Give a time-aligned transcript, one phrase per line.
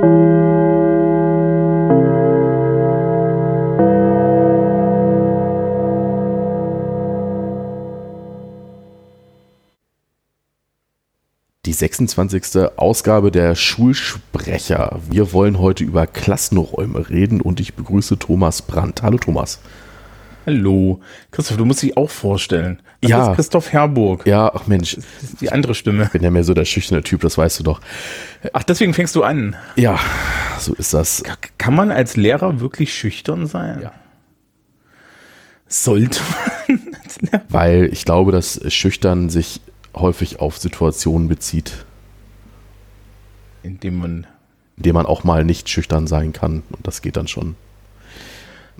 [0.00, 0.04] Die
[11.72, 12.70] 26.
[12.76, 15.00] Ausgabe der Schulsprecher.
[15.10, 19.02] Wir wollen heute über Klassenräume reden und ich begrüße Thomas Brandt.
[19.02, 19.58] Hallo Thomas.
[20.48, 20.98] Hallo.
[21.30, 22.80] Christoph, du musst dich auch vorstellen.
[23.02, 23.30] Das ja.
[23.30, 24.26] ist Christoph Herburg.
[24.26, 24.96] Ja, ach Mensch.
[24.96, 26.04] Das ist die andere Stimme.
[26.04, 27.82] Ich bin ja mehr so der schüchterne Typ, das weißt du doch.
[28.54, 29.56] Ach, deswegen fängst du an.
[29.76, 30.00] Ja,
[30.58, 31.22] so ist das.
[31.58, 33.82] Kann man als Lehrer wirklich schüchtern sein?
[33.82, 33.92] Ja.
[35.66, 36.18] Sollte
[36.66, 36.80] man.
[37.50, 39.60] Weil ich glaube, dass Schüchtern sich
[39.94, 41.84] häufig auf Situationen bezieht.
[43.62, 44.26] Indem man.
[44.78, 46.62] Indem man auch mal nicht schüchtern sein kann.
[46.70, 47.54] Und das geht dann schon.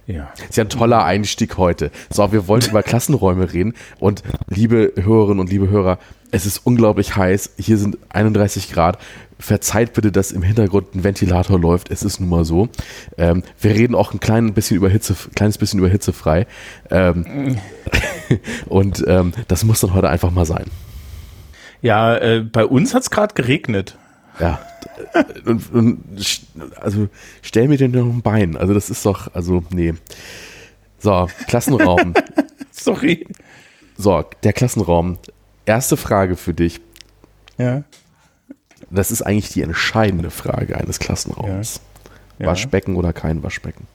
[0.06, 0.32] Ja.
[0.48, 1.90] Ist ja ein toller Einstieg heute.
[2.10, 3.74] So, wir wollen über Klassenräume reden.
[3.98, 5.98] Und liebe Hörerinnen und liebe Hörer,
[6.30, 7.54] es ist unglaublich heiß.
[7.58, 8.98] Hier sind 31 Grad.
[9.38, 11.90] Verzeiht bitte, dass im Hintergrund ein Ventilator läuft.
[11.90, 12.68] Es ist nun mal so.
[13.16, 16.46] Ähm, wir reden auch ein klein bisschen über Hitze, kleines bisschen über Hitze frei.
[16.90, 17.58] Ähm,
[18.66, 20.66] und ähm, das muss dann heute einfach mal sein.
[21.80, 23.96] Ja, äh, bei uns hat es gerade geregnet.
[24.40, 24.58] Ja.
[25.44, 26.48] Und, und,
[26.80, 27.08] also
[27.42, 28.56] stell mir den noch ein Bein.
[28.56, 29.94] Also das ist doch, also nee.
[30.98, 32.14] So, Klassenraum.
[32.70, 33.26] Sorry.
[33.96, 35.18] So, der Klassenraum.
[35.66, 36.80] Erste Frage für dich.
[37.58, 37.84] Ja.
[38.90, 41.80] Das ist eigentlich die entscheidende Frage eines Klassenraums.
[42.38, 42.44] Ja.
[42.44, 42.50] Ja.
[42.50, 43.86] Waschbecken oder kein Waschbecken?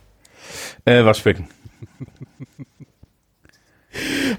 [0.85, 1.47] Äh, Waschbecken.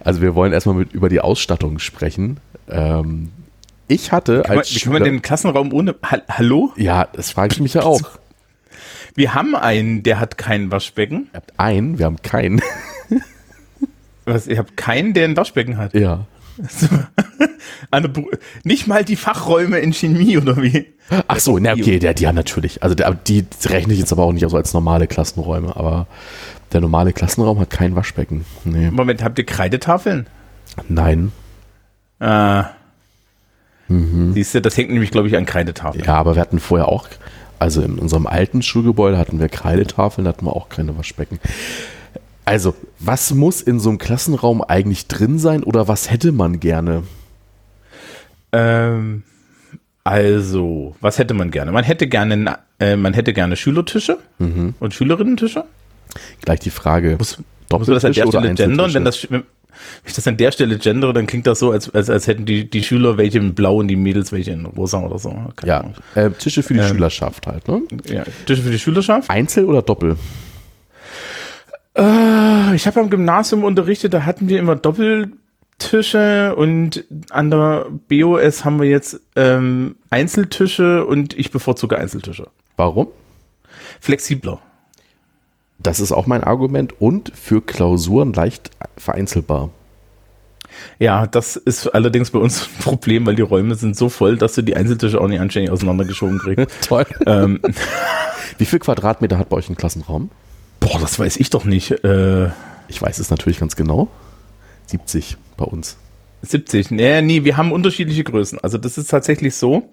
[0.00, 2.38] Also wir wollen erstmal mit, über die Ausstattung sprechen.
[2.68, 3.30] Ähm,
[3.88, 5.94] ich hatte als man, Wie kann man den Klassenraum ohne.
[6.04, 6.72] Ha Hallo?
[6.76, 8.00] Ja, das frage ich mich ja auch.
[9.14, 11.28] Wir haben einen, der hat kein Waschbecken.
[11.32, 12.60] Ihr habt einen, wir haben keinen.
[14.24, 14.48] Was?
[14.48, 15.94] Ihr habt keinen, der ein Waschbecken hat?
[15.94, 16.26] Ja.
[18.64, 20.86] nicht mal die Fachräume in Chemie oder wie?
[21.28, 22.82] Ach so, na okay, der, die haben natürlich.
[22.82, 26.06] Also der, die rechne ich jetzt aber auch nicht so als normale Klassenräume, aber
[26.72, 28.44] der normale Klassenraum hat kein Waschbecken.
[28.64, 28.90] Nee.
[28.90, 30.26] Moment, habt ihr Kreidetafeln?
[30.88, 31.32] Nein.
[32.18, 32.70] Ah.
[33.88, 34.32] Mhm.
[34.34, 36.04] Siehst du, das hängt nämlich, glaube ich, an Kreidetafeln.
[36.04, 37.08] Ja, aber wir hatten vorher auch,
[37.58, 41.38] also in unserem alten Schulgebäude hatten wir Kreidetafeln, da hatten wir auch keine Waschbecken.
[42.44, 47.04] Also, was muss in so einem Klassenraum eigentlich drin sein oder was hätte man gerne?
[48.52, 49.22] Ähm,
[50.04, 51.72] also, was hätte man gerne?
[51.72, 54.74] Man hätte gerne, äh, man hätte gerne Schülertische mhm.
[54.78, 55.64] und Schülerinnentische.
[56.42, 57.16] Gleich die Frage.
[57.18, 57.38] Muss,
[57.70, 59.44] muss das an der Stelle gendern, wenn das, wenn
[60.04, 62.68] ich das an der Stelle gendere, dann klingt das so, als, als, als hätten die,
[62.68, 65.30] die Schüler welche in Blau und die Mädels welche in Rosa oder so.
[65.56, 67.82] Keine ja, äh, Tische für die ähm, Schülerschaft halt, ne?
[68.06, 69.30] Ja, Tische für die Schülerschaft.
[69.30, 70.16] Einzel oder Doppel?
[71.96, 78.64] Äh, ich habe am Gymnasium unterrichtet, da hatten wir immer Doppeltische und an der BOS
[78.64, 82.48] haben wir jetzt ähm, Einzeltische und ich bevorzuge Einzeltische.
[82.76, 83.08] Warum?
[84.00, 84.60] Flexibler.
[85.84, 89.70] Das ist auch mein Argument und für Klausuren leicht vereinzelbar.
[90.98, 94.54] Ja, das ist allerdings bei uns ein Problem, weil die Räume sind so voll, dass
[94.54, 96.68] du die Einzeltische auch nicht anständig auseinandergeschoben kriegst.
[96.88, 97.06] Toll.
[97.26, 97.60] Ähm.
[98.58, 100.30] Wie viel Quadratmeter hat bei euch ein Klassenraum?
[100.80, 101.90] Boah, das weiß ich doch nicht.
[102.02, 102.46] Äh,
[102.88, 104.08] ich weiß es natürlich ganz genau.
[104.86, 105.96] 70 bei uns.
[106.42, 106.92] 70.
[106.92, 108.58] Nee, nee, wir haben unterschiedliche Größen.
[108.60, 109.90] Also das ist tatsächlich so.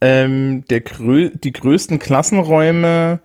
[0.00, 3.20] Ähm, der grö die größten Klassenräume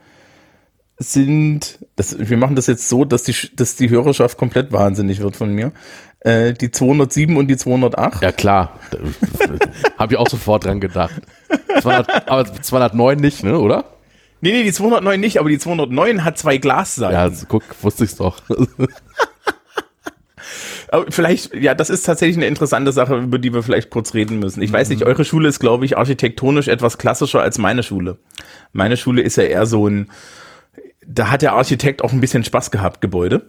[1.01, 5.35] sind, das, wir machen das jetzt so, dass die, dass die Hörerschaft komplett wahnsinnig wird
[5.35, 5.71] von mir.
[6.19, 8.21] Äh, die 207 und die 208.
[8.21, 8.79] Ja klar,
[9.97, 11.21] habe ich auch sofort dran gedacht.
[11.81, 13.85] 200, aber 209 nicht, ne, oder?
[14.41, 17.13] Nee, nee, die 209 nicht, aber die 209 hat zwei Glasseiten.
[17.13, 18.41] Ja, also, guck, wusste ich's doch.
[20.93, 24.39] Aber vielleicht, ja, das ist tatsächlich eine interessante Sache, über die wir vielleicht kurz reden
[24.39, 24.61] müssen.
[24.61, 25.07] Ich weiß nicht, mhm.
[25.07, 28.17] eure Schule ist, glaube ich, architektonisch etwas klassischer als meine Schule.
[28.73, 30.09] Meine Schule ist ja eher so ein,
[31.05, 33.47] da hat der Architekt auch ein bisschen Spaß gehabt, Gebäude.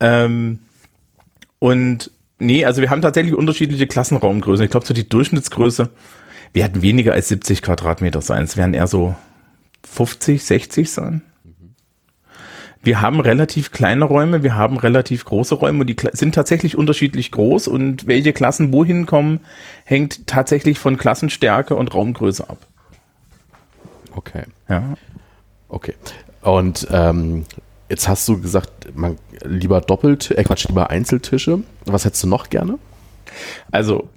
[0.00, 0.60] Ähm,
[1.58, 4.64] und nee, also wir haben tatsächlich unterschiedliche Klassenraumgrößen.
[4.64, 5.90] Ich glaube, so die Durchschnittsgröße,
[6.52, 8.42] wir hatten weniger als 70 Quadratmeter sein.
[8.44, 9.14] Es werden eher so
[9.86, 11.22] 50, 60 sein.
[12.82, 17.30] Wir haben relativ kleine Räume, wir haben relativ große Räume und die sind tatsächlich unterschiedlich
[17.30, 19.40] groß und welche Klassen wohin kommen,
[19.84, 22.66] hängt tatsächlich von Klassenstärke und Raumgröße ab.
[24.12, 24.44] Okay.
[24.66, 24.94] Ja.
[25.68, 25.94] Okay.
[26.42, 27.44] Und ähm,
[27.88, 31.60] jetzt hast du gesagt, man lieber doppelt, äh Quatsch, lieber Einzeltische.
[31.84, 32.78] Was hättest du noch gerne?
[33.70, 34.08] Also,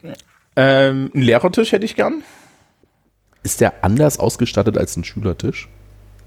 [0.56, 2.24] ähm, einen Lehrertisch hätte ich gern.
[3.44, 5.68] Ist der anders ausgestattet als ein Schülertisch?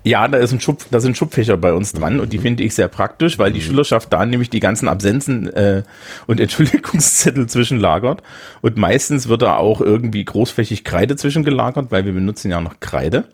[0.06, 2.76] Ja, da, ist ein Schub, da sind Schubfächer bei uns dran und die finde ich
[2.76, 5.82] sehr praktisch, weil die Schülerschaft da nämlich die ganzen Absenzen äh,
[6.28, 8.22] und Entschuldigungszettel zwischenlagert.
[8.60, 13.24] Und meistens wird da auch irgendwie großflächig Kreide zwischengelagert, weil wir benutzen ja noch Kreide.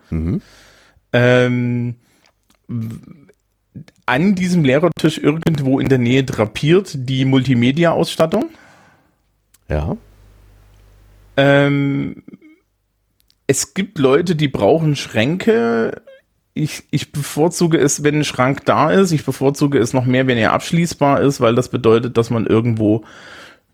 [1.13, 1.97] Ähm,
[4.07, 8.51] an diesem Lehrertisch irgendwo in der Nähe drapiert die Multimedia-Ausstattung.
[9.69, 9.97] Ja.
[11.37, 12.23] Ähm,
[13.47, 16.03] es gibt Leute, die brauchen Schränke.
[16.55, 19.13] Ich, ich bevorzuge es, wenn ein Schrank da ist.
[19.13, 23.05] Ich bevorzuge es noch mehr, wenn er abschließbar ist, weil das bedeutet, dass man irgendwo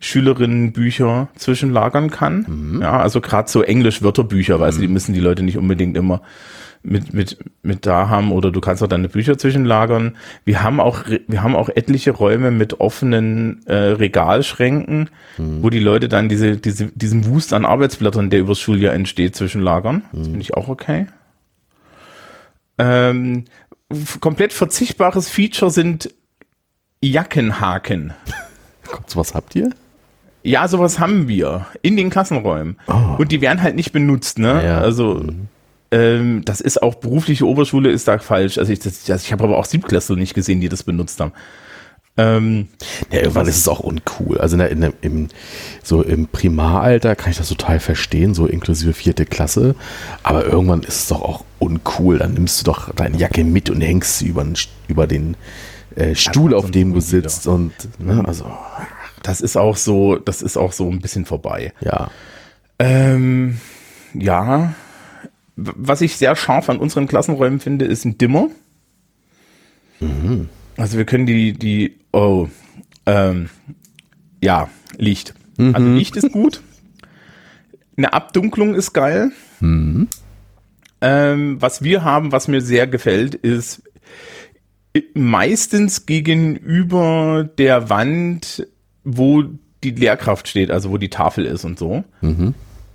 [0.00, 2.78] Schülerinnenbücher zwischenlagern kann.
[2.80, 6.22] Ja, also gerade so Englisch-Wörterbücher, weißt du, die müssen die Leute nicht unbedingt immer
[6.88, 10.17] mit, mit, mit da haben oder du kannst auch deine Bücher zwischenlagern.
[10.44, 16.08] Wir haben auch, wir haben auch etliche Räume mit offenen äh, Regalschränken, wo die Leute
[16.08, 20.02] dann diese, diese, diesen Wust an Arbeitsblättern, der übers Schuljahr entsteht, zwischenlagern.
[20.12, 21.06] Das finde ich auch okay.
[22.79, 23.44] Ähm,
[24.20, 26.14] komplett verzichtbares Feature sind
[27.00, 28.12] Jackenhaken.
[28.91, 29.70] Gott, was habt ihr?
[30.43, 32.79] Ja, sowas haben wir in den Klassenräumen.
[32.87, 33.17] Oh.
[33.19, 34.64] Und die werden halt nicht benutzt, ne?
[34.64, 34.79] Ja.
[34.79, 35.25] Also
[35.90, 38.58] ähm, das ist auch berufliche Oberschule ist da falsch.
[38.58, 41.32] Also ich, das, ich habe aber auch Siebtklässler nicht gesehen, die das benutzt haben.
[42.19, 42.69] Ähm,
[43.12, 44.38] Ja, irgendwann ist es auch uncool.
[44.38, 45.29] Also in der, in der, im,
[45.82, 49.76] so im Primaralter kann ich das total verstehen, so inklusive vierte Klasse.
[50.25, 52.19] Aber irgendwann ist es doch auch uncool.
[52.19, 54.56] Dann nimmst du doch deine Jacke mit und hängst sie über den,
[54.88, 55.37] über den
[55.94, 57.46] äh, Stuhl, auf dem du sitzt.
[57.46, 58.46] Und ne, also
[59.23, 61.73] das ist auch so, das ist auch so ein bisschen vorbei.
[61.81, 62.11] ja.
[62.81, 63.58] Ähm,
[64.14, 64.75] ja.
[65.60, 68.49] Was ich sehr scharf an unseren Klassenräumen finde, ist ein Dimmer.
[70.76, 72.49] Also wir können die, die, oh,
[73.06, 73.49] ähm,
[74.40, 75.34] ja, Licht.
[75.75, 76.62] Also Licht ist gut.
[77.96, 79.32] Eine Abdunklung ist geil.
[81.00, 83.82] Ähm, was wir haben, was mir sehr gefällt, ist
[84.94, 88.69] äh, meistens gegenüber der Wand,
[89.02, 89.43] wo
[89.82, 92.05] die Lehrkraft steht, also wo die Tafel ist und so.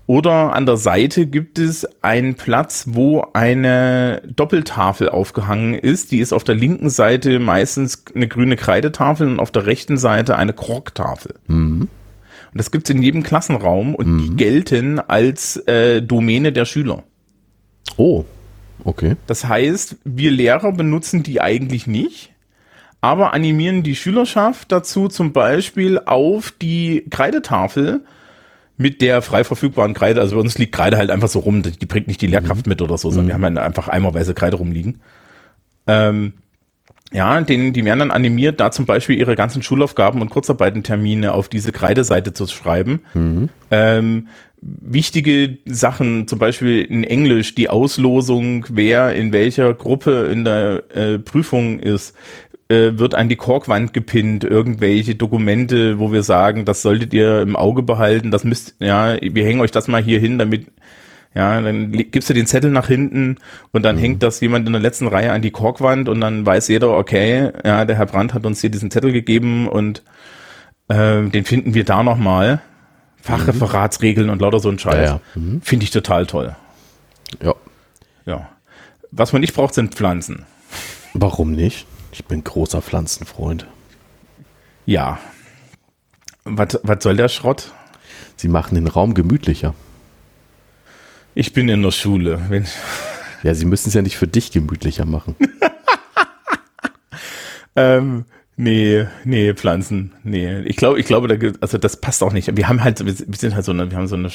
[0.05, 6.11] Oder an der Seite gibt es einen Platz, wo eine Doppeltafel aufgehangen ist.
[6.11, 10.35] Die ist auf der linken Seite meistens eine grüne Kreidetafel und auf der rechten Seite
[10.35, 11.35] eine Korktafel.
[12.51, 17.03] Und das gibt es in jedem Klassenraum und die gelten als äh, Domäne der Schüler.
[17.95, 18.25] Oh,
[18.83, 19.15] okay.
[19.25, 22.31] Das heißt, wir Lehrer benutzen die eigentlich nicht,
[22.99, 28.01] aber animieren die Schülerschaft dazu zum Beispiel auf die Kreidetafel
[28.77, 31.71] mit der frei verfügbaren Kreide, also bei uns liegt Kreide halt einfach so rum, die
[31.71, 34.57] die bringt nicht die Lehrkraft mit oder so, sondern wir haben halt einfach eimerweise Kreide
[34.57, 35.01] rumliegen.
[35.87, 36.33] Ähm,
[37.11, 41.47] ja, den, die werden dann animiert, da zum Beispiel ihre ganzen Schulaufgaben und Kurzarbeitentermine auf
[41.47, 43.01] diese Kreideseite zu schreiben.
[43.69, 44.27] Ähm,
[44.61, 51.19] wichtige Sachen, zum Beispiel in Englisch, die Auslosung, wer in welcher Gruppe in der äh,
[51.19, 52.15] Prüfung ist,
[52.69, 57.55] äh, wird an die Korkwand gepinnt, irgendwelche Dokumente, wo wir sagen, das solltet ihr im
[57.55, 60.67] Auge behalten, das müsst, ja, wir hängen euch das mal hier hin, damit,
[61.35, 63.37] ja, dann gibst du den Zettel nach hinten
[63.71, 66.67] und dann hängt das jemand in der letzten Reihe an die Korkwand und dann weiß
[66.67, 70.03] jeder, okay, ja, der Herr Brandt hat uns hier diesen Zettel gegeben und
[70.87, 72.61] äh, den finden wir da nochmal.
[73.21, 75.09] Fachreferatsregeln und lauter so ein Scheiß.
[75.09, 75.41] Ja, ja.
[75.61, 76.57] Finde ich total toll.
[77.41, 77.55] Ja.
[78.25, 78.49] Ja.
[79.11, 80.45] Was man nicht braucht, sind Pflanzen.
[81.13, 81.87] Warum nicht?
[82.13, 83.67] Ich bin großer Pflanzenfreund.
[84.85, 85.19] Ja.
[86.45, 87.71] Was, was soll der Schrott?
[88.35, 89.73] Sie machen den Raum gemütlicher.
[91.35, 92.39] Ich bin in der Schule.
[92.49, 92.67] Wenn,
[93.41, 95.35] Ja, sie müssen es ja nicht für dich gemütlicher machen.
[97.75, 98.25] ähm,
[98.57, 100.13] nee, nee, Pflanzen.
[100.23, 100.59] Nee.
[100.61, 102.55] Ich glaube, ich glaube, da, gibt- also das passt auch nicht.
[102.55, 104.29] Wir haben halt, wir sind halt so eine, wir haben so eine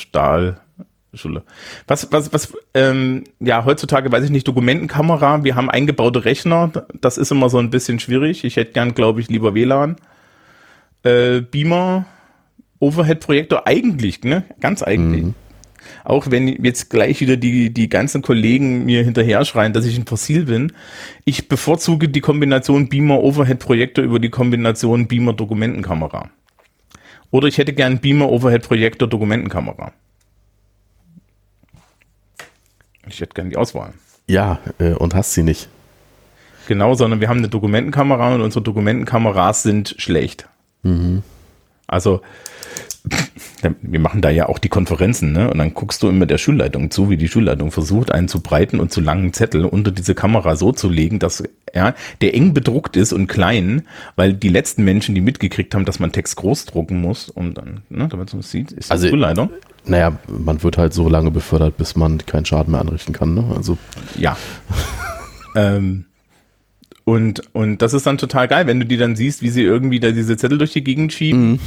[1.08, 1.42] Stahlschule.
[1.86, 7.18] Was, was, was, ähm, ja, heutzutage weiß ich nicht, Dokumentenkamera, wir haben eingebaute Rechner, das
[7.18, 8.44] ist immer so ein bisschen schwierig.
[8.44, 9.96] Ich hätte gern, glaube ich, lieber WLAN.
[11.02, 12.06] Äh, Beamer,
[12.80, 14.44] Overhead-Projektor, eigentlich, ne?
[14.60, 15.26] Ganz eigentlich.
[16.04, 20.06] Auch wenn jetzt gleich wieder die, die ganzen Kollegen mir hinterher schreien, dass ich ein
[20.06, 20.72] Fossil bin.
[21.24, 26.30] Ich bevorzuge die Kombination Beamer-Overhead-Projektor über die Kombination Beamer-Dokumentenkamera.
[27.30, 29.92] Oder ich hätte gern Beamer-Overhead-Projektor-Dokumentenkamera.
[33.08, 33.92] Ich hätte gern die Auswahl.
[34.26, 35.68] Ja, äh, und hast sie nicht.
[36.66, 40.48] Genau, sondern wir haben eine Dokumentenkamera und unsere Dokumentenkameras sind schlecht.
[41.86, 42.20] Also,
[43.82, 45.50] wir machen da ja auch die Konferenzen, ne?
[45.50, 48.80] Und dann guckst du immer der Schulleitung zu, wie die Schulleitung versucht, einen zu breiten
[48.80, 51.42] und zu langen Zettel unter diese Kamera so zu legen, dass
[51.74, 53.82] ja, der eng bedruckt ist und klein,
[54.16, 57.82] weil die letzten Menschen, die mitgekriegt haben, dass man Text groß drucken muss, um dann,
[57.90, 59.50] ne, damit man es sieht, ist Also- die Schulleitung.
[59.84, 63.34] Naja, man wird halt so lange befördert, bis man keinen Schaden mehr anrichten kann.
[63.34, 63.44] Ne?
[63.56, 63.78] Also
[64.18, 64.36] Ja.
[65.56, 66.04] Ähm,
[67.08, 69.98] und, und das ist dann total geil, wenn du die dann siehst, wie sie irgendwie
[69.98, 71.52] da diese Zettel durch die Gegend schieben.
[71.52, 71.58] Mhm.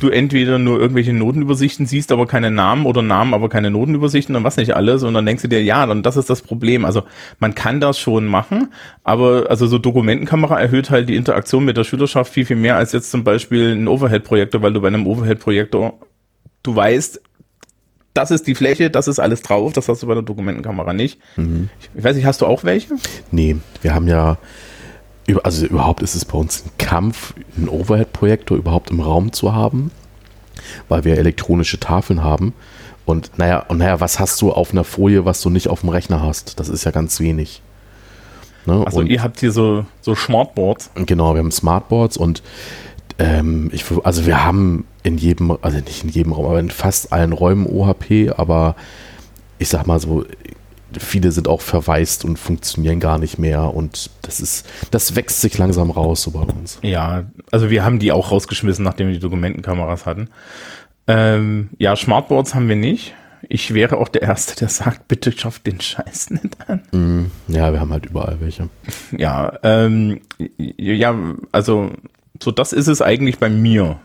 [0.00, 4.44] Du entweder nur irgendwelche Notenübersichten siehst, aber keine Namen oder Namen, aber keine Notenübersichten und
[4.44, 5.02] was nicht alles.
[5.02, 6.86] Und dann denkst du dir, ja, dann das ist das Problem.
[6.86, 7.02] Also
[7.40, 8.72] man kann das schon machen,
[9.04, 12.92] aber also so Dokumentenkamera erhöht halt die Interaktion mit der Schülerschaft viel, viel mehr als
[12.92, 16.00] jetzt zum Beispiel ein Overhead-Projektor, weil du bei einem Overhead-Projektor,
[16.62, 17.20] du weißt,
[18.14, 21.20] das ist die Fläche, das ist alles drauf, das hast du bei der Dokumentenkamera nicht.
[21.36, 21.68] Mhm.
[21.94, 22.94] Ich weiß nicht, hast du auch welche?
[23.30, 24.38] Nee, wir haben ja
[25.42, 29.90] also überhaupt ist es bei uns ein Kampf, einen Overhead-Projektor überhaupt im Raum zu haben,
[30.88, 32.52] weil wir elektronische Tafeln haben.
[33.04, 35.90] Und naja, und naja, was hast du auf einer Folie, was du nicht auf dem
[35.90, 36.58] Rechner hast?
[36.58, 37.62] Das ist ja ganz wenig.
[38.66, 38.82] Ne?
[38.84, 40.90] Also und, ihr habt hier so, so Smartboards.
[40.94, 42.42] Genau, wir haben Smartboards und
[43.18, 47.12] ähm, ich, also wir haben in jedem, also nicht in jedem Raum, aber in fast
[47.12, 48.74] allen Räumen OHP, aber
[49.58, 50.24] ich sag mal so,
[51.00, 55.58] viele sind auch verwaist und funktionieren gar nicht mehr und das ist, das wächst sich
[55.58, 56.78] langsam raus so bei uns.
[56.82, 60.28] Ja, also wir haben die auch rausgeschmissen, nachdem wir die Dokumentenkameras hatten.
[61.06, 63.14] Ähm, ja, Smartboards haben wir nicht.
[63.48, 66.82] Ich wäre auch der Erste, der sagt, bitte schafft den Scheiß nicht an.
[66.90, 68.68] Mm, ja, wir haben halt überall welche.
[69.16, 70.20] Ja, ähm,
[70.58, 71.14] ja,
[71.52, 71.92] also
[72.42, 74.00] so das ist es eigentlich bei mir.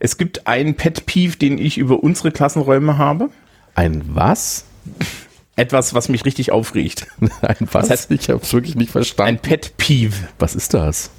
[0.00, 3.28] Es gibt einen Pet Peeve, den ich über unsere Klassenräume habe.
[3.74, 4.64] Ein was?
[5.58, 7.06] etwas, was mich richtig aufregt.
[7.42, 7.88] Ein was?
[7.88, 9.36] Das heißt, ich habe es wirklich nicht verstanden.
[9.36, 10.14] Ein Pet Peeve.
[10.38, 11.10] Was ist das?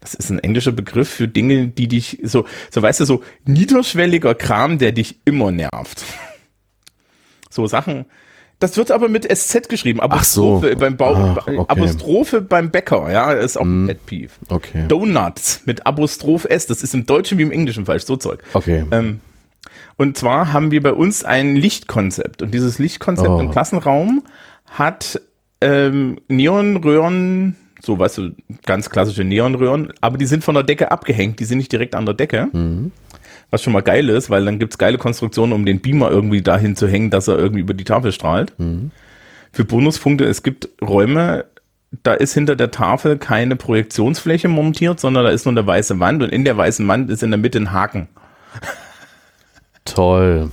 [0.00, 4.34] Das ist ein englischer Begriff für Dinge, die dich so, so weißt du, so niederschwelliger
[4.34, 6.04] Kram, der dich immer nervt.
[7.48, 8.04] So Sachen.
[8.58, 10.00] Das wird aber mit SZ geschrieben.
[10.00, 10.76] Apostrophe so.
[10.76, 11.58] beim Bau, ah, okay.
[11.68, 13.84] Apostrophe beim Bäcker, ja, ist auch mm.
[13.84, 14.32] ein Pet Peeve.
[14.48, 14.84] Okay.
[14.88, 18.42] Donuts mit Apostroph S, das ist im Deutschen wie im Englischen falsch, so Zeug.
[18.52, 18.84] Okay.
[18.90, 19.20] Ähm,
[19.96, 22.42] und zwar haben wir bei uns ein Lichtkonzept.
[22.42, 23.40] Und dieses Lichtkonzept oh.
[23.40, 24.24] im Klassenraum
[24.70, 25.20] hat
[25.60, 28.30] ähm, Neonröhren, so weißt du,
[28.66, 32.06] ganz klassische Neonröhren, aber die sind von der Decke abgehängt, die sind nicht direkt an
[32.06, 32.48] der Decke.
[32.52, 32.92] Mhm.
[33.50, 36.74] Was schon mal geil ist, weil dann gibt's geile Konstruktionen, um den Beamer irgendwie dahin
[36.74, 38.58] zu hängen, dass er irgendwie über die Tafel strahlt.
[38.58, 38.90] Mhm.
[39.52, 41.44] Für Bonuspunkte, es gibt Räume,
[42.02, 46.22] da ist hinter der Tafel keine Projektionsfläche montiert, sondern da ist nur eine weiße Wand
[46.22, 48.08] und in der weißen Wand ist in der Mitte ein Haken.
[49.84, 50.50] Toll.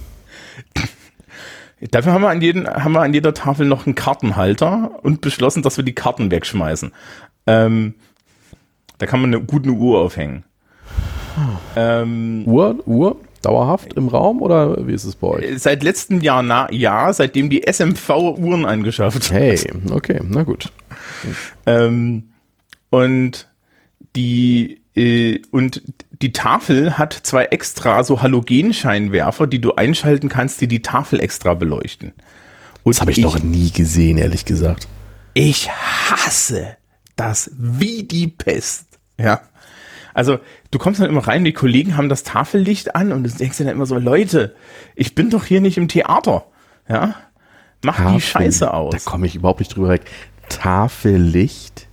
[1.89, 5.63] Dafür haben wir, an jeden, haben wir an jeder Tafel noch einen Kartenhalter und beschlossen,
[5.63, 6.91] dass wir die Karten wegschmeißen.
[7.47, 7.95] Ähm,
[8.99, 10.43] da kann man eine gute Uhr aufhängen.
[11.75, 13.17] Ähm, Uhr, Uhr?
[13.41, 15.59] Dauerhaft im Raum oder wie ist es bei euch?
[15.59, 19.59] Seit letztem Jahr, na, ja, seitdem die SMV Uhren angeschafft Hey,
[19.89, 20.71] okay, na gut.
[21.65, 22.29] Ähm,
[22.91, 23.49] und
[24.15, 25.81] die, äh, und
[26.21, 31.53] die Tafel hat zwei extra so Halogenscheinwerfer, die du einschalten kannst, die die Tafel extra
[31.53, 32.13] beleuchten.
[32.83, 34.87] Und das habe ich, ich noch nie gesehen, ehrlich gesagt.
[35.33, 36.77] Ich hasse
[37.15, 38.85] das wie die Pest.
[39.17, 39.41] Ja.
[40.13, 40.39] Also,
[40.71, 43.65] du kommst dann immer rein, die Kollegen haben das Tafellicht an und du denkst dir
[43.65, 44.55] dann immer so, Leute,
[44.95, 46.45] ich bin doch hier nicht im Theater.
[46.89, 47.15] Ja.
[47.83, 48.93] Mach Tafel, die Scheiße aus.
[48.93, 50.01] Da komme ich überhaupt nicht drüber weg.
[50.49, 51.87] Tafellicht?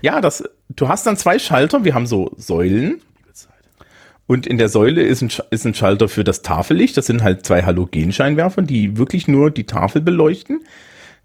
[0.00, 3.00] Ja, das, du hast dann zwei Schalter, wir haben so Säulen
[4.26, 6.96] und in der Säule ist ein, ist ein Schalter für das Tafellicht.
[6.96, 10.64] Das sind halt zwei Halogenscheinwerfer, die wirklich nur die Tafel beleuchten,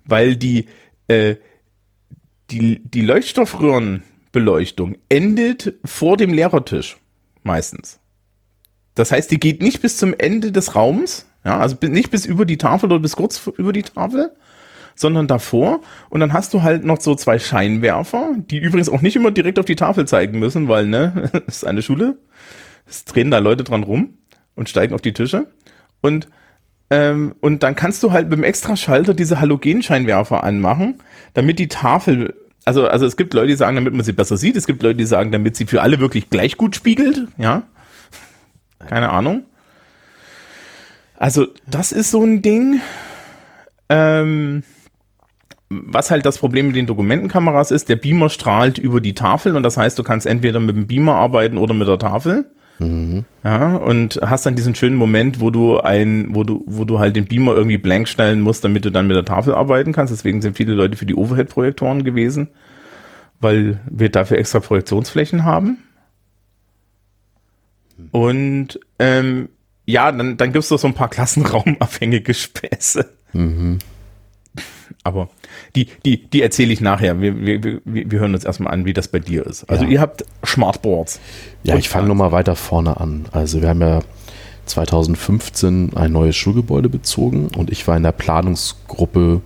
[0.05, 0.67] weil die,
[1.07, 1.35] äh,
[2.51, 6.97] die, die Leuchtstoffröhrenbeleuchtung endet vor dem Lehrertisch.
[7.43, 7.99] Meistens.
[8.93, 12.45] Das heißt, die geht nicht bis zum Ende des Raums, ja, also nicht bis über
[12.45, 14.31] die Tafel oder bis kurz über die Tafel,
[14.93, 15.79] sondern davor.
[16.09, 19.57] Und dann hast du halt noch so zwei Scheinwerfer, die übrigens auch nicht immer direkt
[19.57, 22.17] auf die Tafel zeigen müssen, weil, ne, ist eine Schule.
[22.87, 24.17] Es drehen da Leute dran rum
[24.55, 25.47] und steigen auf die Tische.
[26.01, 26.27] Und,
[26.89, 30.95] ähm, und dann kannst du halt mit dem Extraschalter diese Halogenscheinwerfer anmachen,
[31.33, 32.35] damit die Tafel,
[32.65, 34.55] also, also es gibt Leute, die sagen, damit man sie besser sieht.
[34.55, 37.27] Es gibt Leute, die sagen, damit sie für alle wirklich gleich gut spiegelt.
[37.37, 37.63] Ja.
[38.87, 39.45] Keine Ahnung.
[41.17, 42.81] Also, das ist so ein Ding.
[43.89, 44.63] Ähm,
[45.69, 49.63] was halt das Problem mit den Dokumentenkameras ist, der Beamer strahlt über die Tafel und
[49.63, 52.51] das heißt, du kannst entweder mit dem Beamer arbeiten oder mit der Tafel.
[52.81, 53.25] Mhm.
[53.43, 57.15] Ja, und hast dann diesen schönen Moment, wo du ein, wo du, wo du halt
[57.15, 60.11] den Beamer irgendwie blank stellen musst, damit du dann mit der Tafel arbeiten kannst.
[60.11, 62.49] Deswegen sind viele Leute für die Overhead-Projektoren gewesen,
[63.39, 65.77] weil wir dafür extra Projektionsflächen haben.
[68.11, 69.49] Und ähm,
[69.85, 73.09] ja, dann, dann gibt es doch so ein paar klassenraumabhängige Späße.
[73.33, 73.77] Mhm.
[75.03, 75.29] Aber
[75.75, 77.19] die, die, die erzähle ich nachher.
[77.21, 79.69] Wir, wir, wir, hören uns erstmal an, wie das bei dir ist.
[79.69, 79.91] Also ja.
[79.91, 81.19] ihr habt Smartboards.
[81.63, 83.25] Ja, ich fange nochmal weiter vorne an.
[83.31, 84.01] Also wir haben ja
[84.65, 89.41] 2015 ein neues Schulgebäude bezogen und ich war in der Planungsgruppe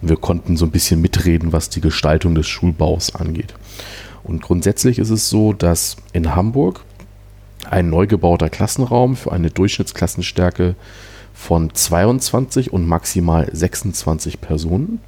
[0.00, 3.54] Wir konnten so ein bisschen mitreden, was die Gestaltung des Schulbaus angeht.
[4.24, 6.84] Und grundsätzlich ist es so, dass in Hamburg
[7.70, 10.74] ein neu gebauter Klassenraum für eine Durchschnittsklassenstärke
[11.42, 15.00] von 22 und maximal 26 Personen.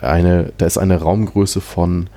[0.00, 2.10] Eine, da ist eine Raumgröße von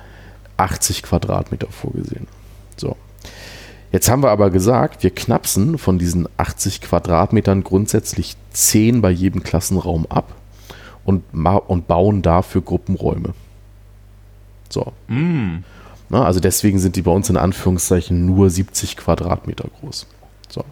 [0.58, 2.28] 80 Quadratmeter vorgesehen.
[2.76, 2.96] So.
[3.90, 9.42] Jetzt haben wir aber gesagt, wir knapsen von diesen 80 Quadratmetern grundsätzlich 10 bei jedem
[9.42, 10.34] Klassenraum ab
[11.04, 13.34] und, und bauen dafür Gruppenräume.
[14.68, 14.92] So.
[15.08, 15.64] Mm.
[16.10, 20.06] Na, also deswegen sind die bei uns in Anführungszeichen nur 70 Quadratmeter groß.
[20.50, 20.64] So.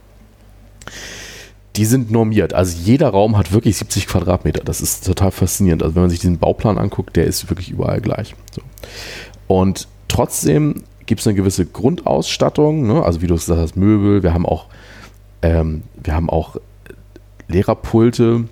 [1.77, 2.53] Die sind normiert.
[2.53, 4.65] Also jeder Raum hat wirklich 70 Quadratmeter.
[4.65, 5.83] Das ist total faszinierend.
[5.83, 8.35] Also wenn man sich diesen Bauplan anguckt, der ist wirklich überall gleich.
[8.53, 8.63] So.
[9.47, 13.03] Und trotzdem gibt es eine gewisse Grundausstattung, ne?
[13.03, 14.67] also wie du gesagt hast, Möbel, wir haben auch,
[15.43, 16.57] ähm, wir haben auch
[17.49, 18.45] Lehrerpulte,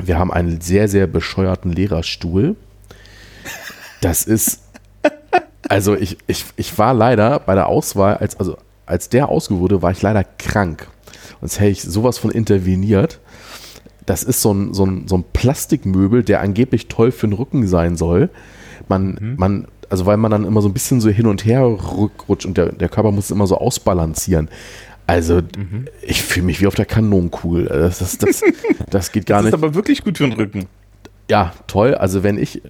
[0.00, 2.54] wir haben einen sehr, sehr bescheuerten Lehrerstuhl.
[4.00, 4.62] Das ist,
[5.68, 9.82] also ich, ich, ich war leider bei der Auswahl, als, also als der ausgewählt wurde,
[9.82, 10.86] war ich leider krank.
[11.40, 13.20] Sonst hätte ich sowas von interveniert.
[14.06, 17.66] Das ist so ein, so ein, so ein Plastikmöbel, der angeblich toll für den Rücken
[17.66, 18.30] sein soll.
[18.88, 19.34] Man, mhm.
[19.36, 22.56] man also weil man dann immer so ein bisschen so hin und her rückrutscht und
[22.56, 24.48] der, der Körper muss immer so ausbalancieren.
[25.06, 25.86] Also, mhm.
[26.02, 27.64] ich fühle mich wie auf der Kanonenkugel.
[27.64, 28.42] Das, das, das,
[28.90, 29.54] das geht gar nicht.
[29.54, 30.66] Das ist aber wirklich gut für den Rücken.
[31.30, 31.94] Ja, toll.
[31.94, 32.60] Also, wenn ich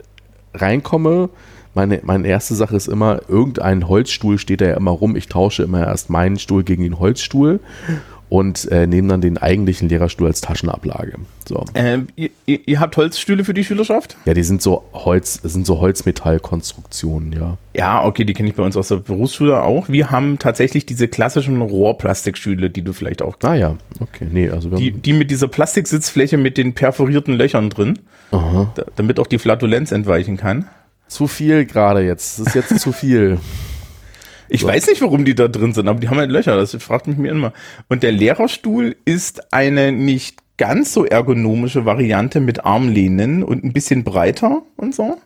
[0.55, 1.31] reinkomme,
[1.75, 5.17] meine, meine erste Sache ist immer, irgendein Holzstuhl steht da ja immer rum.
[5.17, 7.59] Ich tausche immer erst meinen Stuhl gegen den Holzstuhl
[8.29, 11.15] und äh, nehmen dann den eigentlichen Lehrerstuhl als Taschenablage.
[11.47, 11.65] So.
[11.75, 14.17] Ähm, ihr, ihr, habt Holzstühle für die Schülerschaft?
[14.27, 17.57] Ja, die sind so Holz, sind so Holzmetallkonstruktionen, ja.
[17.75, 19.89] Ja, okay, die kenne ich bei uns aus der Berufsschule auch.
[19.89, 23.37] Wir haben tatsächlich diese klassischen Rohrplastikstühle, die du vielleicht auch.
[23.43, 27.99] Ah ja, okay, nee, also die, die mit dieser Plastiksitzfläche mit den perforierten Löchern drin,
[28.31, 28.71] Aha.
[28.75, 30.67] Da, damit auch die Flatulenz entweichen kann.
[31.07, 32.39] Zu viel gerade jetzt.
[32.39, 33.39] Das ist jetzt zu viel.
[34.49, 34.69] Ich so.
[34.69, 36.57] weiß nicht, warum die da drin sind, aber die haben halt Löcher.
[36.57, 37.53] Das fragt mich mir immer.
[37.89, 44.05] Und der Lehrerstuhl ist eine nicht ganz so ergonomische Variante mit Armlehnen und ein bisschen
[44.05, 45.19] breiter und so.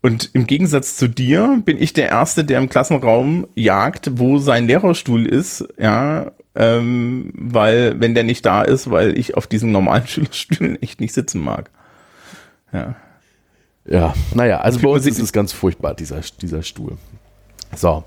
[0.00, 4.66] Und im Gegensatz zu dir bin ich der Erste, der im Klassenraum jagt, wo sein
[4.66, 10.06] Lehrerstuhl ist, ja, ähm, weil, wenn der nicht da ist, weil ich auf diesen normalen
[10.08, 11.70] Schülerstühlen echt nicht sitzen mag.
[12.72, 12.96] Ja.
[13.90, 16.98] Ja, naja, also bei uns ist es ganz furchtbar, dieser, dieser Stuhl.
[17.74, 18.04] So,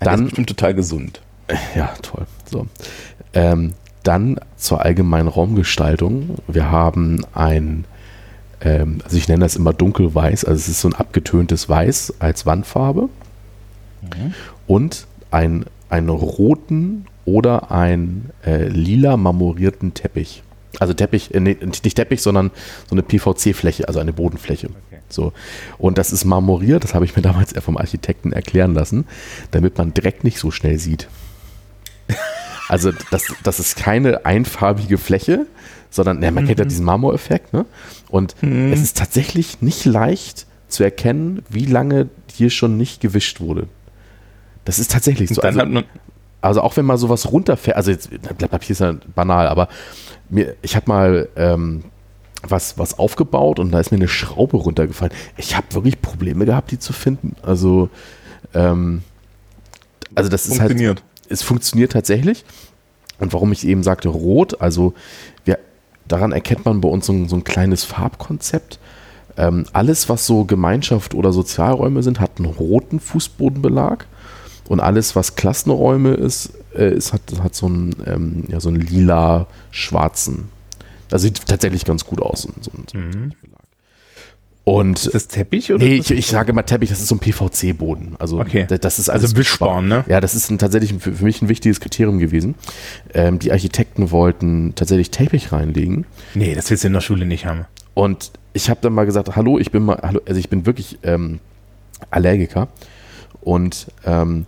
[0.00, 0.06] dann.
[0.06, 1.20] Das ist bestimmt total gesund.
[1.74, 2.26] Ja, toll.
[2.50, 2.66] So.
[3.34, 6.36] Ähm, dann zur allgemeinen Raumgestaltung.
[6.48, 7.84] Wir haben ein,
[8.60, 12.46] ähm, also ich nenne das immer dunkelweiß, also es ist so ein abgetöntes Weiß als
[12.46, 13.08] Wandfarbe
[14.02, 14.34] mhm.
[14.66, 20.42] und ein, einen roten oder einen äh, lila marmorierten Teppich.
[20.80, 22.50] Also Teppich, äh, nee, nicht Teppich, sondern
[22.88, 24.70] so eine PVC-Fläche, also eine Bodenfläche.
[25.12, 25.32] So.
[25.78, 29.06] Und das ist marmoriert, das habe ich mir damals vom Architekten erklären lassen,
[29.50, 31.08] damit man Dreck nicht so schnell sieht.
[32.68, 35.46] Also das, das ist keine einfarbige Fläche,
[35.90, 36.48] sondern ja, man mhm.
[36.48, 36.68] kennt ja mhm.
[36.70, 37.52] diesen Marmoreffekt.
[37.52, 37.66] Ne?
[38.08, 38.72] Und mhm.
[38.72, 43.66] es ist tatsächlich nicht leicht zu erkennen, wie lange hier schon nicht gewischt wurde.
[44.64, 45.42] Das ist tatsächlich so.
[45.42, 45.60] Also,
[46.40, 49.68] also, auch wenn mal sowas runterfällt, also jetzt, Blatt Papier ist ja banal, aber
[50.30, 51.84] mir, ich habe mal ähm,
[52.42, 55.12] was, was aufgebaut und da ist mir eine Schraube runtergefallen.
[55.36, 57.36] Ich habe wirklich Probleme gehabt, die zu finden.
[57.42, 57.88] Also,
[58.54, 59.02] ähm,
[60.14, 61.02] also das ist halt.
[61.28, 62.44] Es funktioniert tatsächlich.
[63.18, 64.94] Und warum ich eben sagte rot, also
[65.44, 65.58] wir,
[66.08, 68.78] daran erkennt man bei uns so ein, so ein kleines Farbkonzept.
[69.36, 74.06] Ähm, alles, was so Gemeinschaft oder Sozialräume sind, hat einen roten Fußbodenbelag.
[74.68, 78.80] Und alles, was Klassenräume ist, äh, ist hat, hat so einen, ähm, ja, so einen
[78.80, 80.48] lila-schwarzen
[81.12, 82.48] das sieht tatsächlich ganz gut aus.
[82.62, 83.34] So, mhm.
[84.64, 85.84] Und ist das Teppich oder?
[85.84, 88.16] Nee, ich, ich sage immer Teppich, das ist so ein PVC-Boden.
[88.18, 88.66] Also okay.
[88.66, 90.06] das ist also wischbar, ne?
[90.08, 92.54] Ja, das ist ein, tatsächlich für, für, mich ein wichtiges Kriterium gewesen.
[93.12, 96.06] Ähm, die Architekten wollten tatsächlich Teppich reinlegen.
[96.32, 97.66] Nee, das willst du in der Schule nicht haben.
[97.92, 100.98] Und ich habe dann mal gesagt, hallo, ich bin mal, hallo, also ich bin wirklich
[101.02, 101.40] ähm,
[102.10, 102.68] Allergiker
[103.42, 104.46] und ähm,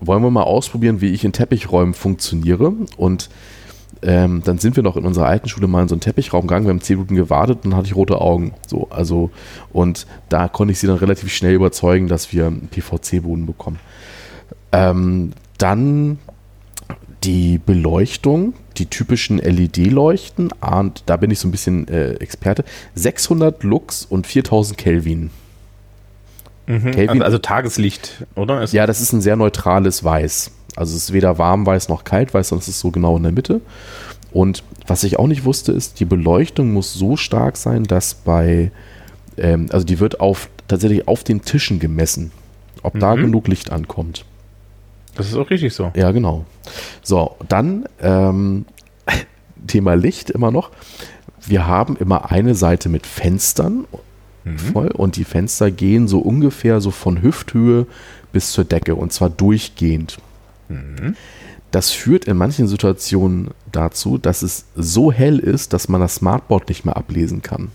[0.00, 3.28] wollen wir mal ausprobieren, wie ich in Teppichräumen funktioniere und
[4.02, 6.66] ähm, dann sind wir noch in unserer alten Schule mal in so einen Teppichraum gegangen,
[6.66, 8.54] wir haben zehn Minuten gewartet und dann hatte ich rote Augen.
[8.66, 9.30] So, also,
[9.72, 13.78] und da konnte ich sie dann relativ schnell überzeugen, dass wir einen PVC-Boden bekommen.
[14.72, 16.18] Ähm, dann
[17.24, 23.62] die Beleuchtung, die typischen LED-Leuchten, und da bin ich so ein bisschen äh, Experte, 600
[23.62, 25.30] Lux und 4000 Kelvin.
[26.66, 27.22] Mhm, Kelvin.
[27.22, 28.62] Also Tageslicht, oder?
[28.62, 30.52] Ist ja, das ist ein sehr neutrales Weiß.
[30.76, 33.60] Also es ist weder warm-weiß noch kalt-weiß, sondern es ist so genau in der Mitte.
[34.32, 38.70] Und was ich auch nicht wusste, ist, die Beleuchtung muss so stark sein, dass bei
[39.38, 42.32] ähm, also die wird auf tatsächlich auf den Tischen gemessen,
[42.82, 43.22] ob da Mhm.
[43.22, 44.24] genug Licht ankommt.
[45.14, 45.90] Das ist auch richtig so.
[45.96, 46.44] Ja, genau.
[47.02, 48.66] So, dann ähm,
[49.66, 50.70] Thema Licht immer noch.
[51.46, 53.86] Wir haben immer eine Seite mit Fenstern
[54.72, 57.86] voll und die Fenster gehen so ungefähr so von Hüfthöhe
[58.32, 60.18] bis zur Decke und zwar durchgehend.
[61.70, 66.68] Das führt in manchen Situationen dazu, dass es so hell ist, dass man das Smartboard
[66.68, 67.70] nicht mehr ablesen kann.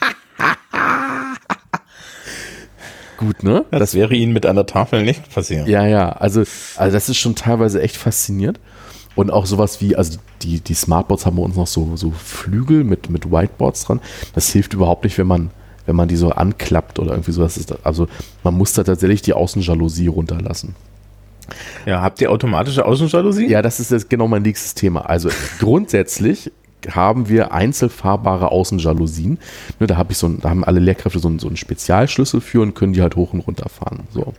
[3.18, 3.64] Gut, ne?
[3.70, 5.68] Das, wäre Ihnen mit einer Tafel nicht passiert.
[5.68, 6.42] Ja, ja, also,
[6.76, 8.58] also das ist schon teilweise echt faszinierend.
[9.14, 12.82] Und auch sowas wie, also die, die Smartboards haben bei uns noch so, so Flügel
[12.82, 14.00] mit, mit Whiteboards dran.
[14.34, 15.50] Das hilft überhaupt nicht, wenn man,
[15.84, 17.60] wenn man die so anklappt oder irgendwie sowas.
[17.84, 18.08] Also
[18.42, 20.74] man muss da tatsächlich die Außenjalousie runterlassen.
[21.86, 23.46] Ja, habt ihr automatische Außenjalousie?
[23.46, 25.02] Ja, das ist jetzt genau mein nächstes Thema.
[25.02, 26.50] Also grundsätzlich
[26.90, 29.38] haben wir einzelfahrbare Außenjalousien.
[29.78, 32.60] Ne, da, hab ich so da haben alle Lehrkräfte so einen, so einen Spezialschlüssel für
[32.60, 34.00] und können die halt hoch und runter fahren.
[34.10, 34.34] So.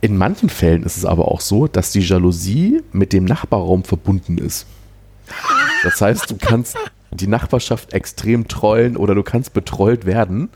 [0.00, 4.38] In manchen Fällen ist es aber auch so, dass die Jalousie mit dem Nachbarraum verbunden
[4.38, 4.66] ist.
[5.82, 6.76] Das heißt, du kannst
[7.16, 10.48] die Nachbarschaft extrem trollen oder du kannst betrollt werden.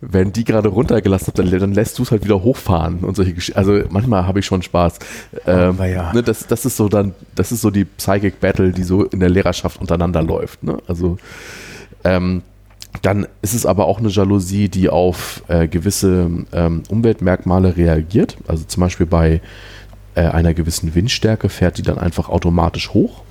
[0.00, 3.34] Wenn die gerade runtergelassen hat, dann, dann lässt du es halt wieder hochfahren und solche
[3.34, 4.98] Gesch Also manchmal habe ich schon Spaß.
[5.46, 6.12] Ähm, weia.
[6.12, 9.20] ne, das, das ist so dann, das ist so die Psychic Battle, die so in
[9.20, 10.62] der Lehrerschaft untereinander läuft.
[10.62, 10.78] Ne?
[10.86, 11.18] Also
[12.04, 12.42] ähm,
[13.00, 18.36] dann ist es aber auch eine Jalousie, die auf äh, gewisse ähm, Umweltmerkmale reagiert.
[18.46, 19.40] Also zum Beispiel bei
[20.14, 23.22] äh, einer gewissen Windstärke fährt die dann einfach automatisch hoch.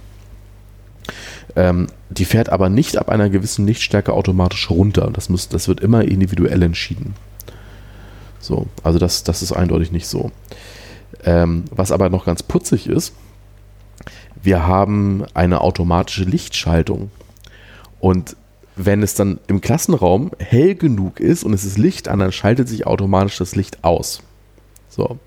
[1.55, 5.09] Ähm, die fährt aber nicht ab einer gewissen Lichtstärke automatisch runter.
[5.11, 7.15] Das, muss, das wird immer individuell entschieden.
[8.39, 10.31] So, also das, das ist eindeutig nicht so.
[11.23, 13.13] Ähm, was aber noch ganz putzig ist,
[14.41, 17.11] wir haben eine automatische Lichtschaltung.
[17.99, 18.35] Und
[18.75, 22.67] wenn es dann im Klassenraum hell genug ist und es ist Licht an, dann schaltet
[22.67, 24.23] sich automatisch das Licht aus.
[24.89, 25.19] So.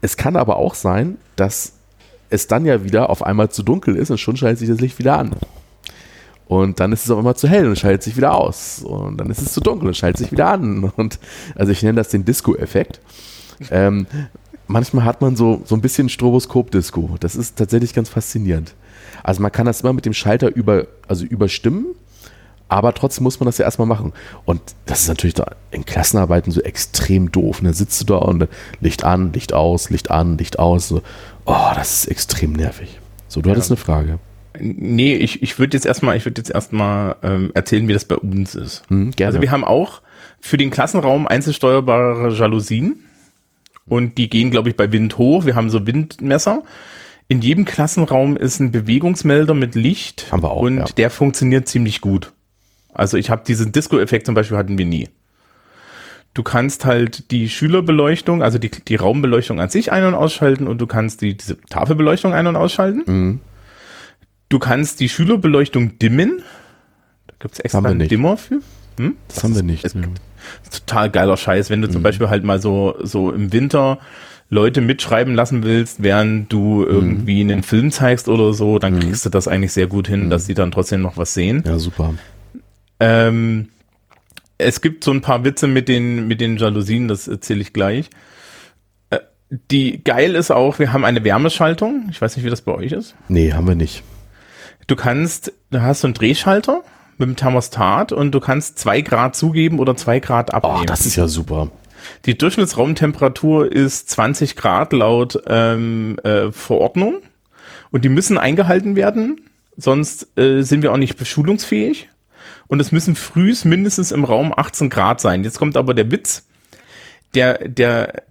[0.00, 1.72] Es kann aber auch sein, dass
[2.30, 4.98] es dann ja wieder auf einmal zu dunkel ist und schon schaltet sich das Licht
[4.98, 5.32] wieder an.
[6.46, 8.80] Und dann ist es auf einmal zu hell und schaltet sich wieder aus.
[8.82, 10.84] Und dann ist es zu dunkel und schaltet sich wieder an.
[10.96, 11.18] Und
[11.54, 13.00] also ich nenne das den Disco-Effekt.
[13.70, 14.06] Ähm,
[14.66, 17.16] manchmal hat man so, so ein bisschen Stroboskop-Disco.
[17.20, 18.74] Das ist tatsächlich ganz faszinierend.
[19.22, 21.86] Also man kann das immer mit dem Schalter über, also überstimmen,
[22.68, 24.12] aber trotzdem muss man das ja erstmal machen.
[24.44, 27.60] Und das ist natürlich da in Klassenarbeiten so extrem doof.
[27.62, 28.48] Da sitzt du da und dann
[28.80, 30.88] Licht an, Licht aus, Licht an, Licht aus.
[30.88, 31.02] So.
[31.48, 32.98] Oh, das ist extrem nervig.
[33.26, 34.18] So, du hattest eine Frage.
[34.60, 38.16] Nee, ich, ich würde jetzt erstmal, ich würde jetzt erstmal ähm, erzählen, wie das bei
[38.16, 38.82] uns ist.
[38.88, 39.28] Hm, gerne.
[39.28, 40.02] Also wir haben auch
[40.40, 43.04] für den Klassenraum einzelsteuerbare Jalousien
[43.86, 45.46] und die gehen, glaube ich, bei Wind hoch.
[45.46, 46.64] Wir haben so Windmesser.
[47.28, 50.84] In jedem Klassenraum ist ein Bewegungsmelder mit Licht Haben wir auch, und ja.
[50.84, 52.32] der funktioniert ziemlich gut.
[52.92, 55.08] Also ich habe diesen Disco-Effekt zum Beispiel hatten wir nie.
[56.38, 60.80] Du kannst halt die Schülerbeleuchtung, also die, die Raumbeleuchtung an sich ein- und ausschalten und
[60.80, 63.02] du kannst die, diese Tafelbeleuchtung ein- und ausschalten.
[63.06, 63.40] Mhm.
[64.48, 66.42] Du kannst die Schülerbeleuchtung dimmen.
[67.26, 68.08] Da gibt's extra Haben wir einen.
[68.08, 68.60] Dimmer für.
[69.00, 69.16] Hm?
[69.26, 69.84] das haben wir nicht.
[69.84, 69.94] es-
[70.70, 71.92] Total geiler Scheiß, wenn du Mhm.
[71.92, 73.98] zum Beispiel halt mal so, so im Winter
[74.48, 76.86] Leute mitschreiben lassen willst, während du Mhm.
[76.88, 80.46] irgendwie einen Film zeigst oder so, dann kriegst du das eigentlich sehr gut hin, dass
[80.46, 81.64] die dann trotzdem noch was sehen.
[81.66, 82.14] Ja, super.
[83.00, 83.70] Ähm,
[84.58, 88.10] es gibt so ein paar Witze mit den, mit den Jalousien, das erzähle ich gleich.
[89.10, 89.18] Äh,
[89.70, 92.08] Die geil ist auch, wir haben eine Wärmeschaltung.
[92.10, 93.14] Ich weiß nicht, wie das bei euch ist.
[93.28, 94.02] Nee, haben wir nicht.
[94.86, 96.82] Du kannst, du hast so einen Drehschalter
[97.18, 100.86] mit dem Thermostat und du kannst zwei Grad zugeben oder zwei Grad Oh, abnehmen.
[100.86, 101.70] das ist ja super.
[102.26, 107.16] Die Durchschnittsraumtemperatur ist 20 Grad laut ähm, äh, Verordnung
[107.90, 109.40] und die müssen eingehalten werden,
[109.76, 112.08] sonst äh, sind wir auch nicht beschulungsfähig.
[112.66, 115.44] Und es müssen frühs mindestens im Raum 18 Grad sein.
[115.44, 116.46] Jetzt kommt aber der Witz.
[117.34, 118.22] Der, der,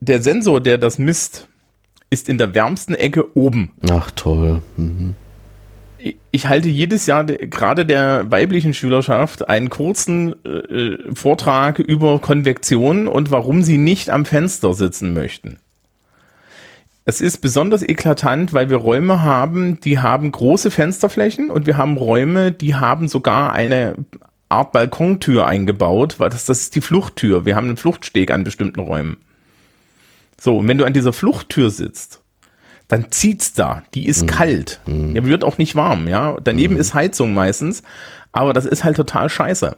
[0.00, 1.48] der Sensor, der das misst,
[2.10, 3.72] ist in der wärmsten Ecke oben.
[3.90, 4.62] Ach, toll.
[4.76, 5.14] Mhm.
[5.98, 12.18] Ich- Ich halte jedes Jahr de- gerade der weiblichen Schülerschaft einen kurzen äh, Vortrag über
[12.18, 15.58] Konvektion und warum sie nicht am Fenster sitzen möchten.
[17.04, 21.96] Es ist besonders eklatant, weil wir Räume haben, die haben große Fensterflächen und wir haben
[21.96, 23.96] Räume, die haben sogar eine
[24.48, 27.44] Art Balkontür eingebaut, weil das, das ist die Fluchttür.
[27.44, 29.16] Wir haben einen Fluchtsteg an bestimmten Räumen.
[30.40, 32.20] So, und wenn du an dieser Fluchttür sitzt,
[32.86, 33.82] dann zieht's da.
[33.94, 34.80] Die ist kalt.
[35.14, 36.36] Ja, wird auch nicht warm, ja.
[36.44, 37.82] Daneben ist Heizung meistens,
[38.32, 39.76] aber das ist halt total scheiße.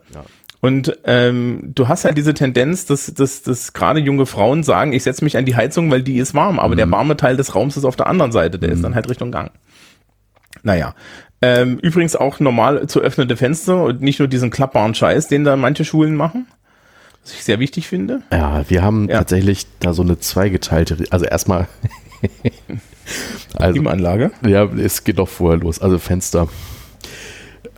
[0.64, 5.02] Und ähm, du hast halt diese Tendenz, dass, dass, dass gerade junge Frauen sagen, ich
[5.02, 7.76] setze mich an die Heizung, weil die ist warm, aber der warme Teil des Raums
[7.76, 9.50] ist auf der anderen Seite, der ist dann halt Richtung Gang.
[10.62, 10.94] Naja,
[11.42, 15.56] Ähm, übrigens auch normal zu öffnende Fenster und nicht nur diesen klappbaren Scheiß, den da
[15.56, 16.46] manche Schulen machen.
[17.22, 18.22] Was ich sehr wichtig finde.
[18.32, 19.18] Ja, wir haben Ja.
[19.18, 21.68] tatsächlich da so eine zweigeteilte, also erstmal,
[23.58, 24.30] also, Klimaanlage.
[24.46, 26.48] ja, es geht doch vorher los, also Fenster.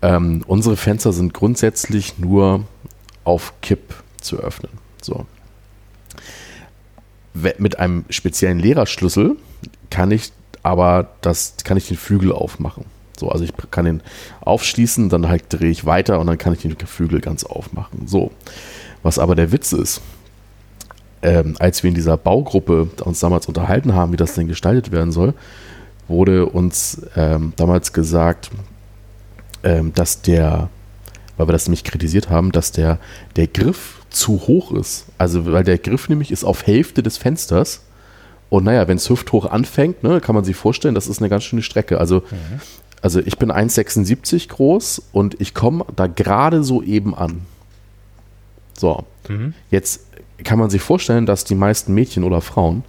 [0.03, 2.65] Ähm, unsere Fenster sind grundsätzlich nur
[3.25, 4.73] auf Kipp zu öffnen.
[5.03, 5.27] So.
[7.35, 9.37] Mit einem speziellen Lehrerschlüssel
[9.91, 12.87] kann ich aber das, kann ich den Flügel aufmachen.
[13.19, 14.03] So, also ich kann den
[14.41, 18.07] aufschließen, dann halt drehe ich weiter und dann kann ich den Flügel ganz aufmachen.
[18.07, 18.31] So.
[19.03, 20.01] Was aber der Witz ist,
[21.23, 25.13] ähm, als wir in dieser Baugruppe uns damals unterhalten haben, wie das denn gestaltet werden
[25.13, 25.35] soll,
[26.09, 28.51] wurde uns ähm, damals gesagt,
[29.67, 30.71] ähm, dass der,
[31.37, 32.99] weil wir das nämlich kritisiert haben, dass der,
[33.35, 35.07] der Griff zu hoch ist.
[35.19, 37.83] Also, weil der Griff nämlich ist auf Hälfte des Fensters.
[38.49, 41.43] Und naja, wenn es hüfthoch anfängt, ne, kann man sich vorstellen, das ist eine ganz
[41.43, 41.99] schöne Strecke.
[41.99, 42.23] Also,
[43.03, 47.43] also ich bin 1,76 groß und ich komme da gerade so eben an.
[48.79, 49.05] So,
[49.71, 50.07] jetzt
[50.45, 52.85] kann man sich vorstellen, dass die meisten Mädchen oder Frauen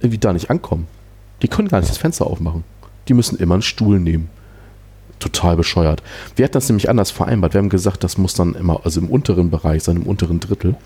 [0.00, 0.88] irgendwie da nicht ankommen.
[1.40, 2.64] Die können gar nicht das Fenster aufmachen.
[3.08, 4.28] Die müssen immer einen Stuhl nehmen.
[5.18, 6.02] Total bescheuert.
[6.36, 7.54] Wir hatten das nämlich anders vereinbart.
[7.54, 10.76] Wir haben gesagt, das muss dann immer, also im unteren Bereich sein, im unteren Drittel.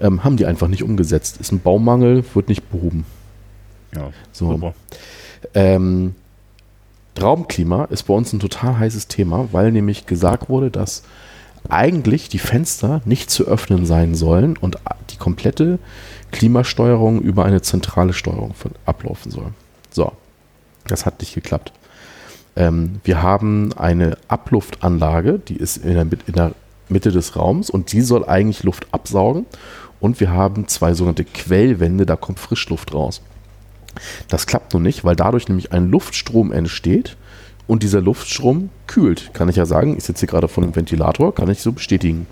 [0.00, 1.38] Ähm, haben die einfach nicht umgesetzt.
[1.40, 3.04] Ist ein Baumangel, wird nicht behoben.
[3.94, 4.52] Ja, So.
[4.52, 4.74] super.
[5.54, 6.14] Ähm,
[7.20, 11.02] Raumklima ist bei uns ein total heißes Thema, weil nämlich gesagt wurde, dass
[11.68, 14.78] eigentlich die Fenster nicht zu öffnen sein sollen und
[15.10, 15.78] die komplette
[16.32, 18.54] Klimasteuerung über eine zentrale Steuerung
[18.86, 19.52] ablaufen soll.
[19.90, 20.12] So,
[20.86, 21.72] das hat nicht geklappt.
[22.56, 26.52] Ähm, wir haben eine Abluftanlage, die ist in der, in der
[26.88, 29.46] Mitte des Raums und die soll eigentlich Luft absaugen.
[30.00, 33.22] Und wir haben zwei sogenannte Quellwände, da kommt Frischluft raus.
[34.28, 37.16] Das klappt nun nicht, weil dadurch nämlich ein Luftstrom entsteht
[37.66, 39.32] und dieser Luftstrom kühlt.
[39.32, 42.26] Kann ich ja sagen, ich sitze hier gerade vor einem Ventilator, kann ich so bestätigen.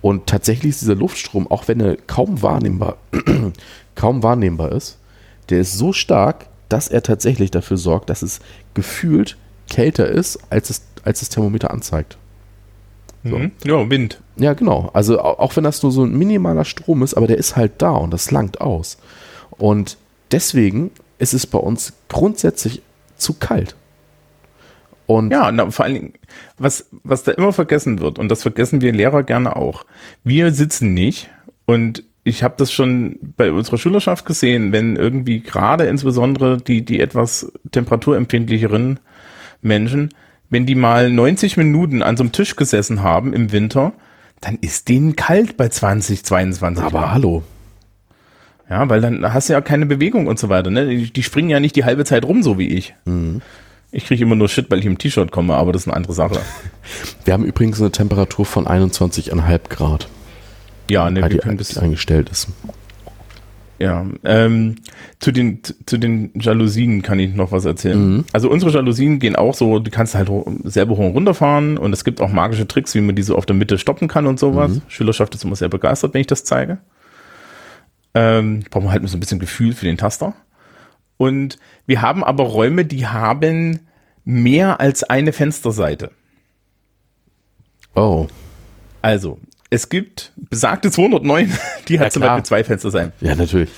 [0.00, 2.98] Und tatsächlich ist dieser Luftstrom, auch wenn er kaum wahrnehmbar,
[3.94, 4.98] kaum wahrnehmbar ist,
[5.48, 8.40] der ist so stark, dass er tatsächlich dafür sorgt, dass es
[8.74, 12.16] gefühlt kälter ist, als es, als das Thermometer anzeigt.
[13.24, 13.38] So.
[13.38, 13.52] Mhm.
[13.64, 14.20] Ja, Wind.
[14.36, 14.90] Ja, genau.
[14.92, 17.72] Also au- auch wenn das nur so ein minimaler Strom ist, aber der ist halt
[17.78, 18.98] da und das langt aus.
[19.50, 19.96] Und
[20.30, 22.82] deswegen ist es bei uns grundsätzlich
[23.16, 23.74] zu kalt.
[25.06, 26.12] Und Ja, na, vor allen Dingen,
[26.58, 29.84] was, was da immer vergessen wird, und das vergessen wir Lehrer gerne auch,
[30.22, 31.30] wir sitzen nicht,
[31.64, 37.00] und ich habe das schon bei unserer Schülerschaft gesehen, wenn irgendwie gerade insbesondere die, die
[37.00, 39.00] etwas temperaturempfindlicheren
[39.60, 40.10] Menschen,
[40.50, 43.92] wenn die mal 90 Minuten an so einem Tisch gesessen haben im Winter,
[44.40, 47.10] dann ist denen kalt bei 20, 22 aber Grad.
[47.12, 47.42] hallo.
[48.70, 50.70] Ja, weil dann hast du ja keine Bewegung und so weiter.
[50.70, 50.86] Ne?
[50.86, 52.94] Die, die springen ja nicht die halbe Zeit rum, so wie ich.
[53.90, 56.12] Ich kriege immer nur Shit, weil ich im T-Shirt komme, aber das ist eine andere
[56.12, 56.40] Sache.
[57.24, 60.08] Wir haben übrigens eine Temperatur von 21,5 Grad,
[60.90, 62.48] Ja, ne, die, wir können die bis, eingestellt ist.
[63.78, 64.06] Ja.
[64.24, 64.76] Ähm,
[65.20, 67.98] zu den zu den Jalousien kann ich noch was erzählen.
[68.32, 70.30] Also unsere Jalousien gehen auch so, du kannst halt
[70.64, 73.36] selber hoch und runter fahren und es gibt auch magische Tricks, wie man die so
[73.36, 74.72] auf der Mitte stoppen kann und sowas.
[74.88, 76.78] Schülerschaft ist immer sehr begeistert, wenn ich das zeige.
[78.14, 80.34] Ähm, braucht man halt so ein bisschen Gefühl für den Taster.
[81.16, 83.80] Und wir haben aber Räume, die haben
[84.24, 86.10] mehr als eine Fensterseite.
[87.94, 88.28] Oh,
[89.02, 89.38] Also,
[89.70, 91.52] es gibt besagte 209,
[91.88, 92.22] die hat Ja, zum.
[92.22, 93.12] Beispiel zwei Fensterseiten.
[93.20, 93.70] ja, natürlich.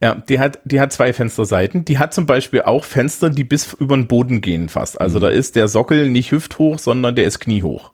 [0.00, 1.84] Ja, die hat, die hat zwei Fensterseiten.
[1.86, 5.00] Die hat zum Beispiel auch Fenster, die bis über den Boden gehen fast.
[5.00, 7.90] Also da ist der Sockel nicht hüfthoch, sondern der ist kniehoch.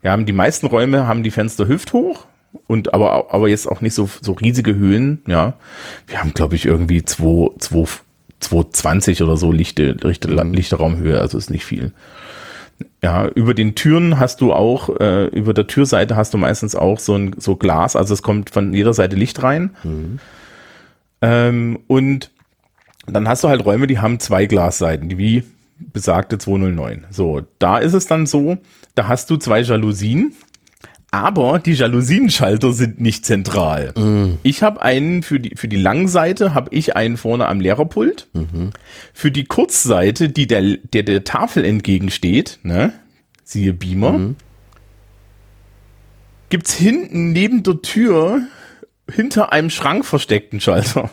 [0.00, 2.26] Wir haben die meisten Räume haben die Fenster hüfthoch
[2.68, 5.54] und aber, aber jetzt auch nicht so, so riesige Höhen, ja.
[6.06, 7.84] Wir haben, glaube ich, irgendwie 2, 2,
[8.40, 11.92] 220 oder so lichte, lichte, lichte Raumhöhe, also ist nicht viel.
[13.02, 16.98] Ja, über den Türen hast du auch, äh, über der Türseite hast du meistens auch
[16.98, 19.70] so ein so Glas, also es kommt von jeder Seite Licht rein.
[21.20, 22.30] Ähm, und
[23.06, 25.44] dann hast du halt Räume, die haben zwei Glasseiten, die wie
[25.78, 27.06] besagte 209.
[27.10, 28.58] So, da ist es dann so,
[28.94, 30.32] da hast du zwei Jalousien,
[31.14, 33.94] aber die Jalousienschalter sind nicht zentral.
[34.42, 38.26] Ich habe einen für die für die Langseite habe ich einen vorne am Lehrerpult.
[39.12, 42.94] Für die Kurzseite, die der der der Tafel entgegensteht, ne?
[43.44, 44.34] Siehe Beamer.
[46.48, 48.40] Gibt's hinten neben der Tür
[49.08, 51.10] hinter einem Schrank versteckten Schalter.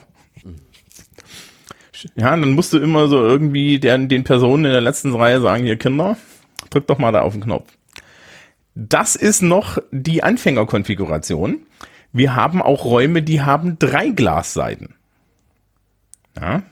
[2.16, 5.64] Ja, dann musst du immer so irgendwie den, den Personen in der letzten Reihe sagen,
[5.64, 6.18] hier Kinder,
[6.72, 7.72] drück doch mal da auf den Knopf.
[8.76, 11.60] Das ist noch die Anfängerkonfiguration.
[12.14, 14.96] Wir haben auch Räume, die haben drei Glasseiten.
[16.40, 16.64] Ja,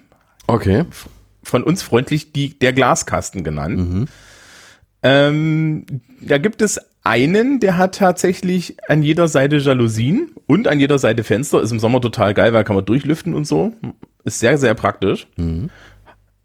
[0.48, 0.86] Okay.
[1.44, 4.08] von uns freundlich die, der Glaskasten genannt.
[5.04, 5.86] Ähm,
[6.22, 11.24] da gibt es einen, der hat tatsächlich an jeder Seite Jalousien und an jeder Seite
[11.24, 11.62] Fenster.
[11.62, 13.74] Ist im Sommer total geil, weil kann man durchlüften und so.
[14.24, 15.28] Ist sehr, sehr praktisch.
[15.38, 15.70] Mhm.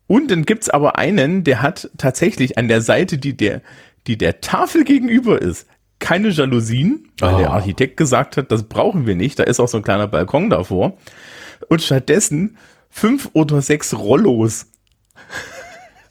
[0.07, 3.62] Und dann gibt's aber einen, der hat tatsächlich an der Seite, die der,
[4.07, 5.67] die der Tafel gegenüber ist,
[5.99, 7.38] keine Jalousien, weil oh.
[7.38, 9.38] der Architekt gesagt hat, das brauchen wir nicht.
[9.38, 10.99] Da ist auch so ein kleiner Balkon davor.
[11.69, 12.59] Und stattdessen
[12.90, 14.67] fünf oder sechs Rollos.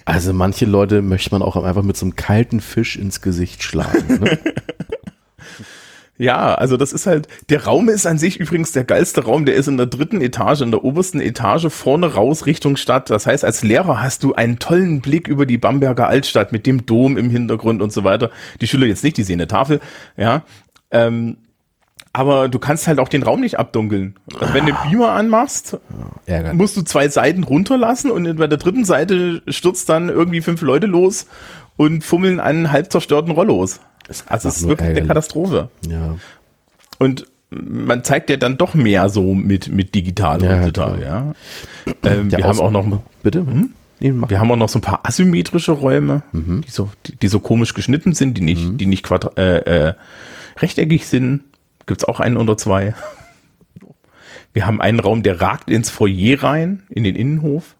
[0.05, 4.19] Also manche Leute möchte man auch einfach mit so einem kalten Fisch ins Gesicht schlagen.
[4.21, 4.39] Ne?
[6.17, 9.55] Ja, also das ist halt, der Raum ist an sich übrigens der geilste Raum, der
[9.55, 13.09] ist in der dritten Etage, in der obersten Etage vorne raus Richtung Stadt.
[13.09, 16.85] Das heißt, als Lehrer hast du einen tollen Blick über die Bamberger Altstadt mit dem
[16.85, 18.29] Dom im Hintergrund und so weiter.
[18.61, 19.79] Die Schüler jetzt nicht, die sehen eine Tafel,
[20.15, 20.43] ja.
[20.91, 21.37] Ähm,
[22.15, 24.13] aber du kannst halt auch den Raum nicht abdunkeln.
[24.39, 25.79] Also wenn du Beamer anmachst,
[26.27, 30.61] ja, musst du zwei Seiten runterlassen und bei der dritten Seite stürzt dann irgendwie fünf
[30.61, 31.25] Leute los
[31.75, 33.79] und fummeln einen halb zerstörten Rollos.
[34.07, 35.03] Ist also es ist wirklich ärgerlich.
[35.03, 35.69] eine Katastrophe.
[35.87, 36.15] Ja.
[36.99, 41.33] Und man zeigt ja dann doch mehr so mit, mit digital ja, heutzutage, ja.
[42.03, 43.73] Ähm, wir haben auch noch, bitte, hm?
[43.99, 46.61] nee, wir haben auch noch so ein paar asymmetrische Räume, mhm.
[46.65, 48.77] die so, die, die, so komisch geschnitten sind, die nicht, mhm.
[48.77, 49.57] die nicht quadra äh,
[49.89, 49.93] äh,
[50.57, 51.43] rechteckig sind.
[51.85, 52.95] Gibt's auch einen oder zwei.
[54.53, 57.75] Wir haben einen Raum, der ragt ins Foyer rein, in den Innenhof.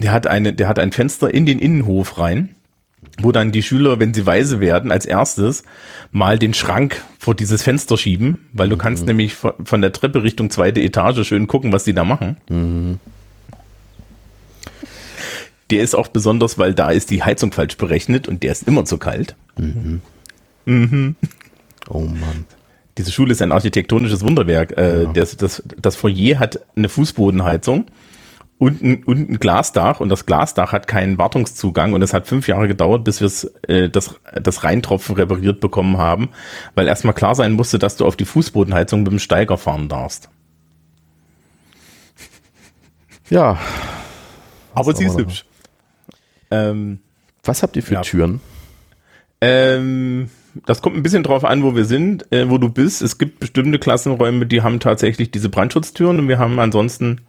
[0.00, 2.54] Der hat eine, der hat ein Fenster in den Innenhof rein
[3.20, 5.64] wo dann die Schüler, wenn sie weise werden, als erstes
[6.10, 8.80] mal den Schrank vor dieses Fenster schieben, weil du mhm.
[8.80, 12.36] kannst nämlich von der Treppe Richtung zweite Etage schön gucken, was die da machen.
[12.48, 12.98] Mhm.
[15.70, 18.84] Der ist auch besonders, weil da ist die Heizung falsch berechnet und der ist immer
[18.84, 19.36] zu kalt.
[19.56, 20.00] Mhm.
[20.64, 21.16] Mhm.
[21.88, 22.46] Oh Mann.
[22.98, 24.76] Diese Schule ist ein architektonisches Wunderwerk.
[24.76, 25.12] Äh, ja.
[25.12, 27.86] das, das, das Foyer hat eine Fußbodenheizung
[28.58, 32.46] und ein, und ein Glasdach und das Glasdach hat keinen Wartungszugang und es hat fünf
[32.46, 36.28] Jahre gedauert, bis wir äh, das, das Reintropfen repariert bekommen haben,
[36.74, 40.28] weil erstmal klar sein musste, dass du auf die Fußbodenheizung mit dem Steiger fahren darfst.
[43.30, 43.58] Ja.
[44.74, 45.44] Aber sie ist hübsch.
[46.50, 47.00] Ähm,
[47.44, 48.02] Was habt ihr für ja.
[48.02, 48.40] Türen?
[49.40, 50.30] Ähm,
[50.66, 53.02] das kommt ein bisschen drauf an, wo wir sind, äh, wo du bist.
[53.02, 57.22] Es gibt bestimmte Klassenräume, die haben tatsächlich diese Brandschutztüren und wir haben ansonsten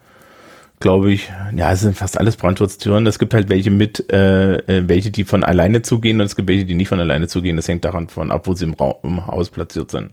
[0.79, 3.07] glaube ich, ja, es sind fast alles Brandschutztüren.
[3.07, 6.49] Es gibt halt welche mit, äh, äh, welche, die von alleine zugehen und es gibt
[6.49, 7.55] welche, die nicht von alleine zugehen.
[7.55, 10.12] Das hängt daran von ab, wo sie im, Raum, im Haus platziert sind.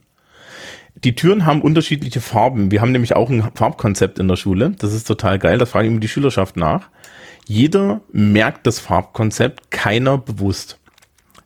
[1.03, 2.71] Die Türen haben unterschiedliche Farben.
[2.71, 4.71] Wir haben nämlich auch ein Farbkonzept in der Schule.
[4.79, 5.59] Das ist total geil.
[5.59, 6.89] Das frage ich immer die Schülerschaft nach.
[7.47, 10.79] Jeder merkt das Farbkonzept, keiner bewusst.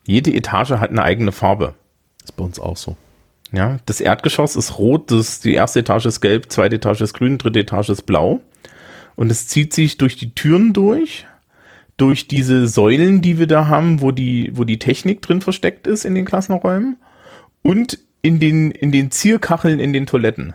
[0.06, 1.74] Jede Etage hat eine eigene Farbe.
[2.22, 2.96] ist bei uns auch so.
[3.52, 7.38] Ja, das Erdgeschoss ist rot, das, die erste Etage ist gelb, zweite Etage ist grün,
[7.38, 8.40] dritte Etage ist blau.
[9.16, 11.26] Und es zieht sich durch die Türen durch,
[11.96, 16.04] durch diese Säulen, die wir da haben, wo die, wo die Technik drin versteckt ist
[16.04, 16.96] in den Klassenräumen
[17.62, 20.54] und in den, in den Zierkacheln in den Toiletten.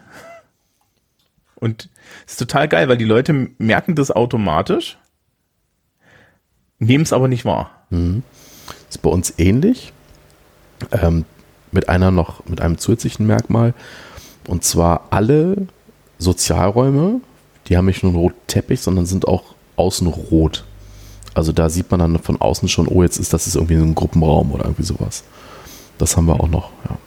[1.56, 1.90] Und
[2.26, 4.98] es ist total geil, weil die Leute merken das automatisch,
[6.80, 7.86] nehmen es aber nicht wahr.
[7.90, 8.24] Mhm.
[8.90, 9.94] Ist bei uns ähnlich.
[10.92, 11.26] Ähm,
[11.72, 13.74] mit einer noch, mit einem zusätzlichen Merkmal.
[14.48, 15.68] Und zwar alle
[16.18, 17.22] Sozialräume
[17.70, 20.66] die haben nicht nur einen roten Teppich, sondern sind auch außen rot.
[21.36, 23.84] Also da sieht man dann von außen schon, oh, jetzt ist das ist irgendwie so
[23.84, 25.24] ein Gruppenraum oder irgendwie sowas.
[26.00, 26.98] Das haben wir auch noch, ja.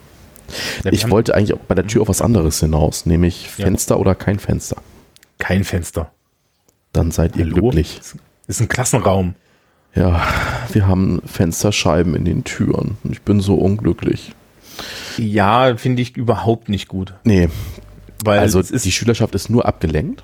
[0.85, 4.01] ja ich wollte eigentlich bei der Tür auf was anderes hinaus, nämlich Fenster ja.
[4.01, 4.77] oder kein Fenster.
[5.37, 6.11] Kein Fenster.
[6.93, 7.55] Dann seid ihr Hallo?
[7.55, 7.99] glücklich.
[8.47, 9.35] Ist ein Klassenraum.
[9.95, 10.25] Ja,
[10.71, 12.97] wir haben Fensterscheiben in den Türen.
[13.11, 14.33] Ich bin so unglücklich.
[15.17, 17.13] Ja, finde ich überhaupt nicht gut.
[17.23, 17.49] Nee.
[18.23, 20.23] Weil also die Schülerschaft ist nur abgelenkt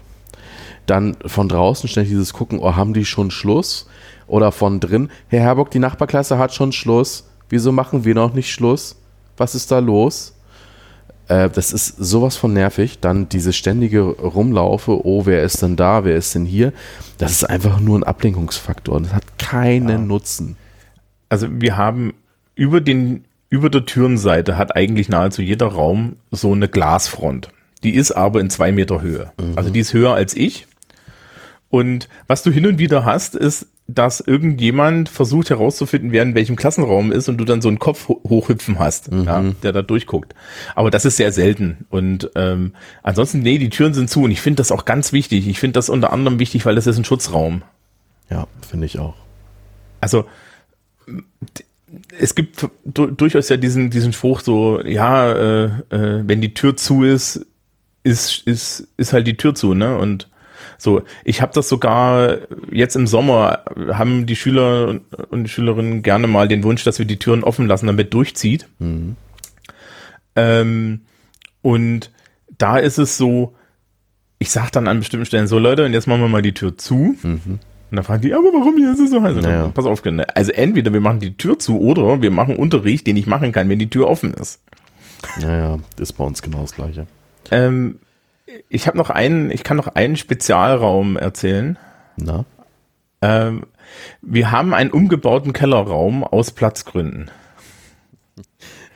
[0.90, 3.88] dann von draußen ständig dieses Gucken, oh, haben die schon Schluss?
[4.28, 7.28] Oder von drin, Herr Herbock, die Nachbarklasse hat schon Schluss.
[7.50, 8.96] Wieso machen wir noch nicht Schluss?
[9.38, 10.36] Was ist da los?
[11.28, 13.00] Äh, das ist sowas von nervig.
[13.00, 16.74] Dann diese ständige Rumlaufe, oh, wer ist denn da, wer ist denn hier?
[17.18, 19.02] Das ist einfach nur ein Ablenkungsfaktor.
[19.02, 19.98] Das hat keinen ja.
[19.98, 20.58] Nutzen.
[21.30, 22.14] Also wir haben
[22.56, 27.50] über den über der Türenseite hat eigentlich nahezu jeder Raum so eine Glasfront.
[27.84, 29.32] Die ist aber in zwei Meter Höhe.
[29.40, 29.54] Mhm.
[29.56, 30.68] Also die ist höher als ich.
[31.70, 36.56] Und was du hin und wieder hast, ist, dass irgendjemand versucht herauszufinden, wer in welchem
[36.56, 39.24] Klassenraum ist und du dann so einen Kopf hochhüpfen hast, mhm.
[39.24, 40.36] ja, der da durchguckt.
[40.76, 41.86] Aber das ist sehr selten.
[41.90, 45.48] Und ähm, ansonsten, nee, die Türen sind zu und ich finde das auch ganz wichtig.
[45.48, 47.64] Ich finde das unter anderem wichtig, weil das ist ein Schutzraum.
[48.30, 49.16] Ja, finde ich auch.
[50.02, 50.26] Also
[52.20, 57.04] es gibt durchaus ja diesen, diesen Spruch so, ja, äh, äh, wenn die Tür zu
[57.04, 57.46] ist,
[58.04, 59.98] ist, ist, ist halt die Tür zu, ne?
[59.98, 60.30] Und
[60.80, 62.38] So, ich habe das sogar
[62.72, 65.00] jetzt im Sommer haben die Schüler
[65.30, 68.68] und die Schülerinnen gerne mal den Wunsch, dass wir die Türen offen lassen, damit durchzieht.
[68.80, 69.18] Mhm.
[70.38, 71.02] Ähm,
[71.62, 72.12] und
[72.58, 73.56] da ist es so,
[74.40, 76.78] ich sag dann an bestimmten Stellen so, Leute, und jetzt machen wir mal die Tür
[76.78, 77.18] zu.
[77.22, 77.60] Mhm.
[77.92, 79.36] Und dann fragen die, aber warum hier ist es so heiß?
[79.36, 79.68] Naja.
[79.74, 80.02] Pass auf,
[80.36, 83.68] also entweder wir machen die Tür zu oder wir machen Unterricht, den ich machen kann,
[83.68, 84.62] wenn die Tür offen ist.
[85.42, 87.08] Naja, ist bei uns genau das Gleiche.
[87.52, 88.00] Ähm,
[88.70, 91.78] ich habe noch einen, ich kann noch einen Spezialraum erzählen.
[92.18, 92.46] Na?
[93.22, 93.64] Ähm,
[94.22, 97.32] wir haben einen umgebauten Kellerraum aus Platzgründen.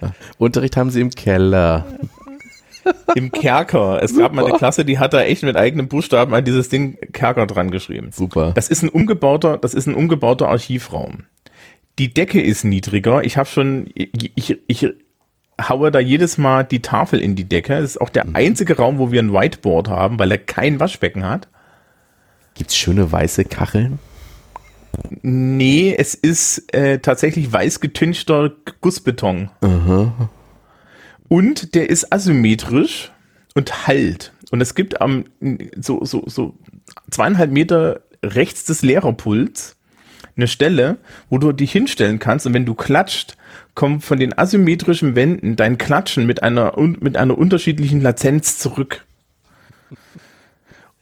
[0.02, 1.86] Ja, Unterricht haben sie im Keller.
[3.16, 4.04] Im Kerker.
[4.04, 4.24] Es Super.
[4.24, 7.48] gab mal eine Klasse, die hat da echt mit eigenen Buchstaben an dieses Ding Kerker
[7.48, 8.10] dran geschrieben.
[8.12, 8.52] Super.
[8.56, 11.24] Das ist ein umgebauter, das ist ein umgebauter Archivraum.
[11.98, 13.24] Die Decke ist niedriger.
[13.24, 14.94] Ich habe schon, ich, ich, ich
[15.62, 17.74] haue da jedes Mal die Tafel in die Decke.
[17.74, 18.36] Das ist auch der mhm.
[18.36, 21.48] einzige Raum, wo wir ein Whiteboard haben, weil er kein Waschbecken hat.
[22.56, 24.00] Gibt's schöne weiße Kacheln?
[25.22, 28.52] Nee, es ist äh, tatsächlich weiß getünchter
[28.82, 29.50] Gussbeton.
[29.62, 30.30] Aha.
[31.28, 33.12] Und der ist asymmetrisch
[33.56, 34.34] und halt.
[34.52, 35.26] Und es gibt am
[35.76, 36.54] so, so, so
[37.10, 39.76] zweieinhalb Meter rechts des Lehrerpults
[40.36, 40.98] eine Stelle,
[41.30, 43.36] wo du dich hinstellen kannst und wenn du klatscht,
[43.76, 49.06] kommt von den asymmetrischen Wänden dein Klatschen mit einer, mit einer unterschiedlichen Latenz zurück.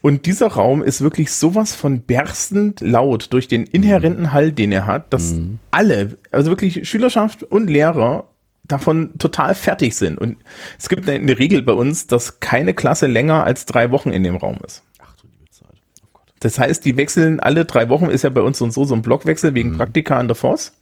[0.01, 4.87] Und dieser Raum ist wirklich sowas von berstend laut durch den inhärenten Hall, den er
[4.87, 5.59] hat, dass mhm.
[5.69, 8.27] alle, also wirklich Schülerschaft und Lehrer
[8.63, 10.17] davon total fertig sind.
[10.17, 10.37] Und
[10.79, 14.37] es gibt eine Regel bei uns, dass keine Klasse länger als drei Wochen in dem
[14.37, 14.81] Raum ist.
[14.99, 15.67] Ach du liebe Zeit.
[16.03, 16.33] Oh Gott.
[16.39, 19.03] Das heißt, die wechseln alle drei Wochen, ist ja bei uns und so so ein
[19.03, 19.77] Blockwechsel wegen mhm.
[19.77, 20.73] Praktika an der Force.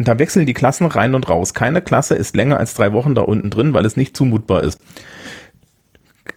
[0.00, 1.52] Und da wechseln die Klassen rein und raus.
[1.52, 4.80] Keine Klasse ist länger als drei Wochen da unten drin, weil es nicht zumutbar ist.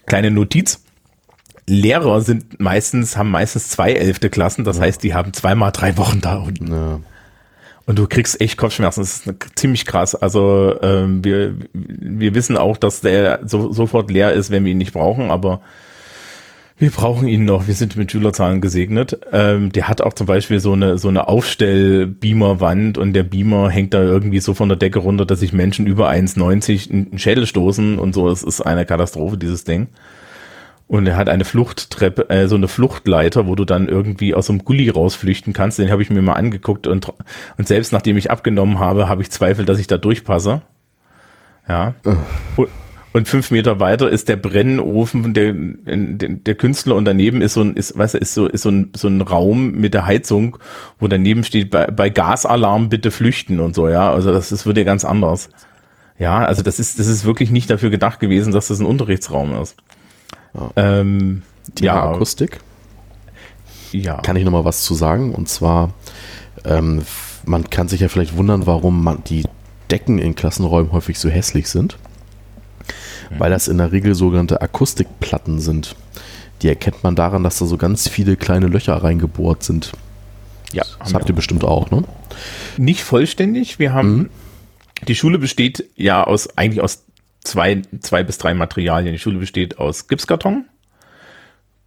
[0.06, 0.84] Kleine Notiz.
[1.66, 4.84] Lehrer sind meistens, haben meistens zwei elfte Klassen, das ja.
[4.84, 6.74] heißt, die haben zweimal drei Wochen da unten.
[6.74, 7.00] Ja.
[7.86, 9.00] Und du kriegst echt Kopfschmerzen.
[9.00, 10.14] Das ist ziemlich krass.
[10.14, 14.78] Also ähm, wir, wir wissen auch, dass der so, sofort leer ist, wenn wir ihn
[14.78, 15.62] nicht brauchen, aber
[16.78, 17.68] wir brauchen ihn noch.
[17.68, 19.20] Wir sind mit Schülerzahlen gesegnet.
[19.32, 23.94] Ähm, der hat auch zum Beispiel so eine so eine Aufstell-Beamer-Wand und der Beamer hängt
[23.94, 28.00] da irgendwie so von der Decke runter, dass sich Menschen über 1,90 einen Schädel stoßen
[28.00, 28.30] und so.
[28.30, 29.88] Es ist eine Katastrophe, dieses Ding.
[30.88, 34.54] Und er hat eine Fluchttreppe, äh, so eine Fluchtleiter, wo du dann irgendwie aus so
[34.54, 35.80] einem Gully rausflüchten kannst.
[35.80, 37.08] Den habe ich mir mal angeguckt und,
[37.58, 40.62] und selbst nachdem ich abgenommen habe, habe ich Zweifel, dass ich da durchpasse.
[41.68, 41.96] Ja.
[42.56, 42.68] Und,
[43.14, 47.76] und fünf Meter weiter ist der Brennofen der, der, Künstler und daneben ist so ein,
[47.76, 50.58] ist, weißt du, ist so, ist so ein, so ein Raum mit der Heizung,
[51.00, 54.12] wo daneben steht, bei, bei Gasalarm bitte flüchten und so, ja.
[54.12, 55.50] Also das, das wird ja ganz anders.
[56.18, 59.62] Ja, also das ist, das ist wirklich nicht dafür gedacht gewesen, dass das ein Unterrichtsraum
[59.62, 59.76] ist.
[60.56, 60.72] Ja.
[60.76, 61.44] Ähm,
[61.78, 62.60] die ja, Akustik.
[63.92, 64.22] Ja.
[64.22, 65.36] Kann ich noch mal was zu sagen?
[65.36, 65.94] Und zwar,
[66.66, 67.04] ähm,
[67.46, 69.44] man kann sich ja vielleicht wundern, warum man die
[69.92, 71.98] Decken in Klassenräumen häufig so hässlich sind.
[73.34, 73.40] Mhm.
[73.40, 75.96] Weil das in der Regel sogenannte Akustikplatten sind.
[76.62, 79.92] Die erkennt man daran, dass da so ganz viele kleine Löcher reingebohrt sind.
[80.72, 80.84] Ja.
[81.00, 82.04] Das habt ihr bestimmt auch, ne?
[82.78, 83.80] Nicht vollständig.
[83.80, 84.30] Wir haben, mhm.
[85.08, 87.04] die Schule besteht ja aus, eigentlich aus
[87.44, 89.14] zwei, zwei bis drei Materialien.
[89.14, 90.66] Die Schule besteht aus Gipskarton,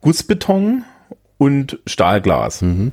[0.01, 0.85] Gussbeton
[1.39, 2.63] und Stahlglas.
[2.63, 2.93] Mhm.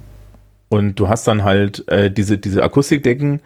[0.70, 3.42] Und du hast dann halt äh, diese, diese Akustikdecken,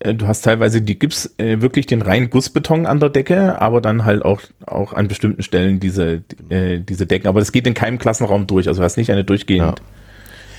[0.00, 4.04] du hast teilweise die Gips, äh, wirklich den reinen Gussbeton an der Decke, aber dann
[4.04, 7.28] halt auch, auch an bestimmten Stellen diese, äh, diese Decken.
[7.28, 8.68] Aber das geht in keinem Klassenraum durch.
[8.68, 9.84] Also du hast nicht eine durchgehend, ja.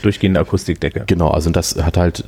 [0.02, 1.04] durchgehende Akustikdecke.
[1.06, 2.24] Genau, also das hat halt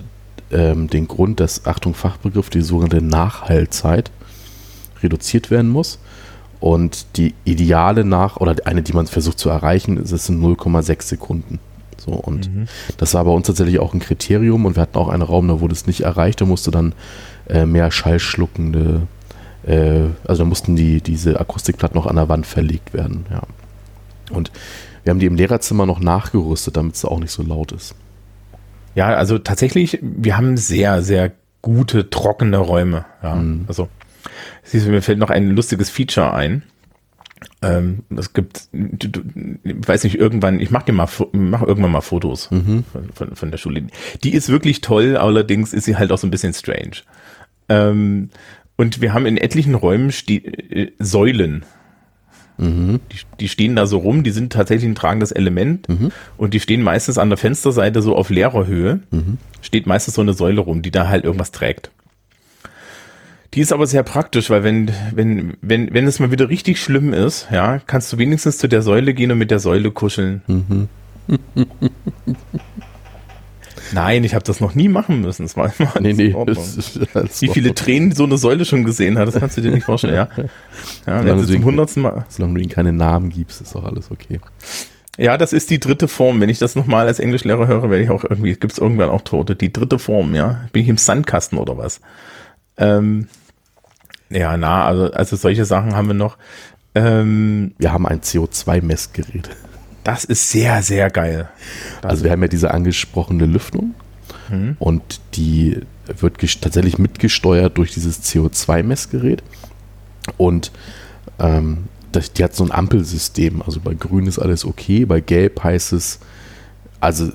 [0.51, 4.11] ähm, den Grund, dass, Achtung, Fachbegriff, die sogenannte Nachhaltzeit
[5.01, 5.99] reduziert werden muss.
[6.59, 11.03] Und die ideale nach, oder eine, die man versucht zu erreichen, ist es in 0,6
[11.03, 11.59] Sekunden.
[11.99, 12.67] So, und mhm.
[12.97, 15.59] das war bei uns tatsächlich auch ein Kriterium und wir hatten auch einen Raum, da
[15.59, 16.93] wurde es nicht erreicht, da musste dann
[17.47, 19.01] äh, mehr schallschluckende,
[19.65, 23.41] äh, also da mussten die, diese Akustikplatten noch an der Wand verlegt werden, ja.
[24.31, 24.51] Und
[25.03, 27.95] wir haben die im Lehrerzimmer noch nachgerüstet, damit es auch nicht so laut ist.
[28.93, 31.31] Ja, also tatsächlich, wir haben sehr, sehr
[31.61, 33.05] gute, trockene Räume.
[33.23, 33.35] Ja.
[33.35, 33.65] Mhm.
[33.67, 33.89] Also
[34.63, 36.63] Siehst du, mir fällt noch ein lustiges Feature ein.
[37.61, 42.49] Ähm, es gibt, ich weiß nicht, irgendwann, ich mache dir mal, mach irgendwann mal Fotos
[42.51, 42.83] mhm.
[42.91, 43.87] von, von, von, der Schule.
[44.23, 47.03] Die ist wirklich toll, allerdings ist sie halt auch so ein bisschen strange.
[47.67, 48.29] Ähm,
[48.77, 51.65] und wir haben in etlichen Räumen äh, Säulen.
[52.57, 52.99] Mhm.
[53.11, 56.11] Die, die, stehen da so rum, die sind tatsächlich ein tragendes Element mhm.
[56.37, 58.99] und die stehen meistens an der Fensterseite so auf leerer Höhe.
[59.11, 59.37] Mhm.
[59.61, 61.91] Steht meistens so eine Säule rum, die da halt irgendwas trägt.
[63.53, 67.13] Die ist aber sehr praktisch, weil wenn, wenn, wenn, wenn es mal wieder richtig schlimm
[67.13, 70.43] ist, ja, kannst du wenigstens zu der Säule gehen und mit der Säule kuscheln.
[70.47, 70.87] Mhm.
[73.91, 75.43] Nein, ich habe das noch nie machen müssen.
[75.43, 76.35] Das war immer Nee, nee.
[76.35, 77.73] Wie viele.
[77.73, 80.27] Tränen so eine Säule schon gesehen hat, das kannst du dir nicht vorstellen, ja.
[81.07, 82.25] Ja, Solange zum hundertsten Mal.
[82.29, 84.39] Solange du ihnen keine Namen gibst, ist doch alles okay.
[85.17, 86.39] Ja, das ist die dritte Form.
[86.39, 89.21] Wenn ich das nochmal als Englischlehrer höre, werde ich auch irgendwie, gibt es irgendwann auch
[89.21, 89.55] Tote.
[89.55, 90.61] Die dritte Form, ja.
[90.71, 91.99] Bin ich im Sandkasten oder was?
[92.77, 93.27] Ähm,
[94.29, 96.37] ja, na, also, also solche Sachen haben wir noch.
[96.95, 99.49] Ähm, Wir haben ein CO2-Messgerät.
[100.03, 101.49] das ist sehr, sehr geil.
[102.01, 103.93] Also wir haben ja diese angesprochene Lüftung
[104.49, 104.75] Mhm.
[104.79, 109.43] und die wird tatsächlich mitgesteuert durch dieses CO2-Messgerät
[110.37, 110.71] und
[111.39, 113.61] ähm, das, die hat so ein Ampelsystem.
[113.61, 116.19] Also bei grün ist alles okay, bei gelb heißt es,
[116.99, 117.31] also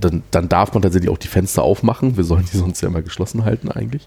[0.00, 2.16] dann, dann darf man tatsächlich auch die Fenster aufmachen.
[2.16, 4.06] Wir sollen die sonst ja immer geschlossen halten eigentlich.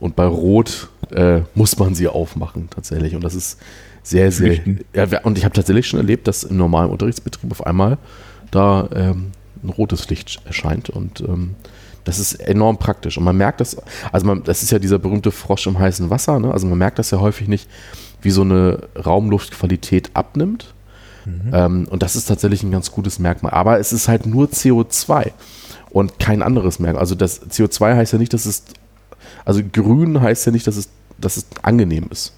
[0.00, 3.14] Und bei rot äh, muss man sie aufmachen tatsächlich.
[3.14, 3.58] Und das ist
[4.02, 4.58] sehr, sehr.
[4.94, 7.98] Ja, und ich habe tatsächlich schon erlebt, dass im normalen Unterrichtsbetrieb auf einmal
[8.50, 9.32] da ähm,
[9.62, 10.90] ein rotes Licht erscheint.
[10.90, 11.54] Und ähm,
[12.04, 13.18] das ist enorm praktisch.
[13.18, 13.76] Und man merkt das,
[14.12, 16.38] also man, das ist ja dieser berühmte Frosch im heißen Wasser.
[16.38, 16.52] Ne?
[16.52, 17.68] Also man merkt das ja häufig nicht,
[18.22, 20.74] wie so eine Raumluftqualität abnimmt.
[21.52, 23.52] Ähm, und das ist tatsächlich ein ganz gutes Merkmal.
[23.52, 25.32] Aber es ist halt nur CO2
[25.90, 27.00] und kein anderes Merkmal.
[27.00, 28.64] Also das CO2 heißt ja nicht, dass es,
[29.48, 32.34] also grün heißt ja nicht, dass es, dass es angenehm ist.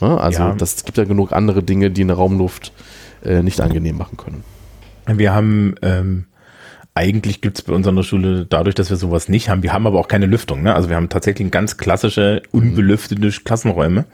[0.00, 0.20] Ne?
[0.20, 0.54] Also Ja.
[0.54, 2.72] das es gibt ja genug andere Dinge, die eine Raumluft
[3.24, 4.42] äh, nicht angenehm machen können.
[5.06, 6.24] Wir haben, ähm,
[6.94, 9.86] eigentlich gibt's bei uns an der Schule, dadurch, dass wir sowas nicht haben, wir haben
[9.86, 10.64] aber auch keine Lüftung.
[10.64, 10.74] Ne?
[10.74, 14.04] Also wir haben tatsächlich ganz klassische, unbelüftete Klassenräume,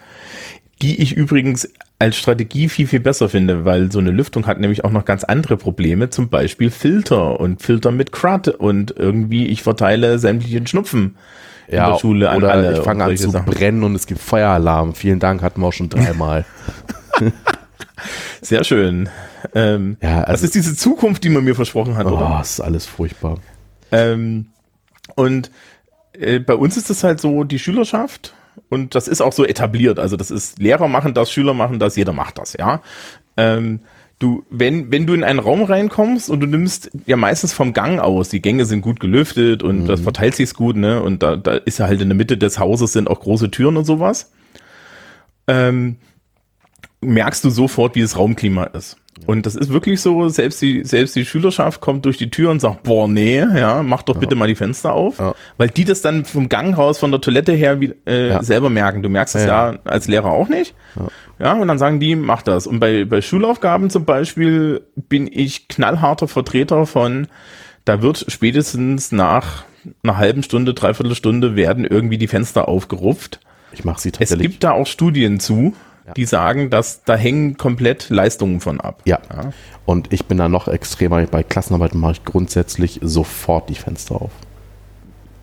[0.83, 1.67] die ich übrigens
[1.99, 5.25] als Strategie viel, viel besser finde, weil so eine Lüftung hat nämlich auch noch ganz
[5.25, 11.17] andere Probleme, zum Beispiel Filter und Filter mit Crud und irgendwie ich verteile sämtlichen Schnupfen
[11.69, 12.73] in der Schule an oder alle.
[12.79, 13.53] ich fange an zu Sachen.
[13.53, 14.95] brennen und es gibt Feueralarm.
[14.95, 16.45] Vielen Dank, hatten wir auch schon dreimal.
[18.41, 19.09] Sehr schön.
[19.55, 22.37] Ähm, Ja, das also, ist diese Zukunft, die man mir versprochen hat, oder?
[22.39, 23.39] oh, ist alles furchtbar.
[23.93, 24.47] Ähm,
[25.15, 25.51] und
[26.13, 28.35] äh, bei uns ist es halt so, die Schülerschaft,
[28.69, 31.97] und das ist auch so etabliert, also das ist, Lehrer machen das, Schüler machen das,
[31.97, 32.81] jeder macht das, ja.
[33.37, 33.81] Ähm,
[34.19, 37.99] du, wenn, wenn du in einen Raum reinkommst und du nimmst ja meistens vom Gang
[37.99, 41.53] aus, die Gänge sind gut gelüftet und das verteilt sich gut, ne, und da, da
[41.53, 44.33] ist ja halt in der Mitte des Hauses sind auch große Türen und sowas,
[45.47, 45.97] ähm,
[47.01, 48.97] merkst du sofort, wie das Raumklima ist.
[49.25, 52.61] Und das ist wirklich so, selbst die, selbst die Schülerschaft kommt durch die Tür und
[52.61, 55.19] sagt, boah, nee, ja, mach doch bitte mal die Fenster auf.
[55.19, 55.35] Ja.
[55.57, 58.43] Weil die das dann vom Gang raus, von der Toilette her wie, äh, Ja.
[58.43, 59.03] selber merken.
[59.03, 60.75] Du merkst es Ja, ja, als Lehrer auch nicht.
[61.39, 61.53] Ja.
[61.55, 62.67] und dann sagen die, mach das.
[62.67, 67.27] Und bei, bei Schulaufgaben zum Beispiel bin ich knallharter Vertreter von,
[67.85, 69.65] da wird spätestens nach
[70.03, 73.41] einer halben Stunde, dreiviertel Stunde werden irgendwie die Fenster aufgerupft.
[73.73, 74.51] Ich mache sie Es tatsächlich.
[74.51, 75.75] gibt da auch Studien zu,
[76.07, 76.15] Ja.
[76.15, 79.03] die sagen, dass da hängen komplett Leistungen von ab.
[79.05, 79.19] ja.
[79.33, 79.51] Ja.
[79.85, 81.25] Und ich bin da noch extremer.
[81.27, 84.33] Bei Klassenarbeiten mache ich grundsätzlich sofort die Fenster auf.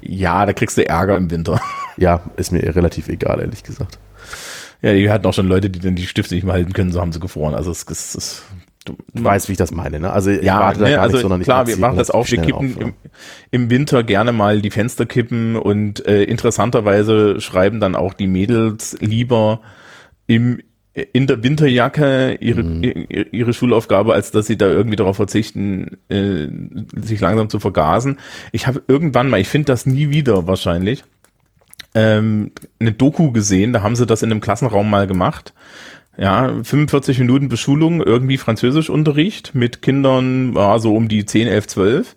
[0.02, 1.62] Ja, da kriegst du Ärger im Winter.
[1.96, 4.00] Ja, ist mir relativ egal, ehrlich gesagt.
[4.84, 7.00] Ja, die hatten auch schon Leute, die dann die Stifte nicht mehr halten können, so
[7.02, 7.56] haben sie gefroren.
[7.56, 8.44] Also es, es
[8.84, 10.12] du, Du weißt, wie ich das meine, ne?
[10.12, 12.12] Also ich ja, warte da ne, gar also nicht, sondern ich klar, wir machen das
[12.12, 12.30] auch.
[12.30, 12.94] Wir kippen auf, im,
[13.52, 18.98] im Winter gerne mal die Fenster kippen und äh, interessanterweise schreiben dann auch die Mädels
[19.00, 19.62] lieber
[20.28, 20.60] im
[21.12, 22.84] in der Winterjacke ihre, Mhm.
[22.84, 26.48] ihre, ihre Schulaufgabe, als dass sie da irgendwie darauf verzichten, äh,
[26.96, 28.20] sich langsam zu vergasen.
[28.52, 31.04] Ich habe irgendwann mal, ich finde das nie wieder wahrscheinlich,
[31.96, 35.54] ähm, eine Doku gesehen, da haben sie das in einem Klassenraum mal gemacht.
[36.16, 42.16] Ja, 45 Minuten Beschulung, irgendwie Französischunterricht mit Kindern, ja, so um die 10, 11, 12.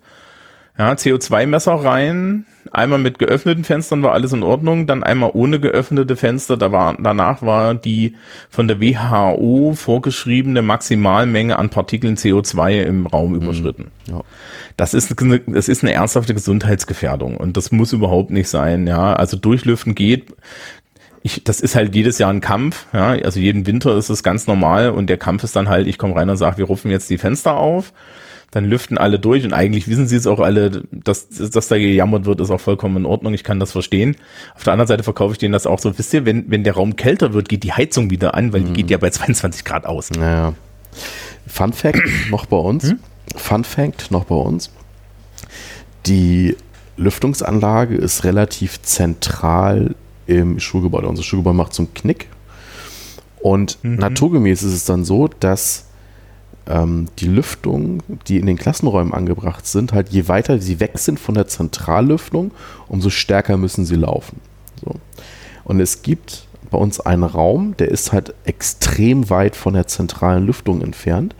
[0.77, 6.15] Ja, CO2-Messer rein, einmal mit geöffneten Fenstern war alles in Ordnung, dann einmal ohne geöffnete
[6.15, 8.15] Fenster, da war, danach war die
[8.49, 13.91] von der WHO vorgeschriebene Maximalmenge an Partikeln CO2 im Raum überschritten.
[14.05, 14.21] Ja.
[14.75, 19.13] Das ist, eine, das ist eine ernsthafte Gesundheitsgefährdung und das muss überhaupt nicht sein, ja.
[19.13, 20.27] Also durchlüften geht.
[21.23, 23.09] Ich, das ist halt jedes Jahr ein Kampf, ja.
[23.09, 26.15] Also jeden Winter ist es ganz normal und der Kampf ist dann halt, ich komme
[26.15, 27.93] rein und sage, wir rufen jetzt die Fenster auf,
[28.51, 32.25] dann lüften alle durch und eigentlich wissen sie es auch alle, dass, dass da gejammert
[32.25, 34.15] wird, ist auch vollkommen in Ordnung, ich kann das verstehen.
[34.55, 36.73] Auf der anderen Seite verkaufe ich denen das auch so, wisst ihr, wenn, wenn der
[36.73, 39.85] Raum kälter wird, geht die Heizung wieder an, weil die geht ja bei 22 Grad
[39.85, 40.11] aus.
[40.11, 40.53] Naja.
[41.45, 42.89] Fun Fact noch bei uns.
[42.89, 42.99] Hm?
[43.35, 44.71] Fun Fact noch bei uns.
[46.05, 46.55] Die
[46.95, 49.95] Lüftungsanlage ist relativ zentral
[50.25, 51.07] im Schulgebäude.
[51.07, 52.27] Unser Schulgebäude macht so einen Knick.
[53.41, 53.95] Und Mhm.
[53.95, 55.86] naturgemäß ist es dann so, dass
[56.67, 61.19] ähm, die Lüftungen, die in den Klassenräumen angebracht sind, halt je weiter sie weg sind
[61.19, 62.51] von der Zentrallüftung,
[62.87, 64.39] umso stärker müssen sie laufen.
[64.83, 64.95] So.
[65.63, 70.45] Und es gibt bei uns einen Raum, der ist halt extrem weit von der zentralen
[70.45, 71.35] Lüftung entfernt.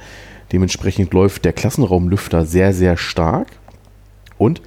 [0.52, 3.48] Dementsprechend läuft der Klassenraumlüfter sehr, sehr stark.
[4.38, 4.62] Und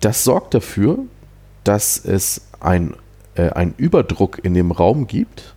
[0.00, 0.98] das sorgt dafür,
[1.64, 2.94] dass es ein,
[3.34, 5.54] äh, einen Überdruck in dem Raum gibt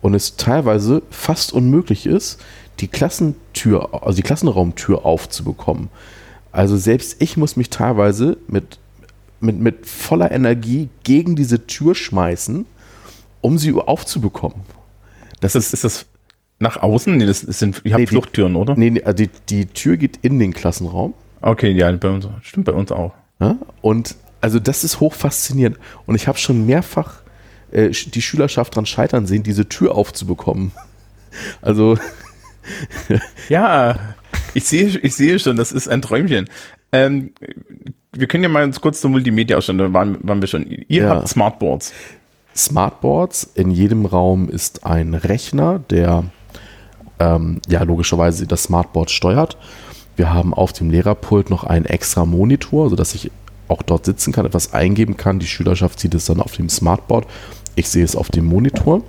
[0.00, 2.40] und es teilweise fast unmöglich ist,
[2.80, 5.88] die Klassentür, also die Klassenraumtür aufzubekommen.
[6.52, 8.78] Also selbst ich muss mich teilweise mit,
[9.40, 12.66] mit, mit voller Energie gegen diese Tür schmeißen,
[13.40, 14.60] um sie aufzubekommen.
[15.40, 16.06] Das ist, ist das
[16.58, 17.16] nach außen?
[17.16, 18.76] Nee, das sind, habt Nee, Fluchttüren, oder?
[18.76, 21.14] Nee, nee, also die, die Tür geht in den Klassenraum.
[21.40, 23.12] Okay, ja, bei uns, stimmt bei uns auch.
[23.40, 23.58] Ja?
[23.82, 25.78] Und also das ist hoch faszinierend.
[26.06, 27.22] Und ich habe schon mehrfach
[27.70, 30.72] äh, die Schülerschaft dran scheitern sehen, diese Tür aufzubekommen.
[31.60, 31.98] Also,
[33.48, 33.98] Ja,
[34.54, 36.48] ich sehe, ich sehe schon, das ist ein Träumchen.
[36.92, 37.32] Ähm,
[38.12, 40.66] wir können ja mal uns kurz zur Multimedia ausschauen, da waren, waren wir schon.
[40.66, 41.08] Ihr Ja.
[41.10, 41.92] habt Smartboards.
[42.56, 43.50] Smartboards.
[43.54, 46.24] In jedem Raum ist ein Rechner, der
[47.18, 49.56] ähm, ja logischerweise das Smartboard steuert.
[50.16, 53.32] Wir haben auf dem Lehrerpult noch einen extra Monitor, sodass ich
[53.66, 55.40] auch dort sitzen kann, etwas eingeben kann.
[55.40, 57.26] Die Schülerschaft sieht es dann auf dem Smartboard.
[57.74, 59.02] Ich sehe es auf dem Monitor.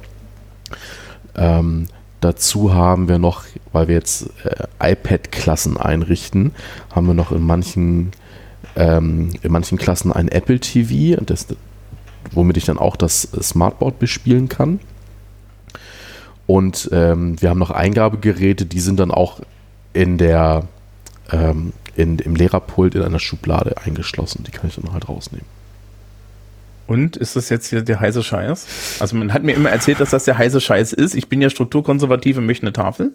[1.35, 1.87] Ähm,
[2.25, 6.53] dazu haben wir noch, weil wir jetzt äh, iPad-Klassen einrichten,
[6.93, 8.11] haben wir noch in manchen,
[8.75, 11.47] ähm, in manchen Klassen ein Apple TV, das,
[12.31, 14.79] womit ich dann auch das Smartboard bespielen kann.
[16.47, 19.39] Und ähm, wir haben noch Eingabegeräte, die sind dann auch
[19.93, 20.67] in der
[21.31, 24.43] ähm, in, im Lehrerpult in einer Schublade eingeschlossen.
[24.45, 25.47] Die kann ich dann halt rausnehmen.
[26.87, 28.97] Und ist das jetzt hier der heiße Scheiß?
[28.99, 31.15] Also man hat mir immer erzählt, dass das der heiße Scheiß ist.
[31.15, 33.11] Ich bin ja strukturkonservativ und möchte eine Tafel.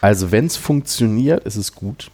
[0.00, 2.10] Also wenn es funktioniert, ist es gut.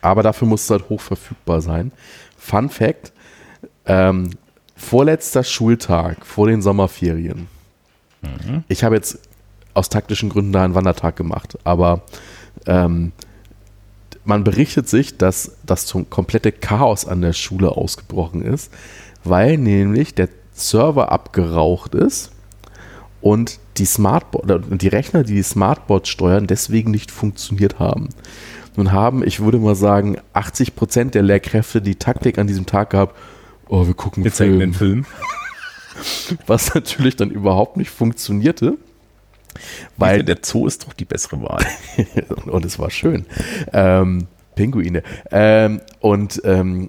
[0.00, 1.92] Aber dafür muss es halt hoch verfügbar sein.
[2.38, 3.12] Fun Fact:
[3.86, 4.30] ähm,
[4.76, 7.48] Vorletzter Schultag vor den Sommerferien.
[8.68, 9.18] Ich habe jetzt
[9.74, 12.02] aus taktischen Gründen da einen Wandertag gemacht, aber
[12.66, 13.12] ähm,
[14.24, 18.72] man berichtet sich, dass das zum komplette Chaos an der Schule ausgebrochen ist,
[19.24, 22.32] weil nämlich der Server abgeraucht ist
[23.20, 28.10] und die Smartboard, die Rechner, die die Smartboards steuern, deswegen nicht funktioniert haben.
[28.76, 32.90] Nun haben, ich würde mal sagen, 80 Prozent der Lehrkräfte die Taktik an diesem Tag
[32.90, 33.16] gehabt,
[33.68, 36.38] oh, wir gucken Wir zeigen den Film, Film.
[36.46, 38.78] was natürlich dann überhaupt nicht funktionierte.
[39.98, 41.64] Weil Weil, der Zoo ist doch die bessere Wahl.
[42.46, 43.26] und es war schön.
[43.72, 45.02] Ähm, Pinguine.
[45.30, 46.88] Ähm, und ähm,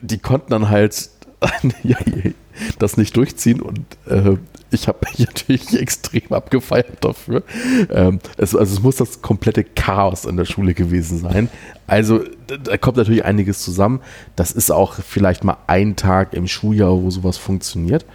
[0.00, 1.10] die konnten dann halt
[2.78, 4.36] das nicht durchziehen und äh,
[4.70, 7.42] ich habe mich natürlich extrem abgefeiert dafür.
[7.90, 11.48] Ähm, es, also es muss das komplette Chaos in der Schule gewesen sein.
[11.86, 14.00] Also da kommt natürlich einiges zusammen.
[14.36, 18.06] Das ist auch vielleicht mal ein Tag im Schuljahr, wo sowas funktioniert.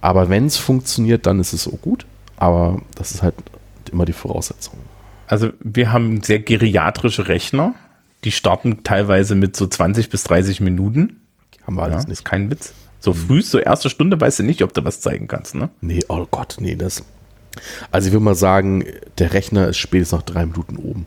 [0.00, 2.06] Aber wenn es funktioniert, dann ist es so gut.
[2.36, 3.34] Aber das ist halt
[3.92, 4.78] immer die Voraussetzung.
[5.26, 7.74] Also wir haben sehr geriatrische Rechner.
[8.24, 11.21] Die starten teilweise mit so 20 bis 30 Minuten.
[11.66, 12.24] Haben wir Ja, alles ist nicht.
[12.24, 12.72] kein Witz.
[13.00, 15.70] So früh, so erste Stunde weißt du nicht, ob du was zeigen kannst, ne?
[15.80, 17.02] Nee, oh Gott, nee, das.
[17.90, 18.84] Also ich würde mal sagen,
[19.18, 21.06] der Rechner ist spätestens nach drei Minuten oben.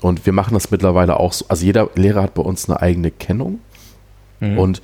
[0.00, 1.46] Und wir machen das mittlerweile auch so.
[1.48, 3.60] Also jeder Lehrer hat bei uns eine eigene Kennung.
[4.38, 4.82] Und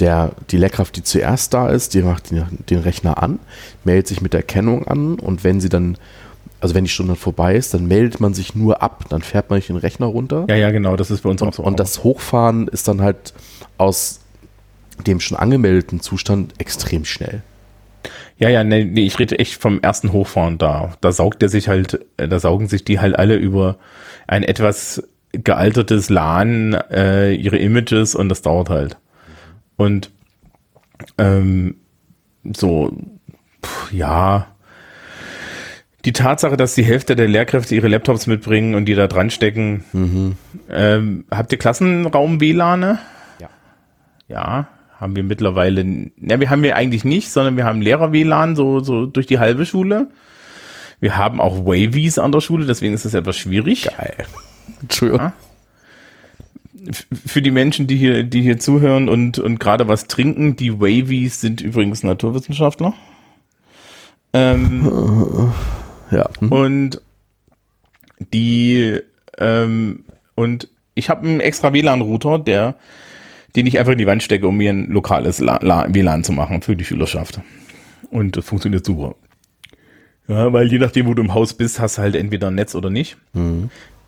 [0.00, 3.38] der, die Lehrkraft, die zuerst da ist, die macht den, den Rechner an,
[3.84, 5.98] meldet sich mit der Kennung an und wenn sie dann,
[6.60, 9.58] also wenn die Stunde vorbei ist, dann meldet man sich nur ab, dann fährt man
[9.58, 10.46] nicht den Rechner runter.
[10.48, 11.62] Ja, ja, genau, das ist bei uns auch so.
[11.62, 13.34] Und das Hochfahren ist dann halt
[13.76, 14.20] aus
[15.06, 17.42] dem schon angemeldeten Zustand extrem schnell.
[18.38, 20.92] Ja, ja, nee, nee, ich rede echt vom ersten Hochfahren da.
[21.00, 23.78] Da saugt er sich halt, äh, da saugen sich die halt alle über
[24.26, 28.98] ein etwas gealtertes LAN äh, ihre Images und das dauert halt.
[29.76, 30.10] Und
[31.18, 31.76] ähm,
[32.54, 32.96] so,
[33.62, 34.46] pff, ja,
[36.04, 39.84] die Tatsache, dass die Hälfte der Lehrkräfte ihre Laptops mitbringen und die da dran stecken,
[40.70, 42.98] ähm, habt ihr Klassenraum-WLAN?
[43.40, 43.50] Ja.
[44.28, 44.68] Ja,
[45.00, 45.84] haben wir mittlerweile,
[46.20, 49.66] ja, wir haben wir eigentlich nicht, sondern wir haben Lehrer-WLAN so, so durch die halbe
[49.66, 50.08] Schule.
[51.00, 53.88] Wir haben auch Wavies an der Schule, deswegen ist es etwas schwierig.
[53.96, 54.26] Geil.
[54.80, 55.20] Entschuldigung.
[55.20, 55.32] Ja.
[57.26, 61.40] Für die Menschen, die hier, die hier zuhören und, und gerade was trinken, die Wavies
[61.40, 62.94] sind übrigens Naturwissenschaftler.
[64.32, 65.52] Ähm,
[66.10, 66.28] Ja.
[66.38, 66.52] Hm.
[66.52, 67.02] und
[68.32, 69.00] die,
[69.38, 72.76] ähm, und ich habe einen extra WLAN-Router, der,
[73.56, 76.32] den ich einfach in die Wand stecke, um mir ein lokales La La WLAN zu
[76.32, 77.40] machen für die Schülerschaft.
[78.10, 79.16] Und das funktioniert super.
[80.28, 82.74] Ja, weil je nachdem, wo du im Haus bist, hast du halt entweder ein Netz
[82.74, 83.16] oder nicht.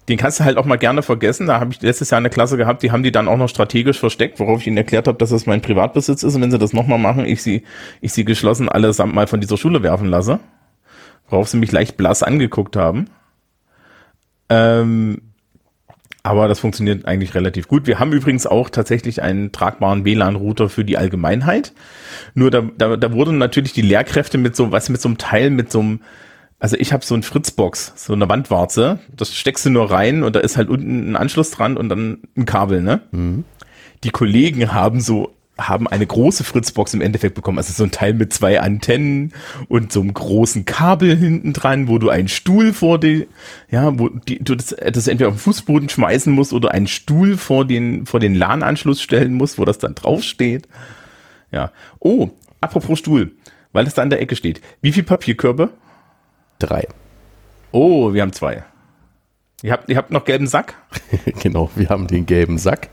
[0.08, 1.46] Den kannst du halt auch mal gerne vergessen.
[1.46, 3.98] Da habe ich letztes Jahr eine Klasse gehabt, die haben die dann auch noch strategisch
[3.98, 6.72] versteckt, worauf ich ihnen erklärt habe, dass das mein Privatbesitz ist und wenn sie das
[6.72, 7.62] nochmal machen, ich sie,
[8.00, 10.40] ich sie geschlossen allesamt mal von dieser Schule werfen lasse.
[11.28, 13.10] Worauf sie mich leicht blass angeguckt haben.
[14.48, 15.20] Ähm,
[16.28, 17.86] Aber das funktioniert eigentlich relativ gut.
[17.86, 21.72] Wir haben übrigens auch tatsächlich einen tragbaren WLAN-Router für die Allgemeinheit.
[22.34, 25.48] Nur da, da, da wurden natürlich die Lehrkräfte mit so, was mit so einem Teil,
[25.48, 26.00] mit so einem,
[26.58, 30.36] also ich habe so ein Fritzbox, so eine Wandwarze, das steckst du nur rein und
[30.36, 33.00] da ist halt unten ein Anschluss dran und dann ein Kabel, ne?
[33.10, 33.44] Mhm.
[34.04, 37.58] Die Kollegen haben so haben eine große Fritzbox im Endeffekt bekommen.
[37.58, 39.32] Also so ein Teil mit zwei Antennen
[39.68, 43.26] und so einem großen Kabel hinten dran, wo du einen Stuhl vor die,
[43.68, 47.36] ja, wo die, du das, das entweder auf den Fußboden schmeißen musst oder einen Stuhl
[47.36, 50.68] vor den, vor den LAN-Anschluss stellen musst, wo das dann draufsteht.
[51.50, 51.72] Ja.
[51.98, 52.30] Oh,
[52.60, 53.32] apropos Stuhl,
[53.72, 54.60] weil es da an der Ecke steht.
[54.80, 55.70] Wie viel Papierkörbe?
[56.60, 56.86] Drei.
[57.72, 58.64] Oh, wir haben zwei.
[59.62, 60.74] Ihr habt, ihr habt noch gelben Sack?
[61.42, 62.90] genau, wir haben den gelben Sack.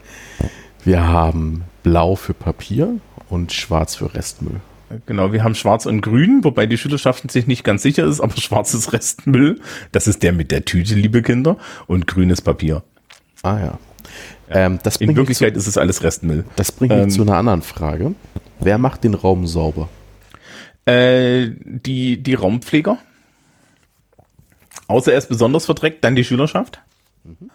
[0.85, 4.61] Wir haben blau für Papier und schwarz für Restmüll.
[5.07, 8.37] Genau, wir haben schwarz und grün, wobei die Schülerschaft sich nicht ganz sicher ist, aber
[8.37, 9.59] schwarz ist Restmüll.
[9.91, 11.57] Das ist der mit der Tüte, liebe Kinder.
[11.87, 12.83] Und grünes Papier.
[13.41, 13.79] Ah ja.
[14.47, 16.45] Ähm, das In Wirklichkeit zu, ist es alles Restmüll.
[16.55, 18.13] Das bringt mich ähm, zu einer anderen Frage.
[18.59, 19.89] Wer macht den Raum sauber?
[20.85, 22.99] Äh, die, die Raumpfleger.
[24.87, 26.79] Außer er ist besonders verdreckt, dann die Schülerschaft.
[27.23, 27.49] Mhm.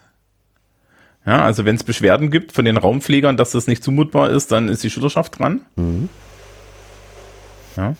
[1.26, 4.68] Ja, also wenn es Beschwerden gibt von den Raumpflegern, dass das nicht zumutbar ist, dann
[4.68, 5.60] ist die Schülerschaft dran.
[5.76, 6.08] Mhm.
[7.76, 7.94] Ja.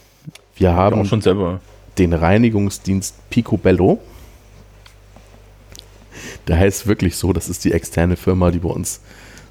[0.56, 1.60] Wir haben auch schon selber.
[1.98, 4.00] den Reinigungsdienst Picobello.
[6.48, 9.00] Der heißt wirklich so, das ist die externe Firma, die bei uns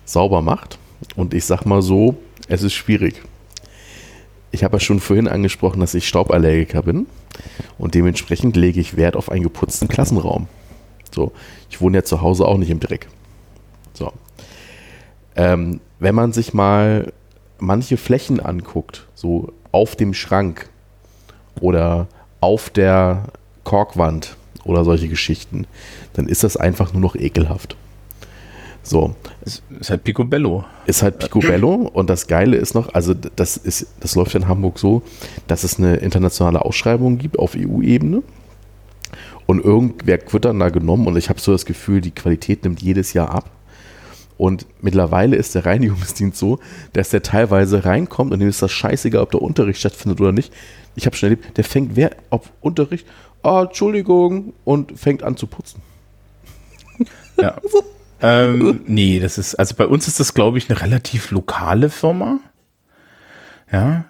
[0.06, 0.78] sauber macht.
[1.16, 2.18] Und ich sag mal so,
[2.48, 3.22] es ist schwierig.
[4.52, 7.06] Ich habe ja schon vorhin angesprochen, dass ich Stauballergiker bin
[7.78, 10.48] und dementsprechend lege ich Wert auf einen geputzten Klassenraum.
[11.14, 11.32] So,
[11.70, 13.08] ich wohne ja zu Hause auch nicht im Dreck.
[14.00, 14.14] So.
[15.36, 17.12] Ähm, wenn man sich mal
[17.60, 20.70] manche Flächen anguckt, so auf dem Schrank
[21.60, 22.08] oder
[22.40, 23.26] auf der
[23.66, 25.68] Korkwand oder solche Geschichten,
[26.14, 27.76] dann ist das einfach nur noch ekelhaft.
[28.82, 29.14] So.
[29.42, 30.64] Ist, ist halt Picobello.
[30.86, 34.80] Ist halt Picobello und das Geile ist noch, also das ist, das läuft in Hamburg
[34.80, 35.04] so,
[35.48, 38.24] dass es eine internationale Ausschreibung gibt auf EU-Ebene.
[39.46, 42.82] Und irgendwer wird dann da genommen und ich habe so das Gefühl, die Qualität nimmt
[42.82, 43.50] jedes Jahr ab.
[44.40, 46.60] Und mittlerweile ist der Reinigungsdienst so,
[46.94, 50.54] dass der teilweise reinkommt und dem ist das scheißegal, ob der Unterricht stattfindet oder nicht.
[50.96, 53.06] Ich habe schon erlebt, der fängt wer auf Unterricht,
[53.44, 55.82] ah, Entschuldigung, und fängt an zu putzen.
[57.38, 57.58] Ja.
[58.22, 62.40] ähm, nee, das ist, also bei uns ist das, glaube ich, eine relativ lokale Firma.
[63.70, 64.06] Ja.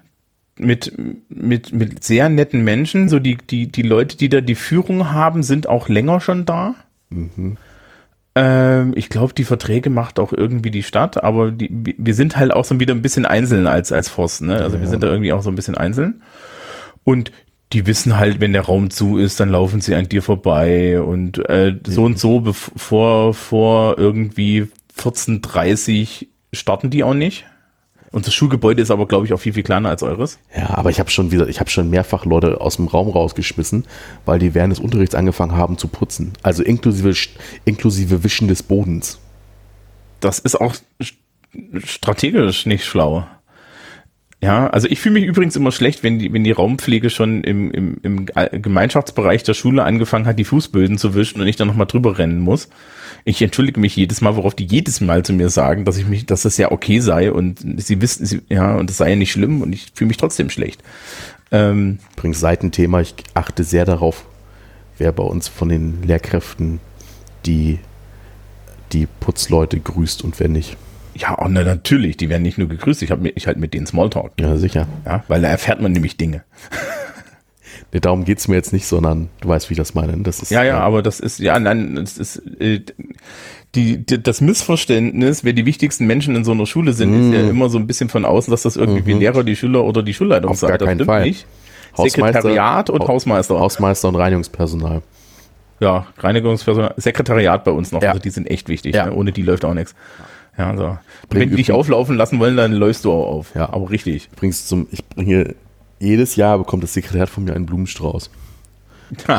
[0.58, 0.94] Mit,
[1.30, 3.10] mit, mit sehr netten Menschen.
[3.10, 6.76] So die, die, die Leute, die da die Führung haben, sind auch länger schon da.
[7.10, 7.58] Mhm.
[8.36, 12.54] Ähm, ich glaube, die Verträge macht auch irgendwie die Stadt, aber die, wir sind halt
[12.54, 14.58] auch so wieder ein bisschen einzeln als, als Forst, ne?
[14.58, 14.82] Also ja.
[14.82, 16.22] wir sind da irgendwie auch so ein bisschen einzeln.
[17.04, 17.32] Und
[17.74, 21.38] die wissen halt, wenn der Raum zu ist, dann laufen sie an dir vorbei und
[21.50, 24.68] äh, so und so bevor vor irgendwie
[24.98, 27.46] 14.30 starten die auch nicht.
[28.12, 30.40] Unser Schulgebäude ist aber, glaube ich, auch viel, viel kleiner als eures.
[30.56, 33.86] Ja, aber ich habe schon wieder, ich habe schon mehrfach Leute aus dem Raum rausgeschmissen,
[34.26, 36.34] weil die während des Unterrichts angefangen haben zu putzen.
[36.42, 37.14] Also inklusive,
[37.66, 39.20] inklusive Wischen des Bodens.
[40.22, 40.76] Das ist auch
[41.84, 43.28] strategisch nicht schlau.
[44.42, 47.72] Ja, also ich fühle mich übrigens immer schlecht, wenn die, wenn die Raumpflege schon im,
[47.72, 51.88] im, im Gemeinschaftsbereich der Schule angefangen hat, die Fußböden zu wischen und ich dann nochmal
[51.88, 52.70] drüber rennen muss.
[53.26, 56.26] Ich entschuldige mich jedes Mal, worauf die jedes Mal zu mir sagen, dass ich mich,
[56.26, 59.34] dass das ja okay sei und sie wissen, sie, ja, und das sei ja nicht
[59.34, 60.82] schlimm und ich fühle mich trotzdem schlecht.
[61.52, 64.26] Ähm, Übrigens Seitenthema, ich achte sehr darauf,
[64.98, 66.80] wer bei uns von den Lehrkräften
[67.46, 67.80] die,
[68.94, 70.78] die Putzleute grüßt und wer nicht.
[71.20, 73.86] Ja, oh, na, natürlich, die werden nicht nur gegrüßt, ich, hab, ich halt mit denen
[73.86, 74.32] Smalltalk.
[74.40, 74.88] Ja, sicher.
[75.06, 76.44] Ja, weil da erfährt man nämlich Dinge.
[77.92, 80.16] nee, darum geht's mir jetzt nicht, sondern du weißt, wie ich das meine.
[80.24, 82.82] Das ist, ja, ja, äh, aber das ist, ja, nein, das ist, äh,
[83.76, 87.34] die, die, das Missverständnis, wer die wichtigsten Menschen in so einer Schule sind, mm.
[87.34, 87.50] ist ja mm.
[87.50, 89.20] immer so ein bisschen von außen, dass das irgendwie mhm.
[89.20, 90.80] Lehrer, die Schüler oder die Schulleitung Auf sagt.
[90.80, 91.24] Gar keinen Fall.
[91.24, 91.46] Nicht.
[91.96, 93.60] Sekretariat und Hausmeister.
[93.60, 95.02] Hausmeister und Reinigungspersonal.
[95.80, 98.10] Ja, Reinigungspersonal, Sekretariat bei uns noch, ja.
[98.10, 98.96] also die sind echt wichtig.
[98.96, 99.06] Ja.
[99.06, 99.14] Ne?
[99.14, 99.96] Ohne die läuft auch nichts.
[100.60, 100.98] Ja, so.
[101.30, 103.56] Wenn die dich auflaufen lassen wollen, dann läufst du auch auf.
[103.56, 103.72] Ja.
[103.72, 104.30] Aber richtig.
[104.34, 105.56] Übrigens zum, ich bringe
[106.00, 108.30] jedes Jahr bekommt das Sekretariat von mir einen Blumenstrauß.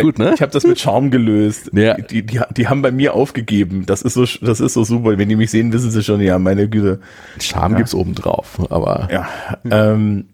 [0.00, 0.32] Gut, ne?
[0.34, 1.70] Ich habe das mit Charme gelöst.
[1.74, 1.94] Ja.
[1.94, 3.84] Die, die, die haben bei mir aufgegeben.
[3.86, 5.18] Das ist so, das ist so super.
[5.18, 7.00] Wenn die mich sehen, wissen sie schon, ja, meine Güte.
[7.40, 7.78] Charme ja.
[7.78, 9.08] gibt's oben drauf, aber.
[9.10, 9.28] Ja.
[9.70, 10.28] Ähm,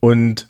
[0.00, 0.46] und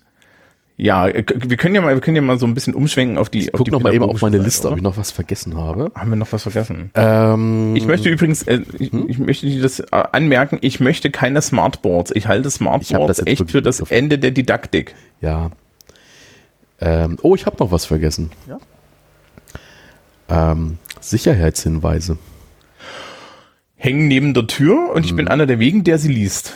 [0.78, 3.30] ja, äh, wir können ja mal, wir können ja mal so ein bisschen umschwenken auf
[3.30, 3.40] die.
[3.40, 5.90] Ich auf guck noch mal eben auf meine Liste, ob ich noch was vergessen habe.
[5.94, 6.90] Haben wir noch was vergessen?
[6.94, 9.08] Ähm, ich möchte übrigens, äh, ich, hm?
[9.08, 12.12] ich, möchte das äh, anmerken, ich möchte keine Smartboards.
[12.14, 14.94] Ich halte Smartboards ich echt für das Ende der Didaktik.
[15.22, 15.50] Ja.
[16.78, 18.30] Ähm, oh, ich habe noch was vergessen.
[18.46, 18.58] Ja.
[20.28, 22.18] Ähm, Sicherheitshinweise.
[23.76, 26.52] Hängen neben der Tür und ich bin einer der Wegen, der sie liest.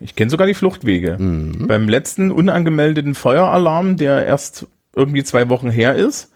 [0.00, 1.16] Ich kenne sogar die Fluchtwege.
[1.18, 6.32] Beim letzten unangemeldeten Feueralarm, der erst irgendwie zwei Wochen her ist,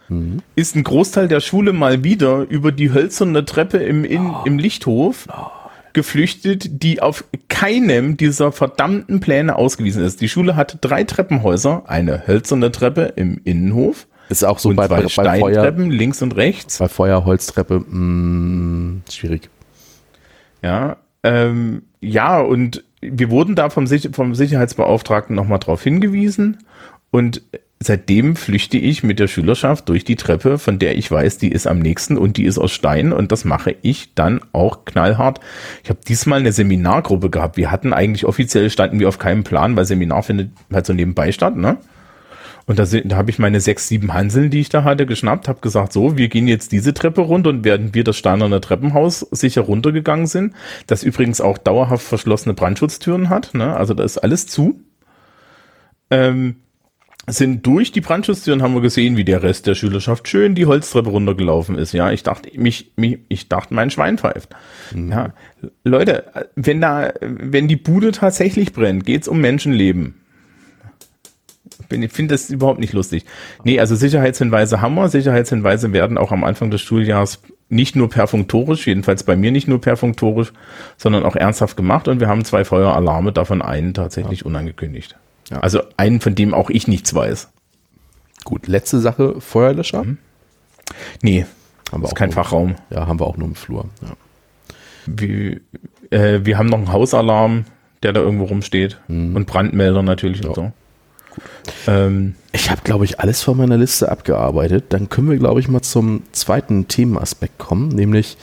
[0.54, 5.26] ist ein Großteil der Schule mal wieder über die hölzerne Treppe im, in, im Lichthof
[5.94, 10.20] geflüchtet, die auf keinem dieser verdammten Pläne ausgewiesen ist.
[10.20, 14.88] Die Schule hat drei Treppenhäuser, eine hölzerne Treppe im Innenhof Ist auch so und bei,
[14.88, 16.78] bei, zwei bei Feuer, Steintreppen links und rechts.
[16.78, 19.48] bei Feuer, Holztreppe, mh, schwierig.
[20.62, 26.58] Ja, ähm, ja, und wir wurden da vom, Sich vom Sicherheitsbeauftragten nochmal drauf hingewiesen
[27.10, 27.42] und
[27.80, 31.66] seitdem flüchte ich mit der Schülerschaft durch die Treppe, von der ich weiß, die ist
[31.66, 35.40] am nächsten und die ist aus Stein und das mache ich dann auch knallhart.
[35.82, 37.56] Ich habe diesmal eine Seminargruppe gehabt.
[37.56, 41.30] Wir hatten eigentlich offiziell standen wir auf keinem Plan, weil Seminar findet halt so nebenbei
[41.32, 41.76] statt, ne?
[42.66, 45.60] Und da, da habe ich meine sechs, sieben Hanseln, die ich da hatte, geschnappt, habe
[45.60, 49.62] gesagt, so, wir gehen jetzt diese Treppe runter und während wir das steinerne Treppenhaus sicher
[49.62, 50.54] runtergegangen sind,
[50.86, 53.76] das übrigens auch dauerhaft verschlossene Brandschutztüren hat, ne?
[53.76, 54.80] also da ist alles zu,
[56.10, 56.56] ähm,
[57.26, 61.08] sind durch die Brandschutztüren, haben wir gesehen, wie der Rest der Schülerschaft schön die Holztreppe
[61.08, 61.92] runtergelaufen ist.
[61.92, 64.54] Ja, ich dachte, mich, mich ich dachte, mein Schwein pfeift.
[64.94, 65.32] Ja,
[65.84, 70.20] Leute, wenn da, wenn die Bude tatsächlich brennt, geht's um Menschenleben.
[71.90, 73.24] Ich finde das überhaupt nicht lustig.
[73.64, 75.08] Nee, also Sicherheitshinweise haben wir.
[75.08, 79.80] Sicherheitshinweise werden auch am Anfang des Schuljahres nicht nur perfunktorisch, jedenfalls bei mir nicht nur
[79.80, 80.52] perfunktorisch,
[80.96, 82.08] sondern auch ernsthaft gemacht.
[82.08, 85.16] Und wir haben zwei Feueralarme, davon einen tatsächlich unangekündigt.
[85.50, 85.60] Ja.
[85.60, 87.48] Also einen, von dem auch ich nichts weiß.
[88.44, 90.04] Gut, letzte Sache, Feuerlöscher.
[91.22, 91.46] Nee,
[91.90, 92.74] Haben wir ist kein nur, Fachraum.
[92.90, 93.86] Ja, haben wir auch nur im Flur.
[94.02, 94.08] Ja.
[95.06, 95.60] Wir,
[96.10, 97.64] äh, wir haben noch einen Hausalarm,
[98.02, 99.00] der da irgendwo rumsteht.
[99.08, 100.72] Und Brandmelder natürlich und so.
[101.86, 104.86] Ähm, Ich habe, glaube ich, alles von meiner Liste abgearbeitet.
[104.90, 108.36] Dann können wir, glaube ich, mal zum zweiten Themenaspekt kommen, nämlich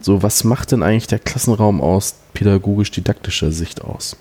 [0.00, 4.16] so, was macht denn eigentlich der Klassenraum aus pädagogisch-didaktischer Sicht aus?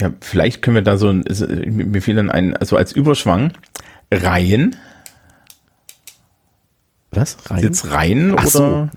[0.00, 1.24] ja, vielleicht können wir da so ein,
[1.70, 3.52] mir fiel dann ein, also als Überschwang,
[4.12, 4.76] Reihen,
[7.12, 7.38] Was?
[7.48, 7.62] Rein?
[7.62, 8.62] jetzt Reihen Ach so.
[8.62, 8.90] oder?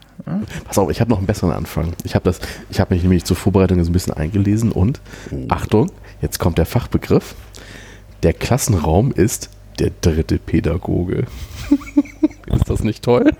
[0.65, 1.93] Pass auf, ich habe noch einen besseren Anfang.
[2.03, 2.39] Ich habe das,
[2.69, 4.99] ich habe mich nämlich zur Vorbereitung so ein bisschen eingelesen und
[5.47, 5.91] Achtung,
[6.21, 7.33] jetzt kommt der Fachbegriff.
[8.23, 9.49] Der Klassenraum ist
[9.79, 11.25] der dritte Pädagoge.
[12.53, 13.31] ist das nicht toll?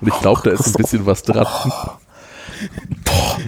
[0.00, 1.46] Und ich glaube, da ist ein bisschen was dran.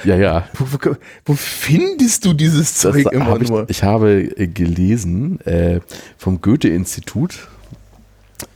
[0.04, 0.48] Ja, ja.
[0.54, 5.40] Wo, wo, wo findest du dieses Das Zeug immer hab ich, ich habe äh, gelesen
[5.42, 5.80] äh,
[6.18, 7.48] vom Goethe-Institut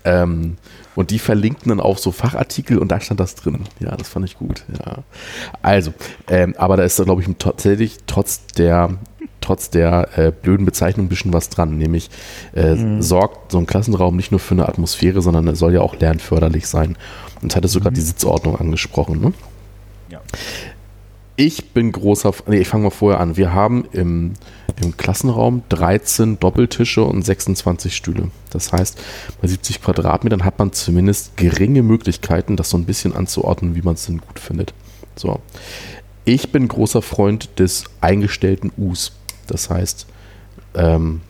[0.05, 0.57] ähm,
[0.97, 3.61] und die verlinkten dann auch so Fachartikel und da stand das drin.
[3.79, 4.65] Ja, das fand ich gut.
[4.85, 5.05] Ja.
[5.63, 5.95] Also,
[6.29, 8.99] ähm, aber da ist da, glaube ich, tatsächlich trotz der
[9.41, 12.11] trotz der äh, blöden Bezeichnung ein bisschen was dran, nämlich
[12.53, 15.97] äh, sorgt so ein Klassenraum nicht nur für eine Atmosphäre, sondern er soll ja auch
[15.99, 16.97] lernförderlich sein.
[17.43, 19.33] Und hattest du gerade die Sitzordnung angesprochen, ne?
[20.11, 20.21] Ja.
[21.37, 23.39] Ich bin großer, nee, ich fange mal vorher an.
[23.39, 24.35] Wir haben im,
[24.83, 28.31] im Klassenraum 13 Doppeltische und 26 Stühle.
[28.51, 29.01] Das heißt,
[29.41, 33.95] bei 70 Quadratmetern hat man zumindest geringe Möglichkeiten, das so ein bisschen anzuordnen, wie man
[33.95, 34.75] es denn gut findet.
[35.17, 35.41] So.
[36.27, 39.13] Ich bin großer Freund des eingestellten Us.
[39.51, 40.07] Das heißt,
[40.75, 41.21] ähm,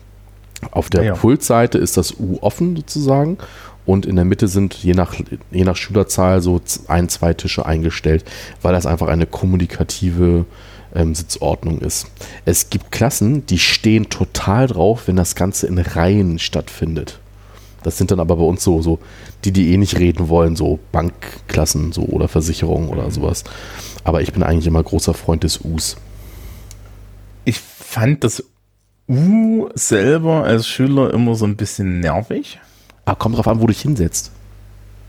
[0.71, 1.15] auf der Ja, ja.
[1.15, 3.37] Pultseite ist das U offen sozusagen
[3.85, 5.15] und in der Mitte sind je nach,
[5.49, 8.23] je nach Schülerzahl so ein, zwei Tische eingestellt,
[8.61, 10.45] weil das einfach eine kommunikative
[10.93, 12.07] ähm, Sitzordnung ist.
[12.45, 17.19] Es gibt Klassen, die stehen total drauf, wenn das Ganze in Reihen stattfindet.
[17.83, 18.99] Das sind dann aber bei uns so, so
[19.43, 23.43] die, die eh nicht reden wollen, so Bankklassen so oder Versicherungen oder sowas.
[24.03, 25.97] Aber ich bin eigentlich immer großer Freund des Us.
[27.43, 27.59] Ich
[27.91, 28.43] fand das
[29.09, 32.59] U selber als Schüler immer so ein bisschen nervig.
[33.05, 34.31] Ah, kommt drauf an, wo du dich hinsetzt.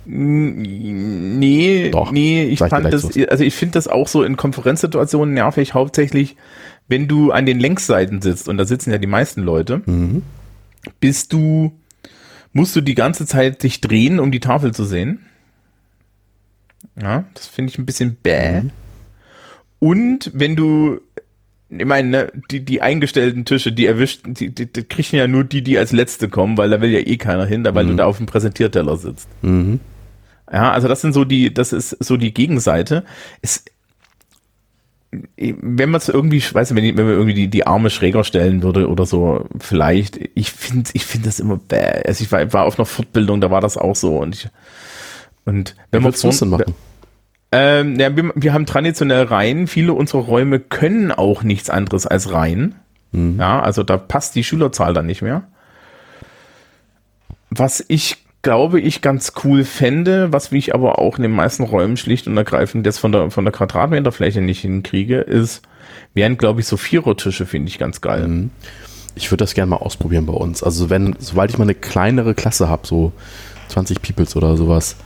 [0.05, 5.75] Nee, Doch, nee, ich fand das, also ich finde das auch so in Konferenzsituationen nervig,
[5.75, 6.37] hauptsächlich,
[6.89, 10.23] wenn du an den Längsseiten sitzt, und da sitzen ja die meisten Leute, Mhm.
[10.99, 11.73] bist du,
[12.53, 15.21] musst du die ganze Zeit dich drehen, um die Tafel zu sehen.
[17.01, 18.63] Ja, das finde ich ein bisschen bäh.
[18.63, 18.71] Mhm.
[19.79, 21.01] Und wenn du,
[21.79, 25.45] ich meine, ne, die, die eingestellten Tische, die erwischt, die, die, die kriegen ja nur
[25.45, 28.05] die, die als letzte kommen, weil da will ja eh keiner hin, weil du da
[28.05, 29.29] auf dem Präsentierteller sitzt.
[29.43, 29.81] Mhm.
[30.53, 33.05] Ja, also das sind so die, das ist so die Gegenseite.
[33.41, 33.65] Es,
[35.37, 37.91] wenn man es irgendwie, ich weiß nicht, wenn, ich- wenn man irgendwie die, die Arme
[37.91, 42.03] schräger stellen würde oder so, vielleicht, ich finde, ich finde das immer bäh.
[42.07, 44.49] Also ich war, war auf einer Fortbildung, da war das auch so und ich,
[45.45, 46.75] und wenn Wie man du denn machen?
[47.53, 49.67] Ähm, ja, wir, wir haben traditionell Reihen.
[49.67, 52.75] Viele unserer Räume können auch nichts anderes als Reihen.
[53.39, 55.43] Ja, also da passt die Schülerzahl dann nicht mehr.
[57.51, 61.63] Was ich glaube ich, ganz cool fände, was wie ich aber auch in den meisten
[61.63, 65.63] Räumen schlicht und ergreifend jetzt von der, von der Quadratmeterfläche nicht hinkriege, ist,
[66.13, 68.27] wären, glaube ich, so Vierertische finde ich ganz geil.
[68.27, 68.51] Mhm.
[69.15, 70.63] Ich würde das gerne mal ausprobieren bei uns.
[70.63, 73.13] Also wenn, sobald ich mal eine kleinere Klasse habe, so
[73.69, 74.97] 20 Peoples oder sowas,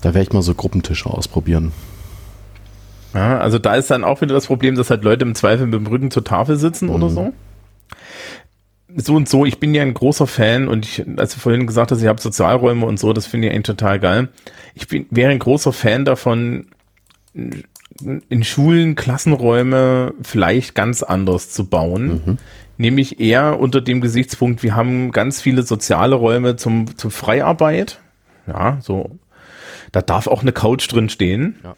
[0.00, 1.72] da werde ich mal so Gruppentische ausprobieren.
[3.14, 5.74] Ja, also da ist dann auch wieder das Problem, dass halt Leute im Zweifel mit
[5.74, 6.94] dem Rücken zur Tafel sitzen mhm.
[6.94, 7.32] oder so
[8.96, 11.90] so und so, ich bin ja ein großer Fan und ich, als du vorhin gesagt
[11.90, 14.28] hast, ich habe Sozialräume und so, das finde ich eigentlich total geil.
[14.74, 16.66] Ich bin, wäre ein großer Fan davon,
[17.34, 22.22] in Schulen Klassenräume vielleicht ganz anders zu bauen.
[22.24, 22.38] Mhm.
[22.78, 28.00] Nämlich eher unter dem Gesichtspunkt, wir haben ganz viele soziale Räume zum, zum Freiarbeit.
[28.46, 29.18] Ja, so.
[29.92, 31.56] Da darf auch eine Couch drin stehen.
[31.64, 31.74] Ja.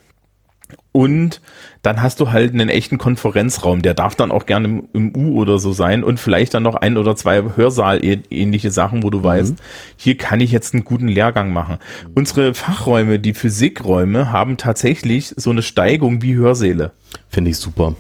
[0.91, 1.43] Und
[1.83, 5.41] dann hast du halt einen echten Konferenzraum, der darf dann auch gerne im, im U
[5.41, 9.25] oder so sein und vielleicht dann noch ein oder zwei Hörsaal-ähnliche Sachen, wo du mhm.
[9.25, 9.57] weißt,
[9.97, 11.79] hier kann ich jetzt einen guten Lehrgang machen.
[12.15, 16.93] Unsere Fachräume, die Physikräume, haben tatsächlich so eine Steigung wie Hörsäle.
[17.29, 17.95] Finde ich super.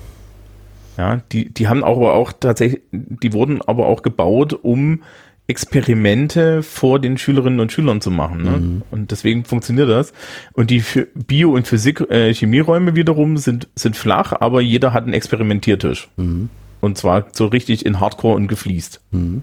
[0.96, 5.02] Ja, die, die haben aber auch tatsächlich, die wurden aber auch gebaut, um
[5.48, 8.42] Experimente vor den Schülerinnen und Schülern zu machen.
[8.42, 8.50] Ne?
[8.50, 8.82] Mhm.
[8.90, 10.12] Und deswegen funktioniert das.
[10.52, 10.84] Und die
[11.14, 16.08] Bio- und Physik, äh, Chemieräume wiederum sind, sind flach, aber jeder hat einen Experimentiertisch.
[16.16, 16.50] Mhm.
[16.80, 19.00] Und zwar so richtig in Hardcore und gefliest.
[19.10, 19.42] Mhm.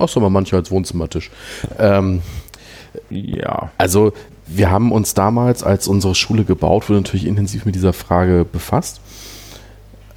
[0.00, 1.30] Auch so mal manche als Wohnzimmertisch.
[1.78, 2.22] Ähm,
[3.08, 3.70] ja.
[3.78, 4.12] Also
[4.48, 8.99] wir haben uns damals, als unsere Schule gebaut wurde, natürlich intensiv mit dieser Frage befasst.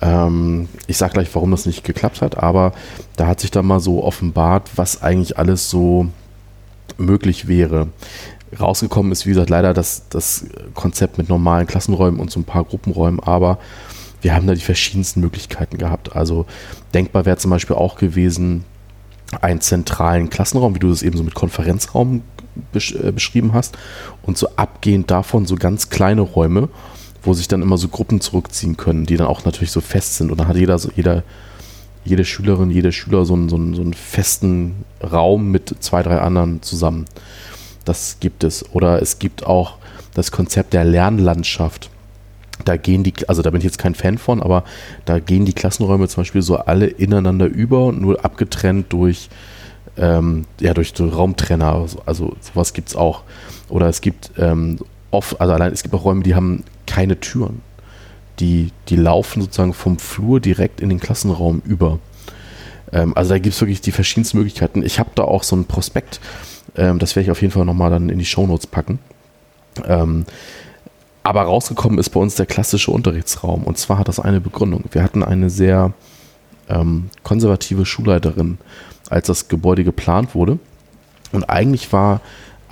[0.04, 2.74] Ähm, ich sage gleich, warum das nicht geklappt hat, aber
[3.16, 6.08] da hat sich dann mal so offenbart, was eigentlich alles so
[6.98, 7.88] möglich wäre.
[8.60, 12.66] Rausgekommen ist, wie gesagt, leider das, das Konzept mit normalen Klassenräumen und so ein paar
[12.66, 13.60] Gruppenräumen, aber
[14.22, 16.16] wir haben da die verschiedensten Möglichkeiten gehabt.
[16.16, 16.46] Also
[16.94, 18.66] denkbar wäre zum Beispiel auch gewesen,
[19.42, 22.22] einen zentralen Klassenraum, wie du es eben so mit Konferenzraum
[22.72, 23.78] besch äh, beschrieben hast,
[24.22, 26.70] und so abgehend davon so ganz kleine Räume,
[27.24, 30.32] wo sich dann immer so Gruppen zurückziehen können, die dann auch natürlich so fest sind.
[30.32, 31.24] Und dann hat jeder, so, jeder,
[32.04, 36.20] jede Schülerin, jeder Schüler so einen, so, einen, so einen festen Raum mit zwei, drei
[36.20, 37.06] anderen zusammen.
[37.86, 38.70] Das gibt es.
[38.74, 39.78] Oder es gibt auch
[40.14, 41.90] das Konzept der Lernlandschaft.
[42.66, 44.64] Da gehen die, also da bin ich jetzt kein Fan von, aber
[45.06, 49.30] da gehen die Klassenräume zum Beispiel so alle ineinander über, nur abgetrennt durch,
[49.98, 51.74] ähm, ja, durch Raumtrenner.
[51.74, 53.24] Also, also sowas gibt es auch.
[53.70, 56.64] Oder es gibt ähm, oft, also allein, es gibt auch Räume, die haben
[56.94, 57.64] keine Türen.
[58.40, 61.98] Die, die laufen sozusagen vom Flur direkt in den Klassenraum über.
[62.92, 64.84] Ähm, also da gibt es wirklich die verschiedensten Möglichkeiten.
[64.84, 66.20] Ich habe da auch so ein Prospekt,
[66.76, 69.00] ähm, das werde ich auf jeden Fall nochmal dann in die Shownotes packen.
[69.86, 70.26] Ähm,
[71.24, 73.64] aber rausgekommen ist bei uns der klassische Unterrichtsraum.
[73.64, 74.84] Und zwar hat das eine Begründung.
[74.92, 75.94] Wir hatten eine sehr
[76.70, 78.60] ähm, konservative Schulleiterin,
[79.10, 80.60] als das Gebäude geplant wurde.
[81.32, 82.22] Und eigentlich war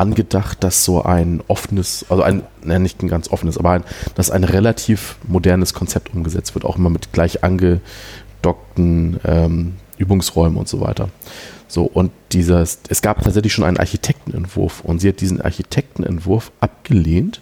[0.02, 3.84] angedacht, dass so ein offenes, also ein, ne, nicht ein ganz offenes, aber ein,
[4.16, 10.68] dass ein relativ modernes Konzept umgesetzt wird, auch immer mit gleich angedockten ähm, Übungsräumen und
[10.68, 11.10] so weiter.
[11.68, 17.40] So, und dieses, es gab tatsächlich schon einen Architektenentwurf und sie hat diesen Architektenentwurf abgelehnt,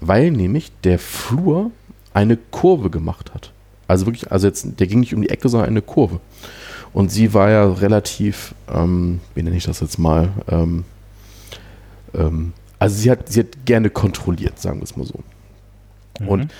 [0.00, 1.70] weil nämlich der Flur
[2.12, 3.52] eine Kurve gemacht hat.
[3.88, 6.20] Also wirklich, also jetzt, der ging nicht um die Ecke, sondern eine Kurve.
[6.92, 10.84] Und sie war ja relativ, ähm, wie nenne ich das jetzt mal, ähm,
[12.16, 15.20] ähm, also sie hat, sie hat gerne kontrolliert, sagen wir es mal so.
[16.20, 16.28] Mhm.
[16.28, 16.52] Und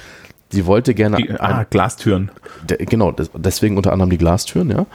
[0.51, 1.17] sie wollte gerne.
[1.17, 2.31] Die, ah, ein, Glastüren.
[2.67, 4.87] Genau, das, deswegen unter anderem die Glastüren, ja.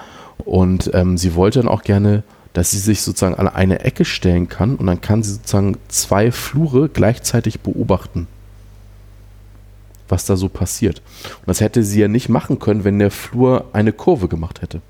[0.45, 4.49] Und ähm, sie wollte dann auch gerne, dass sie sich sozusagen an eine Ecke stellen
[4.49, 8.27] kann und dann kann sie sozusagen zwei Flure gleichzeitig beobachten,
[10.09, 11.01] was da so passiert.
[11.39, 14.81] Und das hätte sie ja nicht machen können, wenn der Flur eine Kurve gemacht hätte.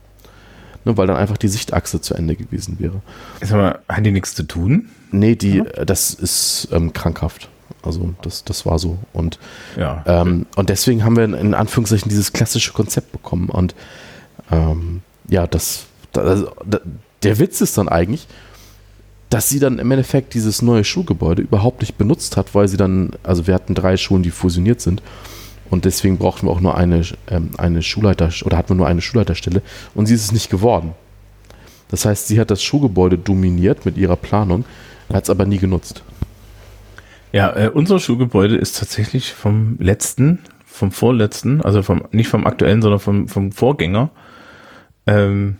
[0.84, 3.02] Ne, weil dann einfach die Sichtachse zu Ende gewesen wäre.
[3.42, 4.90] Sag mal, hat die nichts zu tun?
[5.12, 5.66] Nee, die, ja.
[5.66, 7.50] Äh, das ist ähm, krankhaft.
[7.84, 8.98] Also das, das war so.
[9.14, 9.40] Und,
[9.78, 13.50] ja, ähm, und deswegen haben wir in Anführungszeichen dieses klassische Konzept bekommen.
[13.50, 13.76] Und
[14.52, 16.52] ähm, ja, das, das, also,
[17.24, 18.28] der Witz ist dann eigentlich,
[19.30, 23.12] dass sie dann im Endeffekt dieses neue Schulgebäude überhaupt nicht benutzt hat, weil sie dann,
[23.24, 25.02] also wir hatten drei Schulen, die fusioniert sind.
[25.72, 29.02] Und deswegen brauchten wir auch nur eine, ähm, eine Schulleiter oder hatten wir nur eine
[29.02, 29.64] Schulleiterstelle
[29.96, 30.94] und sie ist es nicht geworden.
[31.90, 34.66] Das heißt, sie hat das Schulgebäude dominiert mit ihrer Planung
[35.14, 36.04] hat es aber nie genutzt.
[37.32, 42.82] Ja, äh, unser Schulgebäude ist tatsächlich vom letzten, vom vorletzten, also vom, nicht vom aktuellen,
[42.82, 44.10] sondern vom, vom Vorgänger
[45.08, 45.58] ähm,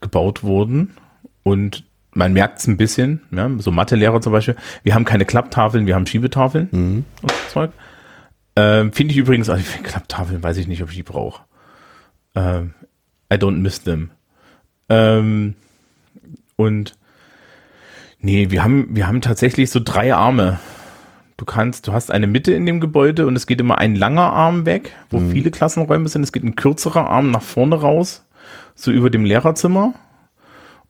[0.00, 0.94] gebaut worden.
[1.42, 4.56] Und man merkt es ein bisschen, ja, so Mathelehrer zum Beispiel.
[4.82, 7.04] Wir haben keine Klapptafeln, wir haben Schiebetafeln mhm.
[7.22, 7.70] und so Zeug.
[8.58, 11.44] Ähm, Finde ich übrigens, also Klapptafeln weiß ich nicht, ob ich die brauche.
[12.34, 12.74] Ähm,
[13.32, 14.10] I don't miss them.
[14.88, 15.54] Ähm,
[16.56, 16.98] und
[18.20, 20.58] Nee, wir haben, wir haben tatsächlich so drei Arme.
[21.36, 24.32] Du kannst, du hast eine Mitte in dem Gebäude und es geht immer ein langer
[24.32, 25.30] Arm weg, wo mhm.
[25.30, 26.22] viele Klassenräume sind.
[26.22, 28.26] Es geht ein kürzerer Arm nach vorne raus,
[28.74, 29.94] so über dem Lehrerzimmer.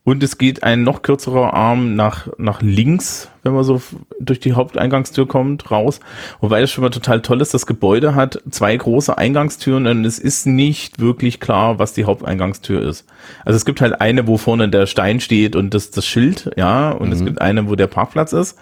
[0.08, 3.82] Und es geht ein noch kürzerer Arm nach, nach links, wenn man so
[4.18, 6.00] durch die Haupteingangstür kommt, raus.
[6.40, 7.52] Wobei das schon mal total toll ist.
[7.52, 12.88] Das Gebäude hat zwei große Eingangstüren und es ist nicht wirklich klar, was die Haupteingangstür
[12.88, 13.04] ist.
[13.44, 16.90] Also es gibt halt eine, wo vorne der Stein steht und das, das Schild, ja,
[16.90, 17.12] und mhm.
[17.12, 18.56] es gibt eine, wo der Parkplatz ist.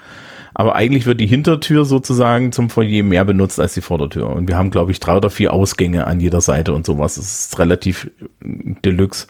[0.52, 4.30] Aber eigentlich wird die Hintertür sozusagen zum Foyer mehr benutzt als die Vordertür.
[4.30, 7.14] Und wir haben, glaube ich, drei oder vier Ausgänge an jeder Seite und sowas.
[7.14, 8.10] Das ist relativ
[8.84, 9.28] deluxe.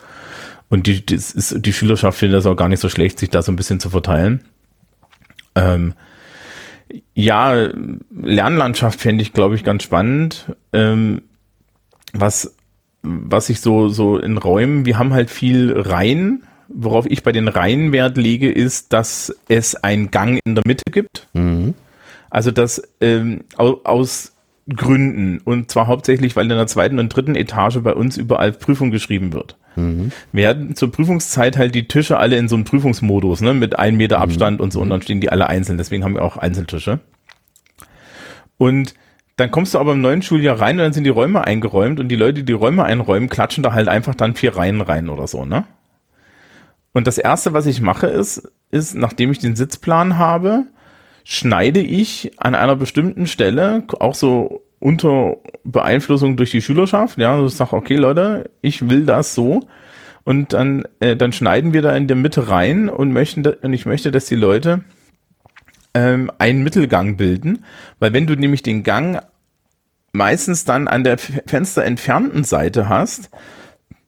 [0.68, 3.42] Und die, das ist, die Schülerschaft findet das auch gar nicht so schlecht, sich da
[3.42, 4.42] so ein bisschen zu verteilen.
[5.54, 5.94] Ähm,
[7.14, 7.68] ja,
[8.10, 10.52] Lernlandschaft fände ich, glaube ich, ganz spannend.
[10.72, 11.22] Ähm,
[12.12, 12.56] was,
[13.02, 16.44] was ich so, so in Räumen, wir haben halt viel Reihen.
[16.68, 20.82] Worauf ich bei den Reihen Wert lege, ist, dass es einen Gang in der Mitte
[20.90, 21.28] gibt.
[21.32, 21.74] Mhm.
[22.28, 24.32] Also, dass ähm, aus
[24.68, 28.90] Gründen und zwar hauptsächlich, weil in der zweiten und dritten Etage bei uns überall Prüfung
[28.90, 29.56] geschrieben wird.
[29.76, 30.10] Mhm.
[30.32, 33.96] Wir hatten zur Prüfungszeit halt die Tische alle in so einem Prüfungsmodus, ne, mit einem
[33.96, 34.20] Meter.
[34.20, 34.64] Abstand mhm.
[34.64, 35.78] und so und dann stehen die alle einzeln.
[35.78, 37.00] Deswegen haben wir auch Einzeltische.
[38.58, 38.94] Und
[39.36, 42.08] dann kommst du aber im neuen Schuljahr rein und dann sind die Räume eingeräumt und
[42.08, 45.26] die Leute, die die Räume einräumen, klatschen da halt einfach dann vier Reihen rein oder
[45.26, 45.64] so, ne?
[46.92, 50.64] Und das erste, was ich mache, ist, ist, nachdem ich den Sitzplan habe,
[51.24, 57.54] schneide ich an einer bestimmten Stelle, auch so unter Beeinflussung durch die Schülerschaft, ja, ich
[57.54, 59.66] sage, okay, Leute, ich will das so.
[60.24, 63.86] Und dann, äh, dann schneiden wir da in der Mitte rein und möchten, und ich
[63.86, 64.82] möchte, dass die Leute
[65.94, 67.64] ähm, einen Mittelgang bilden,
[68.00, 69.22] weil wenn du nämlich den Gang
[70.12, 73.30] meistens dann an der fensterentfernten Seite hast,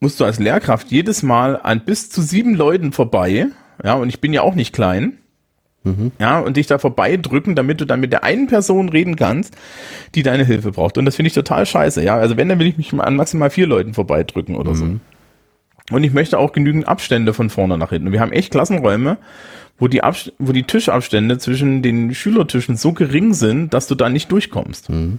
[0.00, 3.46] musst du als Lehrkraft jedes Mal an bis zu sieben Leuten vorbei,
[3.82, 5.18] ja, und ich bin ja auch nicht klein,
[5.84, 6.12] Mhm.
[6.18, 9.56] Ja, und dich da vorbeidrücken, damit du dann mit der einen Person reden kannst,
[10.14, 10.98] die deine Hilfe braucht.
[10.98, 12.02] Und das finde ich total scheiße.
[12.02, 14.76] Ja, also wenn, dann will ich mich an maximal vier Leuten vorbeidrücken oder mhm.
[14.76, 15.94] so.
[15.94, 18.12] Und ich möchte auch genügend Abstände von vorne nach hinten.
[18.12, 19.16] Wir haben echt Klassenräume,
[19.78, 24.08] wo die, Abst wo die Tischabstände zwischen den Schülertischen so gering sind, dass du da
[24.08, 24.90] nicht durchkommst.
[24.90, 25.18] Mhm.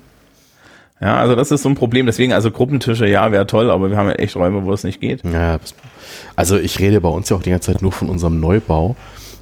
[1.01, 2.05] Ja, also das ist so ein Problem.
[2.05, 4.99] Deswegen, also Gruppentische, ja, wäre toll, aber wir haben ja echt Räume, wo es nicht
[4.99, 5.23] geht.
[5.23, 5.59] Ja,
[6.35, 8.97] also ich rede bei uns ja auch die ganze Zeit nur von unserem Neubau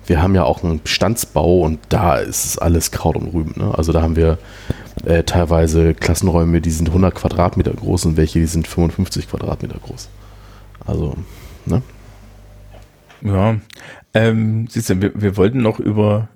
[0.08, 3.54] wir haben ja auch einen Bestandsbau und da ist es alles Kraut und Rüben.
[3.58, 3.74] Ne?
[3.78, 4.38] Also da haben wir
[5.06, 10.10] äh, teilweise Klassenräume, die sind 100 Quadratmeter groß und welche, die sind 55 Quadratmeter groß.
[10.86, 11.16] Also,
[11.66, 11.82] ne?
[13.22, 13.58] Ja,
[14.14, 16.30] ähm, siehst du, wir, wir wollten noch über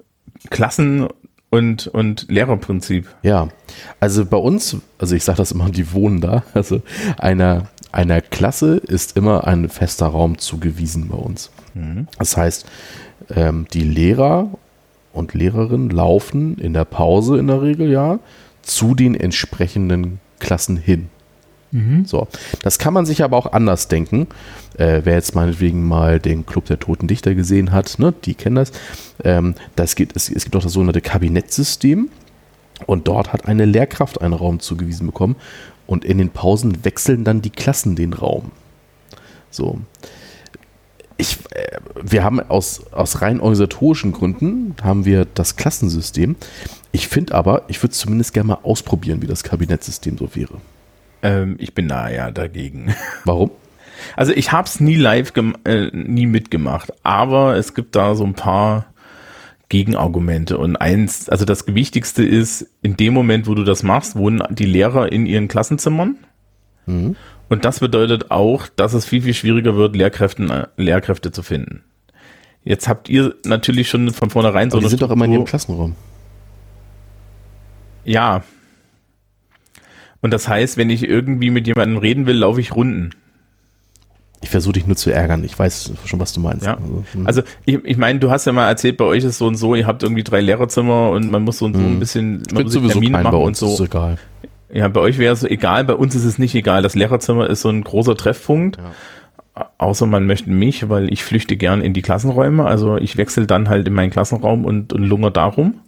[0.49, 1.07] Klassen
[1.49, 3.07] und, und Lehrerprinzip.
[3.23, 3.49] Ja,
[3.99, 6.81] also bei uns, also ich sage das immer, die wohnen da, also
[7.17, 11.51] einer, einer Klasse ist immer ein fester Raum zugewiesen bei uns.
[11.73, 12.07] Mhm.
[12.17, 12.65] Das heißt,
[13.29, 14.49] ähm, die Lehrer
[15.13, 18.19] und Lehrerinnen laufen in der Pause in der Regel ja
[18.61, 21.09] zu den entsprechenden Klassen hin.
[21.71, 22.05] Mhm.
[22.05, 22.27] So,
[22.63, 24.27] das kann man sich aber auch anders denken.
[24.77, 28.57] Äh, wer jetzt meinetwegen mal den Club der Toten Dichter gesehen hat, ne, die kennen
[28.57, 28.71] das.
[29.23, 32.09] Ähm, das geht, es, es gibt auch das sogenannte Kabinettsystem
[32.85, 35.35] und dort hat eine Lehrkraft einen Raum zugewiesen bekommen
[35.87, 38.51] und in den Pausen wechseln dann die Klassen den Raum.
[39.49, 39.79] So
[41.21, 46.35] ich, äh, wir haben aus, aus rein organisatorischen Gründen haben wir das Klassensystem.
[46.91, 50.55] Ich finde aber, ich würde zumindest gerne mal ausprobieren, wie das Kabinettsystem so wäre.
[51.21, 52.93] Ähm, ich bin da ja dagegen.
[53.23, 53.51] Warum?
[54.15, 55.31] Also ich habe es nie live,
[55.63, 58.87] äh, nie mitgemacht, aber es gibt da so ein paar
[59.69, 60.57] Gegenargumente.
[60.57, 64.65] Und eins, also das Wichtigste ist, in dem Moment, wo du das machst, wohnen die
[64.65, 66.17] Lehrer in ihren Klassenzimmern.
[66.87, 67.15] Mhm.
[67.51, 71.83] Und das bedeutet auch, dass es viel, viel schwieriger wird, Lehrkräften, äh, Lehrkräfte zu finden.
[72.63, 74.85] Jetzt habt ihr natürlich schon von vornherein Aber so eine.
[74.85, 75.07] Die sind Struktur.
[75.09, 75.97] doch immer in ihrem Klassenraum.
[78.05, 78.45] Ja.
[80.21, 83.09] Und das heißt, wenn ich irgendwie mit jemandem reden will, laufe ich Runden.
[84.39, 85.43] Ich versuche dich nur zu ärgern.
[85.43, 86.65] Ich weiß schon, was du meinst.
[86.65, 86.75] Ja.
[86.75, 87.27] Also, hm.
[87.27, 89.75] also ich, ich meine, du hast ja mal erzählt, bei euch ist so und so,
[89.75, 91.99] ihr habt irgendwie drei Lehrerzimmer und man muss so, und so ein hm.
[91.99, 93.73] bisschen man muss Termine machen und so.
[93.73, 94.17] Ist egal.
[94.73, 96.81] Ja, bei euch wäre es egal, bei uns ist es nicht egal.
[96.81, 98.77] Das Lehrerzimmer ist so ein großer Treffpunkt.
[98.77, 99.69] Ja.
[99.77, 102.65] Außer man möchte mich, weil ich flüchte gern in die Klassenräume.
[102.65, 105.81] Also ich wechsle dann halt in meinen Klassenraum und, und lungere darum.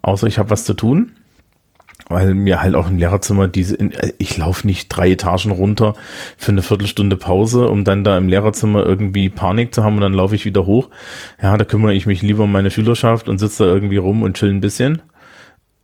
[0.00, 1.12] Außer ich habe was zu tun.
[2.08, 3.78] Weil mir halt auch im Lehrerzimmer diese,
[4.18, 5.94] ich laufe nicht drei Etagen runter
[6.36, 10.14] für eine Viertelstunde Pause, um dann da im Lehrerzimmer irgendwie Panik zu haben und dann
[10.14, 10.88] laufe ich wieder hoch.
[11.40, 14.36] Ja, da kümmere ich mich lieber um meine Schülerschaft und sitze da irgendwie rum und
[14.36, 15.02] chill ein bisschen.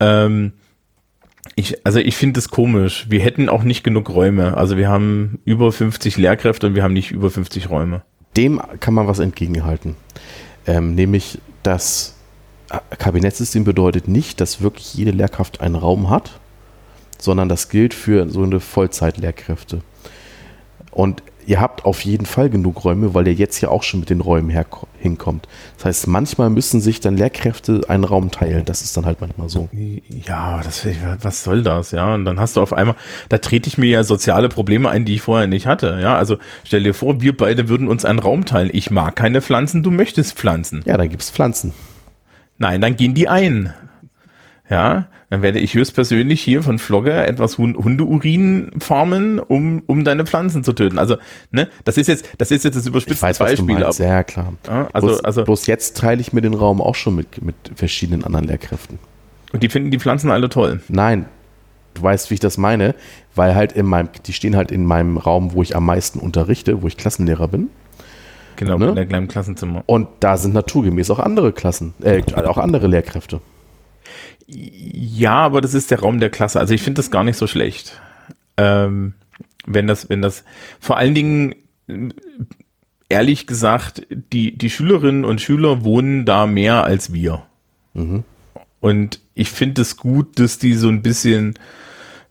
[0.01, 0.53] Ähm,
[1.55, 3.07] ich, also ich finde es komisch.
[3.09, 4.57] Wir hätten auch nicht genug Räume.
[4.57, 8.03] Also wir haben über 50 Lehrkräfte und wir haben nicht über 50 Räume.
[8.37, 9.97] Dem kann man was entgegenhalten.
[10.67, 12.17] Ähm, nämlich das
[12.99, 16.41] Kabinettsystem bedeutet nicht, dass wirklich jede Lehrkraft einen Raum hat,
[17.19, 19.81] sondern das gilt für so eine Vollzeitlehrkräfte.
[20.91, 24.11] Und ihr habt auf jeden Fall genug Räume, weil ihr jetzt ja auch schon mit
[24.11, 24.55] den Räumen
[24.99, 25.49] hinkommt.
[25.77, 28.65] Das heißt, manchmal müssen sich dann Lehrkräfte einen Raum teilen.
[28.65, 29.69] Das ist dann halt manchmal so.
[30.27, 30.87] Ja, das,
[31.23, 31.93] was soll das?
[31.93, 32.97] Ja, und dann hast du auf einmal,
[33.29, 35.99] da trete ich mir ja soziale Probleme ein, die ich vorher nicht hatte.
[36.01, 38.71] Ja, also stell dir vor, wir beide würden uns einen Raum teilen.
[38.73, 40.83] Ich mag keine Pflanzen, du möchtest Pflanzen.
[40.85, 41.73] Ja, dann gibt's Pflanzen.
[42.59, 43.73] Nein, dann gehen die ein.
[44.69, 50.65] Ja, dann werde ich höchstpersönlich hier von Flogger etwas Hundeurin farmen, um, um deine Pflanzen
[50.65, 50.99] zu töten.
[50.99, 51.17] Also,
[51.51, 53.81] ne, das ist jetzt, das ist jetzt das überspitzte weiß, Beispiel.
[53.81, 54.53] Was ja, klar.
[54.67, 57.57] Ja, also, bloß, also, bloß jetzt teile ich mir den Raum auch schon mit, mit
[57.75, 58.99] verschiedenen anderen Lehrkräften.
[59.53, 60.81] Und die finden die Pflanzen alle toll?
[60.89, 61.27] Nein.
[61.95, 62.95] Du weißt, wie ich das meine,
[63.35, 66.83] weil halt in meinem, die stehen halt in meinem Raum, wo ich am meisten unterrichte,
[66.83, 67.71] wo ich Klassenlehrer bin.
[68.57, 68.89] Genau, ne?
[68.89, 69.83] in der kleinen Klassenzimmer.
[69.87, 73.41] Und da sind naturgemäß auch andere Klassen, äh, auch andere Lehrkräfte.
[74.47, 76.61] Ja, aber das ist der Raum der Klasse.
[76.61, 78.01] Also ich finde das gar nicht so schlecht.
[78.57, 79.15] Ähm,
[79.67, 80.45] wenn das, wenn das,
[80.79, 81.55] vor allen Dingen,
[83.09, 87.43] ehrlich gesagt, die, die Schülerinnen und Schüler wohnen da mehr als wir.
[87.95, 88.25] Mhm.
[88.81, 91.55] Und ich finde es gut, dass die so ein bisschen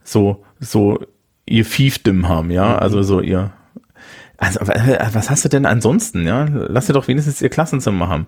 [0.02, 1.00] so, so
[1.44, 2.78] ihr Fiefdom haben, ja, mhm.
[2.78, 3.52] also so ihr,
[4.38, 6.46] also, was hast du denn ansonsten, ja?
[6.50, 8.26] Lass dir doch wenigstens ihr Klassenzimmer haben.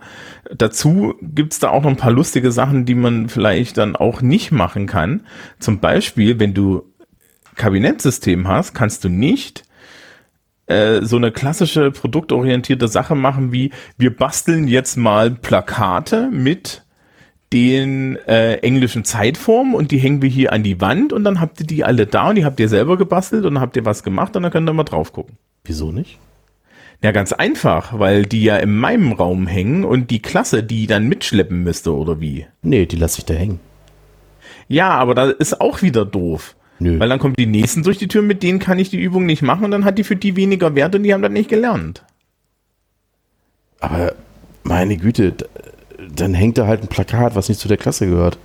[0.57, 4.51] Dazu gibt's da auch noch ein paar lustige Sachen, die man vielleicht dann auch nicht
[4.51, 5.27] machen kann.
[5.59, 6.85] Zum Beispiel, wenn du
[7.57, 9.65] Kabinettsystem hast, kannst du nicht
[10.67, 16.85] äh, so eine klassische produktorientierte Sache machen wie wir basteln jetzt mal Plakate mit
[17.53, 21.61] den äh, englischen Zeitformen und die hängen wir hier an die Wand und dann habt
[21.61, 24.03] ihr die alle da und die habt ihr selber gebastelt und dann habt ihr was
[24.03, 25.39] gemacht und dann könnt ihr mal drauf gucken.
[25.69, 26.19] Wieso nicht?
[27.03, 31.07] Ja, ganz einfach, weil die ja in meinem Raum hängen und die Klasse die dann
[31.07, 32.47] mitschleppen müsste, oder wie?
[32.63, 33.61] Nee, die lasse ich da hängen.
[34.67, 36.57] Ja, aber da ist auch wieder doof.
[36.81, 36.99] Nö.
[36.99, 39.43] Weil dann kommen die nächsten durch die Tür, mit denen kann ich die Übung nicht
[39.43, 42.05] machen und dann hat die für die weniger Wert und die haben das nicht gelernt.
[43.81, 44.15] Aber
[44.63, 45.35] meine Güte,
[46.15, 48.39] dann hängt da halt ein Plakat, was nicht zu der Klasse gehört.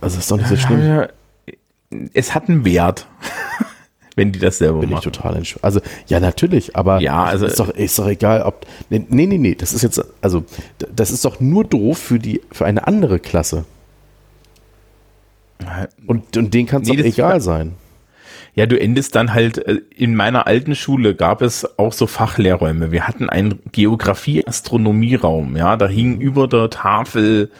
[0.00, 1.06] Also das ist doch nicht so schlimm.
[2.12, 3.06] Es hat einen Wert
[4.18, 5.00] wenn die das selber Bin machen.
[5.02, 5.64] Bin ich total entspannt.
[5.64, 8.66] Also, ja, natürlich, aber ja, also, ist, doch, ist doch egal, ob.
[8.90, 10.44] Nee, nee, nee, das ist jetzt, also,
[10.94, 13.64] das ist doch nur doof für, die, für eine andere Klasse.
[16.06, 17.74] Und, und denen kann es nee, egal sein.
[18.54, 22.90] Ja, du endest dann halt, äh, in meiner alten Schule gab es auch so Fachlehrräume.
[22.90, 27.50] Wir hatten einen Geografie-Astronomie-Raum, ja, da hing über der Tafel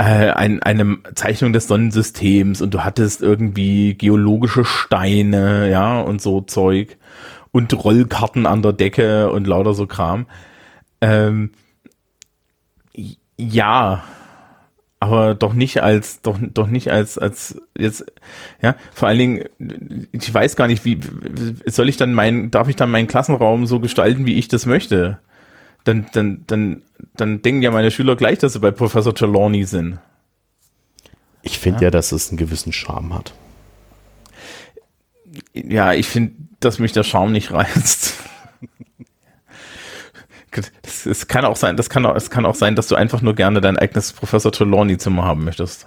[0.00, 6.40] äh, ein, eine Zeichnung des Sonnensystems und du hattest irgendwie geologische Steine, ja, und so
[6.40, 6.96] Zeug
[7.52, 10.24] und Rollkarten an der Decke und lauter so Kram.
[11.02, 11.50] Ähm,
[13.36, 14.02] ja,
[15.00, 18.06] aber doch nicht als, doch, doch nicht als, als jetzt,
[18.62, 19.44] ja, vor allen Dingen,
[20.12, 20.98] ich weiß gar nicht, wie,
[21.66, 25.18] soll ich dann mein, darf ich dann meinen Klassenraum so gestalten, wie ich das möchte?
[25.84, 26.82] Dann, dann, dann,
[27.14, 29.98] dann denken ja meine Schüler gleich, dass sie bei Professor Trelawney sind.
[31.42, 31.84] Ich finde ja.
[31.84, 33.32] ja, dass es einen gewissen Charme hat.
[35.54, 38.14] Ja, ich finde, dass mich der Charme nicht reizt.
[41.04, 43.34] Es kann auch sein, das kann auch, es kann auch sein, dass du einfach nur
[43.34, 45.86] gerne dein eigenes Professor Trelawney Zimmer haben möchtest.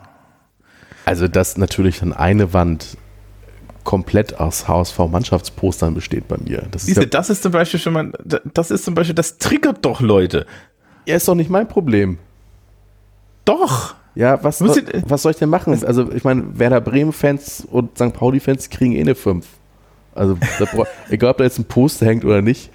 [1.06, 2.98] Also, dass natürlich dann eine Wand
[3.84, 6.64] komplett aus HSV-Mannschaftspostern besteht bei mir.
[6.72, 8.11] Das ist, ja, das ist zum Beispiel schon mal,
[8.53, 10.45] das ist zum Beispiel, das triggert doch Leute.
[11.05, 12.18] Ja, ist doch nicht mein Problem.
[13.45, 13.95] Doch.
[14.15, 15.84] Ja, was, was, was soll ich denn machen?
[15.85, 18.14] Also, ich meine, Werder Bremen-Fans und St.
[18.14, 19.45] Pauli-Fans kriegen eh eine 5.
[20.14, 20.38] Also,
[21.10, 22.69] egal ob da jetzt ein Poster hängt oder nicht.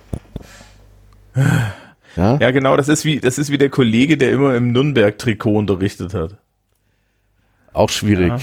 [2.17, 2.37] Ja?
[2.41, 6.15] ja, genau, das ist wie, das ist wie der Kollege, der immer im Nürnberg-Trikot unterrichtet
[6.15, 6.39] hat.
[7.73, 8.29] Auch schwierig.
[8.29, 8.39] Ja.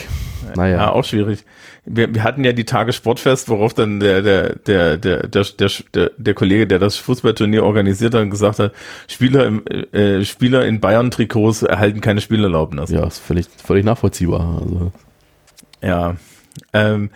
[0.55, 0.77] Naja.
[0.77, 1.43] Ja, auch schwierig
[1.85, 5.45] wir, wir hatten ja die Tage Sportfest, worauf dann der, der, der, der, der,
[5.93, 8.73] der, der Kollege, der das Fußballturnier organisiert hat, gesagt hat,
[9.07, 12.89] Spieler im, äh, Spieler in Bayern-Trikots erhalten keine Spielerlaubnis.
[12.89, 14.61] Ja, ist völlig, völlig nachvollziehbar.
[14.61, 14.91] Also.
[15.81, 16.15] Ja.
[16.73, 17.11] Ähm,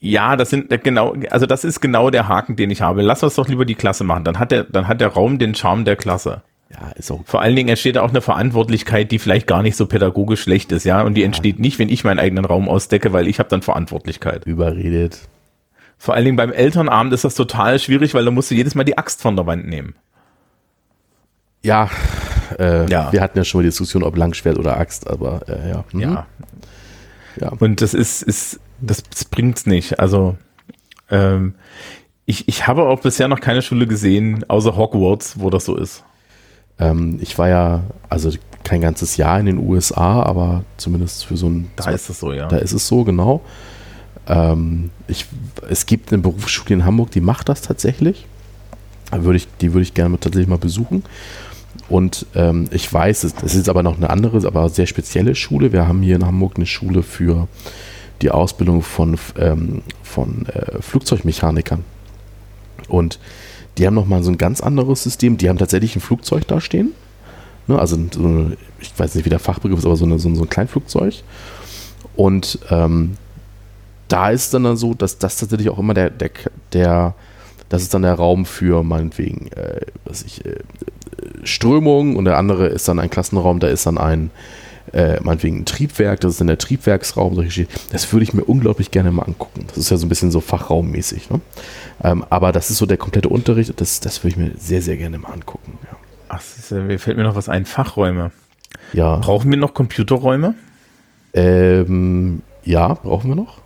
[0.00, 3.02] ja, das sind genau, also das ist genau der Haken, den ich habe.
[3.02, 4.24] Lass uns doch lieber die Klasse machen.
[4.24, 6.42] Dann hat der, dann hat der Raum den Charme der Klasse.
[6.70, 7.20] Ja, ist auch.
[7.24, 10.84] Vor allen Dingen entsteht auch eine Verantwortlichkeit, die vielleicht gar nicht so pädagogisch schlecht ist,
[10.84, 11.02] ja.
[11.02, 14.46] Und die entsteht nicht, wenn ich meinen eigenen Raum ausdecke, weil ich habe dann Verantwortlichkeit.
[14.46, 15.28] Überredet.
[15.98, 18.84] Vor allen Dingen beim Elternabend ist das total schwierig, weil da musst du jedes Mal
[18.84, 19.94] die Axt von der Wand nehmen.
[21.62, 21.90] Ja,
[22.58, 23.12] äh, ja.
[23.12, 25.84] wir hatten ja schon mal die Diskussion, ob Langschwert oder Axt, aber äh, ja.
[25.92, 26.00] Mhm.
[26.00, 26.26] ja.
[27.40, 27.48] Ja.
[27.58, 30.00] Und das ist, ist das, das bringt's nicht.
[30.00, 30.36] Also
[31.10, 31.54] ähm,
[32.26, 36.04] ich, ich habe auch bisher noch keine Schule gesehen, außer Hogwarts, wo das so ist.
[36.80, 38.30] Ähm, ich war ja, also
[38.64, 41.70] kein ganzes Jahr in den USA, aber zumindest für so ein.
[41.76, 42.48] Da ist es so, ja.
[42.48, 43.42] Da ist es so, genau.
[44.26, 45.26] Ähm, ich,
[45.68, 48.26] es gibt eine Berufsschule in Hamburg, die macht das tatsächlich.
[49.10, 51.02] Da würde ich, die würde ich gerne tatsächlich mal besuchen.
[51.88, 55.72] Und ähm, ich weiß, es ist aber noch eine andere, aber sehr spezielle Schule.
[55.72, 57.48] Wir haben hier in Hamburg eine Schule für
[58.22, 61.84] die Ausbildung von, ähm, von äh, Flugzeugmechanikern.
[62.88, 63.18] Und
[63.78, 65.36] die haben nochmal so ein ganz anderes System.
[65.36, 66.92] Die haben tatsächlich ein Flugzeug da stehen.
[67.66, 67.96] Ne, also,
[68.80, 71.14] ich weiß nicht, wie der Fachbegriff ist, aber so, eine, so ein Kleinflugzeug.
[72.16, 73.16] Und ähm,
[74.08, 76.30] da ist dann, dann so, dass das tatsächlich auch immer der, der,
[76.72, 77.14] der,
[77.68, 80.56] das ist dann der Raum für meinetwegen, äh, was ich, äh,
[81.44, 84.30] Strömung und der andere ist dann ein Klassenraum, da ist dann ein,
[84.92, 87.80] äh, meinetwegen ein Triebwerk, das ist dann der Triebwerksraum, solche Geschichten.
[87.92, 89.66] Das würde ich mir unglaublich gerne mal angucken.
[89.68, 91.30] Das ist ja so ein bisschen so fachraummäßig.
[91.30, 91.40] Ne?
[92.02, 94.96] Ähm, aber das ist so der komplette Unterricht, das, das würde ich mir sehr, sehr
[94.96, 95.78] gerne mal angucken.
[95.84, 95.96] Ja.
[96.28, 98.30] Ach, ist, mir fällt mir noch was ein, Fachräume.
[98.92, 99.16] Ja.
[99.16, 100.54] Brauchen wir noch Computerräume?
[101.34, 103.58] Ähm, ja, brauchen wir noch.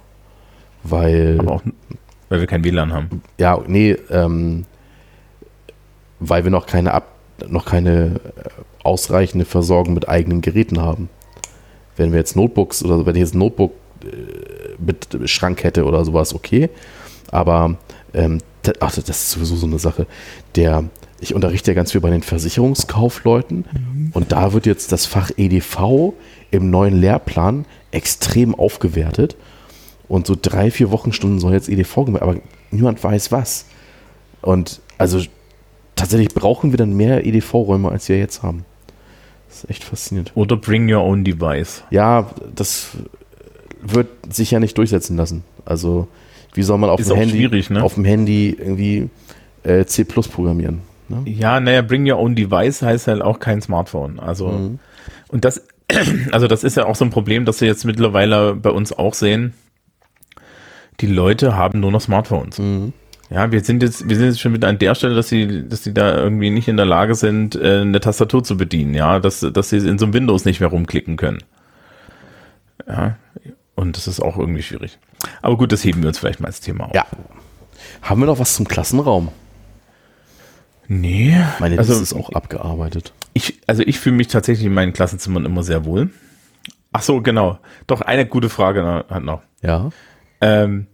[0.83, 1.37] Weil.
[1.41, 1.63] Aber auch,
[2.29, 3.23] weil wir kein WLAN haben.
[3.39, 4.65] Ja, nee, ähm,
[6.21, 7.09] weil wir noch keine Ab
[7.49, 8.21] noch keine
[8.85, 11.09] ausreichende Versorgung mit eigenen Geräten haben.
[11.97, 14.07] Wenn wir jetzt Notebooks oder wenn ich jetzt ein Notebook äh,
[14.79, 16.71] mit Schrank hätte oder sowas, okay.
[17.31, 17.77] Aber
[18.13, 18.39] ähm,
[18.81, 20.07] ach, das ist sowieso so eine Sache.
[20.57, 20.85] Der,
[21.21, 24.11] ich unterrichte ja ganz viel bei den Versicherungskaufleuten mhm.
[24.13, 26.13] und da wird jetzt das Fach EDV
[26.51, 29.37] im neuen Lehrplan extrem aufgewertet.
[30.07, 32.37] Und so drei, vier Wochenstunden soll jetzt EDV gemacht, aber
[32.71, 33.67] niemand weiß was.
[34.43, 35.21] Und also
[35.97, 38.65] tatsächlich brauchen wir dann mehr EDV-Räume, als wir jetzt haben.
[39.55, 40.33] Das ist echt faszinierend.
[40.35, 41.85] Oder bring your own device.
[41.91, 42.89] Ja, das
[43.81, 45.45] wird sich ja nicht durchsetzen lassen.
[45.65, 46.09] Also,
[46.55, 47.83] wie soll man auf, dem Handy, ne?
[47.83, 49.11] auf dem Handy irgendwie
[49.63, 50.81] äh, C programmieren?
[51.09, 51.23] Ne?
[51.27, 54.19] Ja, naja, bring your own device heißt halt auch kein Smartphone.
[54.19, 54.81] Also, mhm.
[55.29, 55.63] und das,
[56.33, 59.15] also das ist ja auch so ein Problem, das wir jetzt mittlerweile bei uns auch
[59.15, 59.55] sehen.
[61.01, 62.59] Die Leute haben nur noch Smartphones.
[62.59, 62.93] Mhm.
[63.35, 65.83] Ja, wir sind jetzt, wir sind jetzt schon wieder an der Stelle, dass sie, dass
[65.83, 69.41] sie da irgendwie nicht in der Lage sind, äh, eine Tastatur zu bedienen, ja, dass,
[69.41, 71.43] dass sie in so einem Windows nicht mehr rumklicken können.
[72.87, 73.17] Ja,
[73.75, 75.01] und das ist auch irgendwie schwierig.
[75.43, 76.95] Aber gut, das heben wir uns vielleicht mal als Thema auf.
[76.95, 77.07] Ja.
[78.03, 79.31] Haben wir noch was zum Klassenraum?
[80.87, 81.37] Nee.
[81.59, 83.13] Meine also, ist auch abgearbeitet.
[83.33, 86.11] Ich, also ich fühle mich tatsächlich in meinen Klassenzimmern immer sehr wohl.
[86.93, 87.59] Ach so, genau.
[87.89, 89.43] Doch eine gute Frage hat noch.
[89.61, 89.91] Ja.
[90.41, 90.87] Ähm,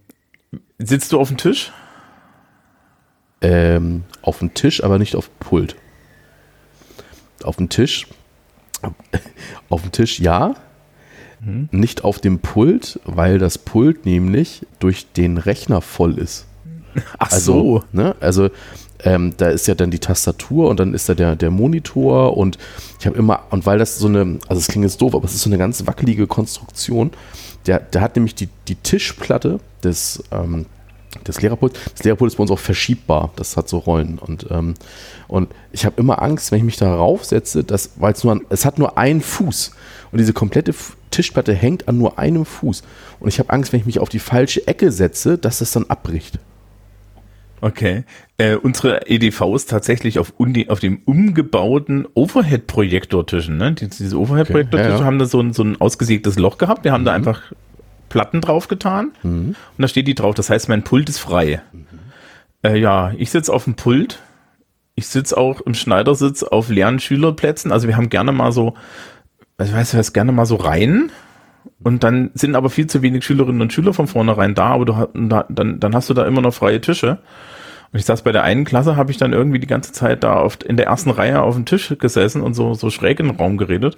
[0.79, 1.71] sitzt du auf dem Tisch?
[3.41, 5.75] Ähm, auf dem Tisch, aber nicht auf dem Pult.
[7.43, 8.07] Auf dem Tisch,
[9.69, 10.55] auf dem Tisch ja,
[11.39, 11.69] mhm.
[11.71, 16.45] nicht auf dem Pult, weil das Pult nämlich durch den Rechner voll ist.
[17.17, 17.83] Ach also, so.
[17.91, 18.49] Ne, also
[19.03, 22.57] ähm, da ist ja dann die Tastatur und dann ist da der, der Monitor und
[22.99, 25.33] ich habe immer, und weil das so eine, also es klingt jetzt doof, aber es
[25.33, 27.11] ist so eine ganz wackelige Konstruktion.
[27.65, 30.65] Der, der hat nämlich die, die Tischplatte des, ähm,
[31.23, 33.31] das Lehrerpult, das Lehrerpult ist bei uns auch verschiebbar.
[33.35, 34.17] Das hat so Rollen.
[34.17, 34.73] Und, ähm,
[35.27, 38.41] und ich habe immer Angst, wenn ich mich da raufsetze, dass, weil es nur an,
[38.49, 39.71] es hat nur einen Fuß.
[40.11, 40.73] Und diese komplette
[41.09, 42.83] Tischplatte hängt an nur einem Fuß.
[43.19, 45.85] Und ich habe Angst, wenn ich mich auf die falsche Ecke setze, dass das dann
[45.85, 46.39] abbricht.
[47.61, 48.03] Okay.
[48.37, 50.33] Äh, unsere EDV ist tatsächlich auf,
[50.67, 53.57] auf dem umgebauten Overhead-Projektortischen.
[53.57, 53.73] Ne?
[53.73, 55.05] Diese Overhead-Projektortische okay, ja, ja.
[55.05, 56.83] haben da so ein, so ein ausgesägtes Loch gehabt.
[56.83, 57.05] Wir haben mhm.
[57.05, 57.53] da einfach
[58.11, 59.55] Platten draufgetan mhm.
[59.77, 60.35] und da steht die drauf.
[60.35, 61.61] Das heißt, mein Pult ist frei.
[61.71, 61.87] Mhm.
[62.61, 64.19] Äh, ja, ich sitze auf dem Pult.
[64.95, 67.71] Ich sitze auch im Schneidersitz auf leeren Schülerplätzen.
[67.71, 68.75] Also wir haben gerne mal so,
[69.57, 71.09] also ich weiß was, gerne mal so rein.
[71.81, 75.07] Und dann sind aber viel zu wenig Schülerinnen und Schüler von vornherein da, aber du,
[75.49, 77.19] dann, dann hast du da immer noch freie Tische.
[77.93, 80.35] Und ich saß bei der einen Klasse, habe ich dann irgendwie die ganze Zeit da
[80.35, 83.37] auf, in der ersten Reihe auf dem Tisch gesessen und so, so schräg in den
[83.37, 83.97] Raum geredet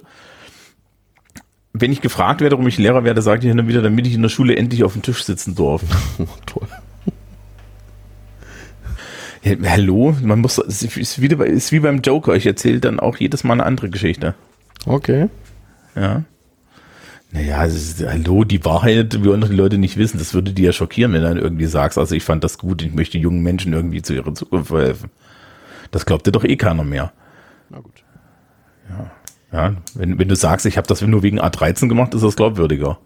[1.74, 4.14] wenn ich gefragt werde, warum ich Lehrer werde, sage ich hin und wieder, damit ich
[4.14, 5.82] in der Schule endlich auf dem Tisch sitzen darf.
[6.46, 6.68] Toll.
[9.42, 12.34] Ja, hallo, man muss, es ist, wie, ist wie beim Joker.
[12.34, 14.34] Ich erzähle dann auch jedes Mal eine andere Geschichte.
[14.86, 15.28] Okay.
[15.96, 16.22] Ja.
[17.32, 20.18] Naja, ist, hallo, die Wahrheit wollen doch die Leute nicht wissen.
[20.18, 22.82] Das würde die ja schockieren, wenn du dann irgendwie sagst, also ich fand das gut,
[22.82, 25.10] ich möchte jungen Menschen irgendwie zu ihrer Zukunft verhelfen.
[25.90, 27.12] Das glaubt dir doch eh keiner mehr.
[27.68, 28.04] Na gut.
[28.88, 29.10] Ja.
[29.54, 32.98] Ja, wenn, wenn du sagst, ich habe das nur wegen A13 gemacht, ist das glaubwürdiger.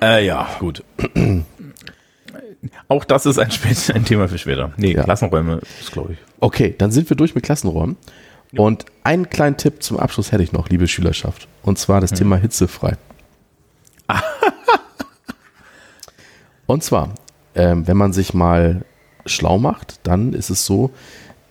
[0.00, 0.82] Äh, ja, gut.
[2.88, 3.50] Auch das ist ein,
[3.94, 4.72] ein, Thema für später.
[4.78, 5.02] Nee, ja.
[5.02, 6.18] Klassenräume ist, glaube ich.
[6.40, 7.98] Okay, dann sind wir durch mit Klassenräumen.
[8.52, 8.62] Ja.
[8.62, 11.46] Und einen kleinen Tipp zum Abschluss hätte ich noch, liebe Schülerschaft.
[11.62, 12.16] Und zwar das hm.
[12.16, 12.96] Thema hitzefrei.
[16.66, 17.10] und zwar,
[17.54, 18.86] ähm, wenn man sich mal
[19.26, 20.90] schlau macht, dann ist es so,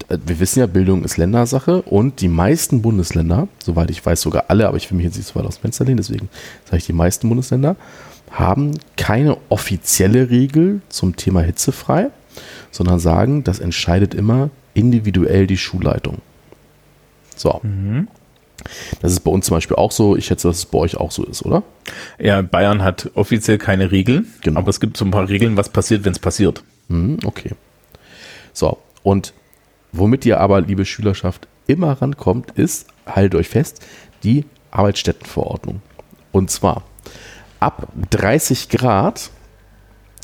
[0.08, 4.68] wir wissen ja, Bildung ist Ländersache und die meisten Bundesländer, soweit ich weiß, sogar alle,
[4.68, 6.30] aber ich will mich jetzt nicht so weit aus dem Fenster lehnen, deswegen
[6.66, 7.76] sage ich die meisten Bundesländer,
[8.32, 12.10] haben keine offizielle Regel zum Thema hitzefrei,
[12.72, 16.20] sondern sagen, das entscheidet immer individuell die Schulleitung.
[17.36, 17.60] So.
[17.64, 18.08] Mhm.
[19.02, 20.18] Das ist bei uns zum Beispiel auch so.
[20.18, 21.64] Ich schätze, dass es bei euch auch so ist, oder?
[22.20, 24.60] Ja, Bayern hat offiziell keine Regeln, genau.
[24.60, 26.64] aber es gibt so ein paar Regeln, was passiert, wenn es passiert.
[26.90, 27.52] Mhm, okay.
[28.54, 29.34] So, und
[29.91, 33.86] womit ihr aber, liebe Schülerschaft, immer rankommt, ist, haltet euch fest,
[34.24, 35.82] die Arbeitsstättenverordnung.
[36.32, 36.84] Und zwar
[37.60, 39.32] ab 30 Grad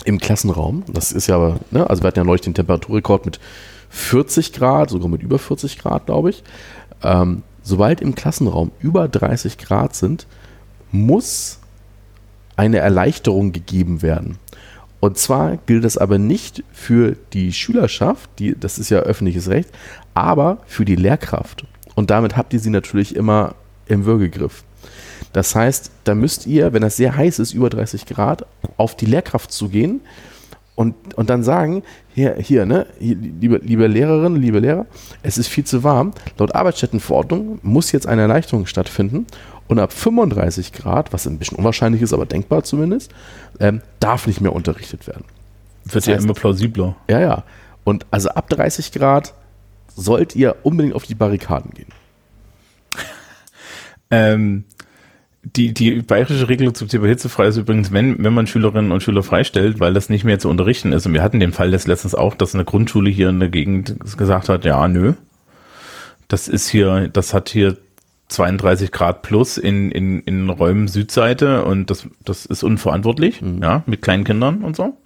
[0.04, 3.40] im Klassenraum, das ist ja ne, also wir hatten ja neulich den Temperaturrekord mit
[3.90, 6.44] 40 Grad, sogar mit über 40 Grad, glaube ich.
[7.02, 10.28] Ähm, sobald im Klassenraum über 30 Grad sind,
[10.92, 11.60] muss
[12.56, 14.38] eine Erleichterung gegeben werden.
[15.06, 19.70] Und zwar gilt das aber nicht für die Schülerschaft, die, das ist ja öffentliches Recht,
[20.16, 21.64] aber für die Lehrkraft.
[21.94, 23.54] Und damit habt ihr sie natürlich immer
[23.86, 24.64] im Würgegriff.
[25.32, 29.06] Das heißt, da müsst ihr, wenn das sehr heiß ist, über 30 Grad, auf die
[29.06, 30.02] Lehrkraft zugehen
[30.74, 31.84] und, und dann sagen,
[32.16, 34.88] hier, hier, ne, liebe, liebe Lehrerinnen, liebe Lehrer,
[35.22, 36.14] es ist viel zu warm.
[36.40, 39.28] Laut Arbeitsstättenverordnung muss jetzt eine Erleichterung stattfinden
[39.68, 43.12] und ab 35 Grad, was ein bisschen unwahrscheinlich ist, aber denkbar zumindest,
[43.60, 45.26] ähm, darf nicht mehr unterrichtet werden.
[45.86, 46.96] Wird das heißt, ja immer plausibler.
[47.10, 47.44] Ja, ja.
[47.84, 49.34] Und also ab 30 Grad
[49.96, 51.92] sollt ihr unbedingt auf die Barrikaden gehen.
[54.12, 54.66] ähm,
[55.44, 59.22] die, die bayerische Regelung zum Thema hitzefrei ist übrigens, wenn, wenn man Schülerinnen und Schüler
[59.22, 61.06] freistellt, weil das nicht mehr zu unterrichten ist.
[61.06, 63.96] Und wir hatten den Fall des letztens auch, dass eine Grundschule hier in der Gegend
[64.18, 65.14] gesagt hat, ja, nö.
[66.28, 67.78] Das ist hier, das hat hier
[68.28, 73.62] 32 Grad plus in, in, in Räumen Südseite und das, das ist unverantwortlich, mhm.
[73.62, 74.98] ja, mit kleinen Kindern und so.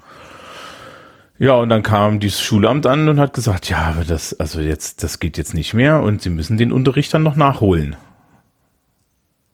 [1.37, 5.03] Ja, und dann kam dieses Schulamt an und hat gesagt, ja, aber das, also jetzt,
[5.03, 7.95] das geht jetzt nicht mehr und sie müssen den Unterricht dann noch nachholen.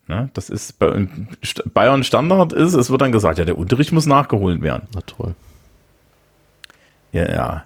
[0.08, 0.30] Ne?
[0.34, 1.08] Das ist bei
[1.74, 4.88] Bayern Standard ist, es wird dann gesagt, ja, der Unterricht muss nachgeholt werden.
[4.94, 5.36] Na toll.
[7.12, 7.64] Ja, ja.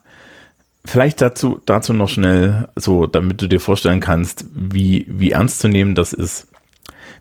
[0.85, 5.67] Vielleicht dazu, dazu noch schnell, so, damit du dir vorstellen kannst, wie, wie ernst zu
[5.67, 6.47] nehmen das ist.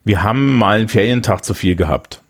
[0.05, 2.22] Wir haben mal einen Ferientag zu viel gehabt.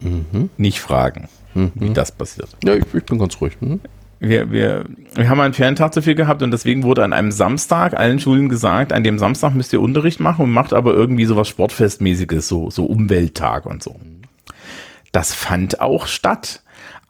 [0.00, 0.50] Mhm.
[0.56, 1.72] Nicht fragen, mhm.
[1.74, 2.48] wie das passiert.
[2.64, 3.56] Ja, ich, ich bin ganz ruhig.
[3.60, 3.80] Mhm
[4.22, 7.94] wir, wir, wir haben einen Ferientag zu viel gehabt und deswegen wurde an einem Samstag
[7.94, 11.48] allen Schulen gesagt, an dem Samstag müsst ihr Unterricht machen und macht aber irgendwie sowas
[11.48, 13.96] Sportfestmäßiges, so, so Umwelttag und so.
[15.10, 16.62] Das fand auch statt.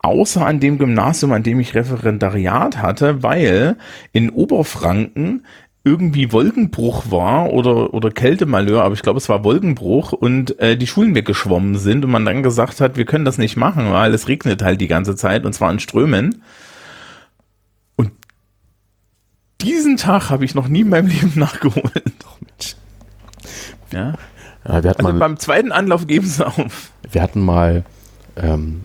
[0.03, 3.77] Außer an dem Gymnasium, an dem ich Referendariat hatte, weil
[4.13, 5.47] in Oberfranken
[5.85, 10.87] irgendwie Wolkenbruch war oder, oder Kältemalheur, aber ich glaube, es war Wolkenbruch und äh, die
[10.87, 14.29] Schulen weggeschwommen sind und man dann gesagt hat, wir können das nicht machen, weil es
[14.29, 16.43] regnet halt die ganze Zeit und zwar in Strömen.
[19.61, 22.77] diesen Tag habe ich noch nie in meinem Leben nachgeholt.
[23.93, 24.15] Ja.
[24.67, 26.93] ja wir hatten also mal, beim zweiten Anlauf geben sie auf.
[27.11, 27.85] Wir hatten mal,
[28.37, 28.83] ähm,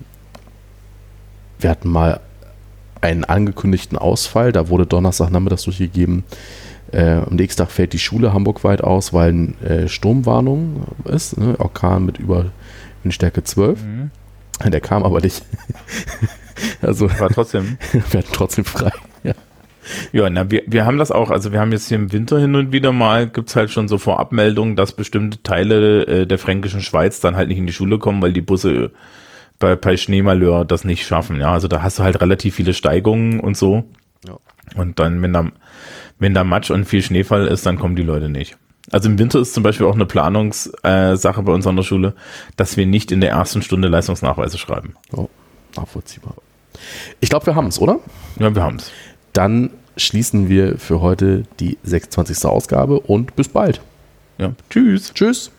[1.60, 2.20] wir hatten mal
[3.02, 4.52] einen angekündigten Ausfall.
[4.52, 6.24] Da wurde Donnerstagnachmittags durchgegeben.
[6.92, 11.38] Äh, am nächsten Tag fällt die Schule hamburgweit aus, weil eine äh, Sturmwarnung ist.
[11.38, 11.56] Ne?
[11.60, 12.46] Orkan mit über
[13.04, 13.84] Windstärke 12.
[13.84, 14.12] Mhm.
[14.66, 15.44] Der kam aber nicht.
[16.82, 17.78] also war trotzdem.
[17.92, 18.92] wir hatten trotzdem frei.
[19.24, 19.34] Ja.
[20.12, 22.56] Ja, na, wir, wir haben das auch, also wir haben jetzt hier im Winter hin
[22.56, 27.22] und wieder mal, gibt's halt schon so Vorabmeldungen, dass bestimmte Teile äh, der fränkischen Schweiz
[27.22, 28.92] dann halt nicht in die Schule kommen, weil die Busse
[29.60, 31.40] bei, bei Schneemalheur das nicht schaffen.
[31.40, 33.84] Ja, also da hast du halt relativ viele Steigungen und so.
[34.28, 34.38] Ja.
[34.76, 35.48] Und dann, wenn da,
[36.20, 38.58] wenn da Matsch und viel Schneefall ist, dann kommen die Leute nicht.
[38.92, 42.14] Also im Winter ist zum Beispiel auch eine Planungssache äh, bei uns an der Schule,
[42.56, 44.94] dass wir nicht in der ersten Stunde Leistungsnachweise schreiben.
[45.12, 45.28] Oh,
[45.76, 46.36] nachvollziehbar.
[47.20, 48.00] Ich glaube, wir haben es, oder?
[48.40, 48.92] Ja, wir haben es
[49.38, 52.46] dann schließen wir für heute die 26.
[52.46, 53.82] Ausgabe und bis bald.
[54.40, 55.14] Ja, tschüss.
[55.14, 55.52] Tschüss.